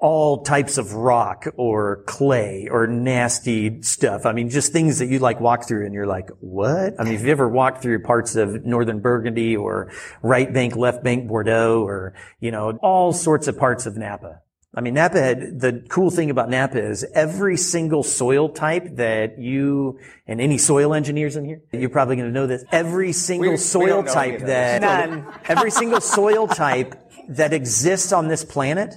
all 0.00 0.42
types 0.44 0.78
of 0.78 0.94
rock 0.94 1.46
or 1.56 2.04
clay 2.06 2.68
or 2.70 2.86
nasty 2.86 3.82
stuff. 3.82 4.26
I 4.26 4.32
mean, 4.32 4.48
just 4.48 4.72
things 4.72 5.00
that 5.00 5.06
you 5.06 5.18
like 5.18 5.40
walk 5.40 5.66
through 5.66 5.86
and 5.86 5.92
you're 5.94 6.06
like, 6.06 6.30
what? 6.38 6.94
I 7.00 7.04
mean, 7.04 7.14
if 7.14 7.22
you 7.22 7.30
ever 7.32 7.48
walked 7.48 7.82
through 7.82 8.02
parts 8.04 8.36
of 8.36 8.64
northern 8.64 9.00
Burgundy 9.00 9.56
or 9.56 9.90
right 10.22 10.52
bank, 10.52 10.76
left 10.76 11.02
bank 11.02 11.26
Bordeaux 11.26 11.82
or, 11.82 12.14
you 12.38 12.52
know, 12.52 12.78
all 12.80 13.12
sorts 13.12 13.48
of 13.48 13.58
parts 13.58 13.86
of 13.86 13.96
Napa. 13.96 14.40
I 14.72 14.82
mean, 14.82 14.94
Napa 14.94 15.20
had, 15.20 15.58
the 15.58 15.84
cool 15.88 16.10
thing 16.10 16.30
about 16.30 16.48
Napa 16.48 16.78
is 16.78 17.04
every 17.12 17.56
single 17.56 18.04
soil 18.04 18.50
type 18.50 18.96
that 18.96 19.38
you, 19.40 19.98
and 20.28 20.40
any 20.40 20.58
soil 20.58 20.94
engineers 20.94 21.34
in 21.34 21.44
here, 21.44 21.62
you're 21.72 21.90
probably 21.90 22.14
going 22.14 22.28
to 22.28 22.32
know 22.32 22.46
this, 22.46 22.64
every 22.70 23.12
single 23.12 23.48
We- 23.48 23.54
we 23.54 23.56
soil 23.56 24.02
don't 24.02 24.14
know 24.14 24.20
any 24.20 24.30
type 24.38 24.46
that, 24.46 24.80
None. 24.82 25.26
every 25.48 25.72
single 25.72 26.00
soil 26.00 26.46
type 26.46 26.94
that 27.30 27.52
exists 27.52 28.12
on 28.12 28.28
this 28.28 28.44
planet 28.44 28.94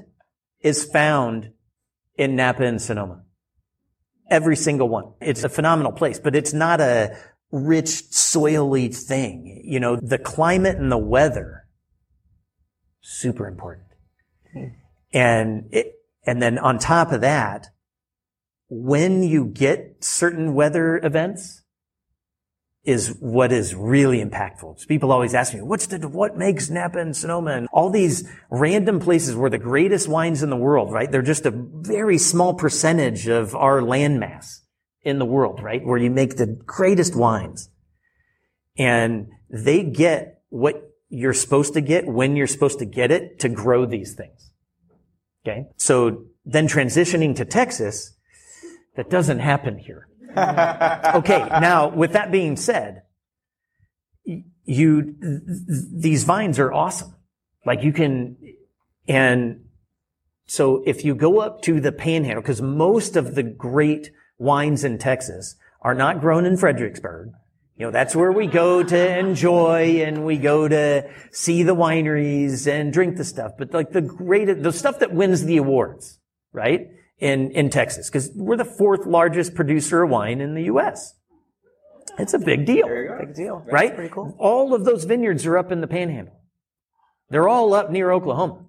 is 0.61 0.85
found 0.85 1.51
in 2.15 2.35
Napa 2.35 2.63
and 2.63 2.81
Sonoma. 2.81 3.23
Every 4.29 4.55
single 4.55 4.87
one. 4.87 5.13
It's 5.21 5.43
a 5.43 5.49
phenomenal 5.49 5.91
place, 5.91 6.19
but 6.19 6.35
it's 6.35 6.53
not 6.53 6.79
a 6.79 7.17
rich, 7.51 7.87
soily 8.11 8.95
thing. 8.95 9.61
You 9.65 9.79
know, 9.79 9.97
the 9.97 10.17
climate 10.17 10.77
and 10.77 10.91
the 10.91 10.97
weather, 10.97 11.67
super 13.01 13.47
important. 13.47 13.87
And 15.13 15.67
it, 15.71 15.93
and 16.25 16.41
then 16.41 16.57
on 16.57 16.77
top 16.77 17.11
of 17.11 17.21
that, 17.21 17.67
when 18.69 19.23
you 19.23 19.45
get 19.45 19.97
certain 20.03 20.53
weather 20.53 20.99
events 21.03 21.60
is 22.83 23.15
what 23.19 23.51
is 23.51 23.75
really 23.75 24.23
impactful. 24.23 24.79
So 24.79 24.87
people 24.87 25.11
always 25.11 25.35
ask 25.35 25.53
me, 25.53 25.61
what's 25.61 25.85
the, 25.85 26.07
what 26.07 26.35
makes 26.35 26.69
Napa 26.69 26.97
and 26.97 27.15
Sonoma 27.15 27.51
and 27.51 27.67
all 27.71 27.91
these 27.91 28.27
random 28.49 28.99
places 28.99 29.35
where 29.35 29.51
the 29.51 29.59
greatest 29.59 30.07
wines 30.07 30.41
in 30.41 30.49
the 30.49 30.55
world, 30.55 30.91
right? 30.91 31.11
They're 31.11 31.21
just 31.21 31.45
a 31.45 31.51
very 31.51 32.17
small 32.17 32.55
percentage 32.55 33.27
of 33.27 33.55
our 33.55 33.81
landmass 33.81 34.61
in 35.03 35.19
the 35.19 35.25
world, 35.25 35.61
right? 35.61 35.85
Where 35.85 35.97
you 35.97 36.09
make 36.09 36.37
the 36.37 36.47
greatest 36.47 37.15
wines 37.15 37.69
and 38.77 39.27
they 39.49 39.83
get 39.83 40.41
what 40.49 40.91
you're 41.09 41.33
supposed 41.33 41.73
to 41.73 41.81
get 41.81 42.07
when 42.07 42.35
you're 42.35 42.47
supposed 42.47 42.79
to 42.79 42.85
get 42.85 43.11
it 43.11 43.39
to 43.39 43.49
grow 43.49 43.85
these 43.85 44.15
things. 44.15 44.51
Okay. 45.45 45.67
So 45.77 46.25
then 46.45 46.67
transitioning 46.67 47.35
to 47.35 47.45
Texas, 47.45 48.15
that 48.95 49.09
doesn't 49.09 49.39
happen 49.39 49.77
here. 49.77 50.07
okay. 51.15 51.47
Now, 51.59 51.89
with 51.89 52.13
that 52.13 52.31
being 52.31 52.55
said, 52.55 53.03
you, 54.25 55.01
th- 55.01 55.15
th- 55.17 55.85
these 55.93 56.23
vines 56.23 56.59
are 56.59 56.71
awesome. 56.71 57.15
Like 57.65 57.83
you 57.83 57.93
can, 57.93 58.37
and 59.07 59.65
so 60.45 60.83
if 60.85 61.05
you 61.05 61.15
go 61.15 61.39
up 61.39 61.61
to 61.63 61.79
the 61.79 61.91
panhandle, 61.91 62.41
because 62.41 62.61
most 62.61 63.15
of 63.15 63.35
the 63.35 63.43
great 63.43 64.11
wines 64.37 64.83
in 64.83 64.97
Texas 64.97 65.55
are 65.81 65.93
not 65.93 66.19
grown 66.19 66.45
in 66.45 66.57
Fredericksburg. 66.57 67.31
You 67.75 67.87
know, 67.87 67.91
that's 67.91 68.15
where 68.15 68.31
we 68.31 68.45
go 68.47 68.83
to 68.83 69.17
enjoy 69.17 70.03
and 70.03 70.23
we 70.23 70.37
go 70.37 70.67
to 70.67 71.09
see 71.31 71.63
the 71.63 71.75
wineries 71.75 72.67
and 72.67 72.93
drink 72.93 73.17
the 73.17 73.23
stuff. 73.23 73.53
But 73.57 73.73
like 73.73 73.91
the 73.91 74.01
great, 74.01 74.61
the 74.61 74.71
stuff 74.71 74.99
that 74.99 75.13
wins 75.13 75.45
the 75.45 75.57
awards, 75.57 76.19
right? 76.53 76.89
In, 77.21 77.51
in 77.51 77.69
Texas, 77.69 78.09
because 78.09 78.31
we're 78.35 78.57
the 78.57 78.65
fourth 78.65 79.05
largest 79.05 79.53
producer 79.53 80.01
of 80.01 80.09
wine 80.09 80.41
in 80.41 80.55
the 80.55 80.63
U.S. 80.63 81.13
It's 82.17 82.33
a 82.33 82.39
big 82.39 82.65
deal, 82.65 82.87
Big 83.19 83.35
deal. 83.35 83.63
right? 83.71 83.93
pretty 83.93 84.09
cool. 84.11 84.35
All 84.39 84.73
of 84.73 84.85
those 84.85 85.03
vineyards 85.03 85.45
are 85.45 85.55
up 85.55 85.71
in 85.71 85.81
the 85.81 85.87
panhandle. 85.87 86.33
They're 87.29 87.47
all 87.47 87.75
up 87.75 87.91
near 87.91 88.11
Oklahoma. 88.11 88.65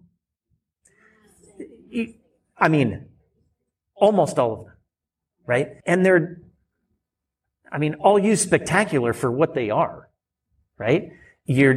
I 2.58 2.68
mean, 2.68 3.06
almost 3.96 4.38
all 4.38 4.52
of 4.52 4.58
them, 4.66 4.74
right? 5.46 5.68
And 5.86 6.04
they're, 6.04 6.42
I 7.70 7.78
mean, 7.78 7.94
all 7.94 8.18
used 8.18 8.42
spectacular 8.46 9.12
for 9.12 9.30
what 9.30 9.54
they 9.54 9.70
are, 9.70 10.08
right? 10.78 11.10
You're, 11.46 11.74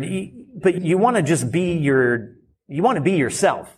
but 0.61 0.81
you 0.81 0.97
want 0.97 1.15
to 1.15 1.23
just 1.23 1.51
be 1.51 1.73
your, 1.73 2.35
you 2.67 2.83
want 2.83 2.97
to 2.97 3.01
be 3.01 3.13
yourself, 3.13 3.75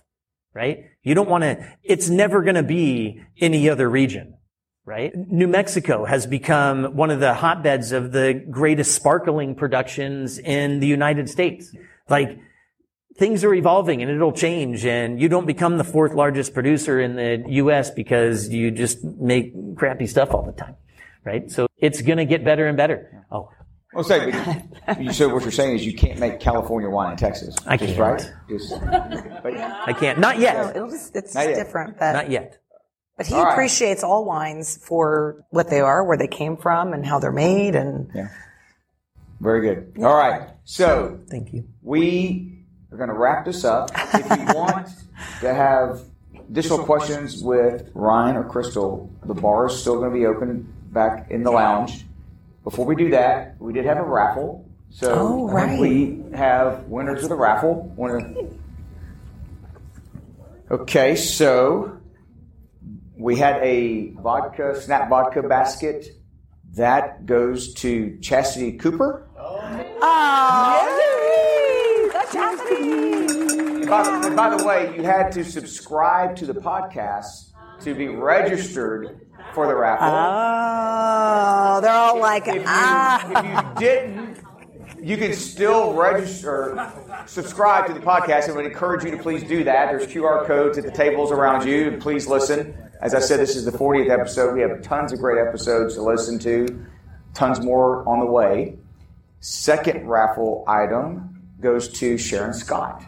right? 0.54 0.86
You 1.08 1.16
don't 1.16 1.30
want 1.30 1.43
to, 1.45 1.66
it's 1.84 2.10
never 2.10 2.43
going 2.43 2.55
to 2.55 2.64
be 2.64 3.22
any 3.39 3.70
other 3.70 3.89
region, 3.89 4.36
right? 4.84 5.16
New 5.16 5.47
Mexico 5.47 6.03
has 6.03 6.28
become 6.28 6.97
one 6.97 7.12
of 7.12 7.22
the 7.22 7.34
hotbeds 7.34 7.93
of 7.93 8.12
the 8.12 8.34
greatest 8.34 8.93
sparkling 8.93 9.55
productions 9.55 10.38
in 10.38 10.82
the 10.82 10.88
United 10.88 11.30
States. 11.30 11.74
Like, 12.10 12.38
things 13.16 13.45
are 13.45 13.53
evolving 13.53 14.01
and 14.01 14.12
it'll 14.12 14.34
change 14.34 14.86
and 14.86 15.22
you 15.22 15.30
don't 15.30 15.45
become 15.47 15.78
the 15.78 15.86
fourth 15.86 16.14
largest 16.14 16.53
producer 16.53 16.99
in 16.99 17.16
the 17.16 17.41
US 17.53 17.89
because 17.89 18.49
you 18.49 18.70
just 18.70 19.01
make 19.01 19.53
crappy 19.78 20.08
stuff 20.08 20.34
all 20.34 20.43
the 20.43 20.51
time. 20.51 20.76
Right? 21.24 21.49
So 21.49 21.68
it's 21.78 22.01
gonna 22.01 22.26
get 22.26 22.43
better 22.43 22.68
and 22.68 22.76
better. 22.76 23.26
Oh, 23.32 23.49
Well, 23.98 24.04
say, 24.04 24.30
but 24.86 25.02
you, 25.02 25.12
so 25.12 25.28
what 25.34 25.41
you're 25.41 25.52
saying 25.52 25.76
is 25.78 25.84
you 25.84 25.95
can't 25.95 26.20
make 26.20 26.39
California 26.39 26.88
wine 26.88 27.14
in 27.14 27.18
Texas. 27.18 27.56
I 27.66 27.78
can't. 27.78 27.98
right? 27.98 28.32
Just, 28.48 28.80
but 28.80 29.58
I 29.58 29.91
can't. 29.93 30.20
Not 30.20 30.38
yet. 30.38 30.76
It'll 30.76 30.91
just, 30.91 31.16
it's 31.16 31.34
Not 31.34 31.48
yet. 31.48 31.56
different, 31.56 31.98
but, 31.98 32.14
Not 32.14 32.30
yet. 32.30 32.60
but 33.18 33.26
he 33.26 33.34
All 33.34 33.43
right. 33.45 33.54
appreciates 33.54 34.04
all 34.04 34.24
wines 34.24 34.78
for 34.78 35.43
what 35.50 35.72
they 35.72 35.80
are, 35.80 36.04
where 36.06 36.16
they 36.16 36.28
came 36.28 36.58
from, 36.58 36.93
and 36.93 37.04
how 37.08 37.18
they're 37.18 37.32
made, 37.32 37.74
and 37.74 38.12
yeah. 38.14 38.28
Very 39.39 39.62
good. 39.62 40.04
All 40.04 40.16
right. 40.16 40.50
So 40.64 41.20
Thank 41.28 41.52
you. 41.54 41.68
we 41.82 42.66
are 42.91 42.98
going 42.98 43.10
to 43.10 43.16
wrap 43.16 43.45
this 43.45 43.64
up. 43.66 43.89
If 44.14 44.26
you 44.30 44.45
want 44.56 44.89
to 45.41 45.52
have 45.54 46.02
additional 46.50 46.84
questions 46.86 47.41
with 47.41 47.89
Ryan 47.95 48.36
or 48.36 48.43
Crystal, 48.43 49.12
the 49.26 49.34
bar 49.34 49.66
is 49.66 49.80
still 49.80 49.98
going 49.98 50.12
to 50.12 50.16
be 50.16 50.28
open 50.28 50.72
back 50.91 51.32
in 51.32 51.41
the 51.41 51.52
lounge. 51.52 52.07
Before 52.68 52.86
we 52.86 52.97
do 52.97 53.11
that, 53.11 53.55
we 53.59 53.72
did 53.72 53.86
have 53.86 53.95
a 53.95 54.03
raffle. 54.03 54.70
So 54.89 55.13
Oh, 55.13 55.47
right. 55.49 55.80
we 55.80 56.22
have 56.36 56.84
winners 56.89 57.24
of 57.24 57.30
the 57.30 57.36
raffle. 57.38 57.95
Okay, 60.70 61.15
so 61.15 61.97
we 63.18 63.38
had 63.38 63.63
a 63.63 64.09
vodka, 64.15 64.82
snap 64.82 65.07
vodka 65.09 65.43
basket. 65.43 66.07
That 66.74 67.26
goes 67.26 67.74
to 67.76 68.20
Chastity 68.20 68.74
Cooper. 68.74 69.30
oh, 69.39 69.86
oh 70.01 70.89
that's 72.11 72.34
happening. 72.34 73.86
By 73.88 74.30
by 74.36 74.57
the 74.57 74.65
way, 74.65 74.93
you 74.93 75.03
had 75.03 75.32
to 75.32 75.45
subscribe 75.45 76.36
to 76.36 76.45
the 76.45 76.55
podcast 76.55 77.47
to 77.82 77.93
be 77.93 78.07
registered 78.07 79.28
for 79.53 79.67
the 79.67 79.75
raffle. 79.75 80.07
Oh, 80.09 81.82
they're 81.82 81.91
all 81.91 82.19
like, 82.19 82.47
if, 82.47 82.55
you, 82.55 82.63
ah. 82.65 83.75
if 83.75 83.80
you 83.80 83.86
didn't, 83.86 84.38
you 85.01 85.17
can 85.17 85.34
still 85.34 85.93
register, 85.93 86.91
subscribe 87.25 87.88
to 87.88 87.93
the 87.93 87.99
podcast, 87.99 88.47
and 88.47 88.55
would 88.55 88.65
encourage 88.65 89.03
you 89.03 89.11
to 89.11 89.17
please 89.17 89.43
do 89.43 89.63
that. 89.63 89.89
There's 89.89 90.07
QR 90.07 90.45
codes 90.45 90.78
at 90.78 90.84
the 90.84 90.91
tables 90.91 91.32
around 91.32 91.67
you. 91.67 91.97
Please 91.99 92.28
listen. 92.28 92.75
As 93.01 93.13
I 93.13 93.19
said, 93.19 93.39
this 93.39 93.55
is 93.55 93.63
the 93.63 93.71
40th 93.71 94.09
episode. 94.09 94.53
We 94.55 94.61
have 94.61 94.82
tons 94.82 95.13
of 95.13 95.19
great 95.19 95.39
episodes 95.39 95.93
to 95.95 96.01
listen 96.01 96.39
to, 96.39 96.86
tons 97.34 97.61
more 97.61 98.07
on 98.07 98.19
the 98.19 98.25
way. 98.25 98.78
Second 99.39 100.07
raffle 100.07 100.63
item 100.67 101.43
goes 101.59 101.88
to 101.89 102.17
Sharon 102.17 102.53
Scott. 102.53 103.03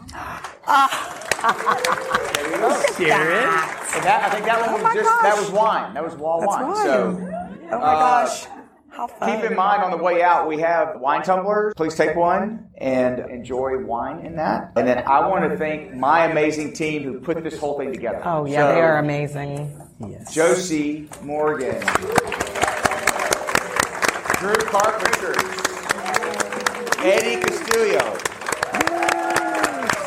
There 2.35 2.51
you 2.51 2.57
go. 2.57 2.83
Sharon. 2.97 3.78
That, 4.03 4.23
I 4.23 4.29
think 4.29 4.45
that 4.45 4.61
one 4.61 4.69
oh 4.69 4.83
was 4.83 4.93
just 4.93 5.21
that 5.23 5.37
was 5.37 5.51
wine. 5.51 5.93
That 5.93 6.03
was 6.03 6.15
wall 6.15 6.39
That's 6.41 6.53
wine. 6.53 6.67
wine. 6.67 6.85
So 6.85 7.29
Oh 7.71 7.77
my 7.79 7.85
uh, 7.85 8.25
gosh. 8.25 8.45
How 8.89 9.07
fun. 9.07 9.29
Keep 9.41 9.51
in 9.51 9.55
mind 9.55 9.83
on 9.83 9.91
the 9.91 9.97
way 9.97 10.23
out, 10.23 10.47
we 10.47 10.59
have 10.59 10.99
wine 10.99 11.21
tumblers. 11.21 11.73
Please 11.75 11.93
take 11.95 12.15
one 12.15 12.67
and 12.77 13.19
enjoy 13.19 13.77
wine 13.85 14.25
in 14.25 14.35
that. 14.37 14.71
And 14.75 14.87
then 14.87 15.03
I 15.05 15.27
want 15.27 15.49
to 15.49 15.55
thank 15.57 15.93
my 15.93 16.25
amazing 16.25 16.73
team 16.73 17.03
who 17.03 17.19
put 17.19 17.43
this 17.43 17.57
whole 17.59 17.77
thing 17.77 17.93
together. 17.93 18.21
Oh, 18.25 18.45
yeah, 18.45 18.67
So, 18.67 18.73
they 18.73 18.81
are 18.81 18.97
amazing. 18.97 19.79
Josie 20.31 21.07
Morgan, 21.21 21.79
Drew 24.39 24.55
Carpenter, 24.65 25.35
Eddie 27.03 27.41
Castillo, 27.41 28.17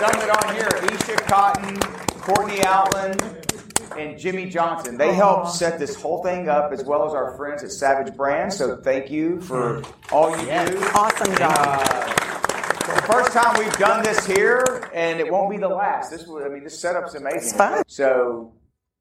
some 0.00 0.16
that 0.18 0.30
aren't 0.42 0.58
here, 0.58 0.68
Isha 0.96 1.16
Cotton, 1.28 1.78
Courtney 2.20 2.64
Outland, 2.64 3.41
and 3.98 4.18
Jimmy 4.18 4.46
Johnson. 4.48 4.96
They 4.98 5.14
helped 5.14 5.50
set 5.50 5.78
this 5.78 5.94
whole 6.00 6.22
thing 6.22 6.48
up 6.48 6.72
as 6.72 6.84
well 6.84 7.06
as 7.06 7.14
our 7.14 7.36
friends 7.36 7.62
at 7.64 7.70
Savage 7.72 8.14
Brands. 8.16 8.56
So 8.56 8.76
thank 8.76 9.10
you 9.10 9.40
for 9.40 9.82
all 10.10 10.30
you 10.36 10.44
do. 10.46 10.78
Awesome 10.94 11.34
job. 11.36 11.52
Uh, 11.56 12.06
the 12.96 13.02
first 13.02 13.32
time 13.32 13.58
we've 13.58 13.76
done 13.78 14.02
this 14.02 14.26
here, 14.26 14.88
and 14.92 15.20
it 15.20 15.30
won't 15.30 15.50
be 15.50 15.56
the 15.56 15.68
last. 15.68 16.10
This, 16.10 16.26
will- 16.26 16.44
I 16.44 16.48
mean, 16.48 16.64
this 16.64 16.78
setup's 16.78 17.14
amazing. 17.14 17.38
It's 17.40 17.52
fun. 17.56 17.82
So, 17.86 18.52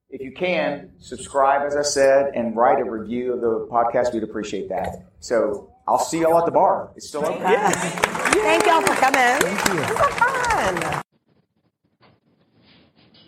if 0.09 0.21
you 0.21 0.31
can 0.33 0.91
subscribe, 0.99 1.65
as 1.65 1.75
I 1.75 1.81
said, 1.81 2.31
and 2.35 2.55
write 2.55 2.79
a 2.79 2.83
review 2.89 3.33
of 3.33 3.41
the 3.41 3.67
podcast, 3.71 4.13
we'd 4.13 4.23
appreciate 4.23 4.69
that. 4.69 5.07
So, 5.19 5.73
I'll 5.87 5.97
see 5.99 6.21
y'all 6.21 6.37
at 6.37 6.45
the 6.45 6.51
bar. 6.51 6.91
It's 6.95 7.07
still 7.07 7.25
open. 7.25 7.41
Yeah. 7.41 7.69
Thank 7.71 8.65
y'all 8.67 8.81
for 8.81 8.93
coming. 8.93 9.41
Thank 9.41 9.67
you. 9.67 9.79
This 9.79 9.99
was 9.99 10.13
fun. 10.83 11.00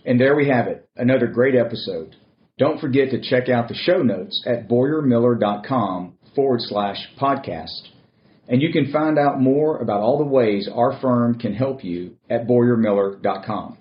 And 0.06 0.20
there 0.20 0.36
we 0.36 0.48
have 0.50 0.68
it, 0.68 0.88
another 0.96 1.28
great 1.28 1.56
episode. 1.56 2.16
Don't 2.58 2.80
forget 2.80 3.10
to 3.12 3.22
check 3.22 3.50
out 3.50 3.68
the 3.68 3.76
show 3.76 4.04
notes 4.04 4.44
at 4.46 4.68
boyarmiller.com 4.70 6.18
forward 6.36 6.60
slash 6.62 6.98
podcast. 7.20 7.90
And 8.48 8.62
you 8.62 8.72
can 8.72 8.92
find 8.92 9.18
out 9.18 9.40
more 9.40 9.78
about 9.78 10.02
all 10.02 10.18
the 10.18 10.26
ways 10.26 10.70
our 10.72 11.00
firm 11.00 11.40
can 11.40 11.54
help 11.54 11.84
you 11.84 12.18
at 12.30 12.46
boyarmiller.com. 12.46 13.78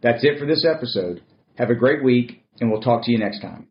That's 0.00 0.24
it 0.24 0.38
for 0.38 0.46
this 0.46 0.64
episode. 0.64 1.22
Have 1.56 1.70
a 1.70 1.74
great 1.74 2.04
week, 2.04 2.44
and 2.60 2.70
we'll 2.70 2.80
talk 2.80 3.04
to 3.04 3.10
you 3.10 3.18
next 3.18 3.40
time. 3.40 3.67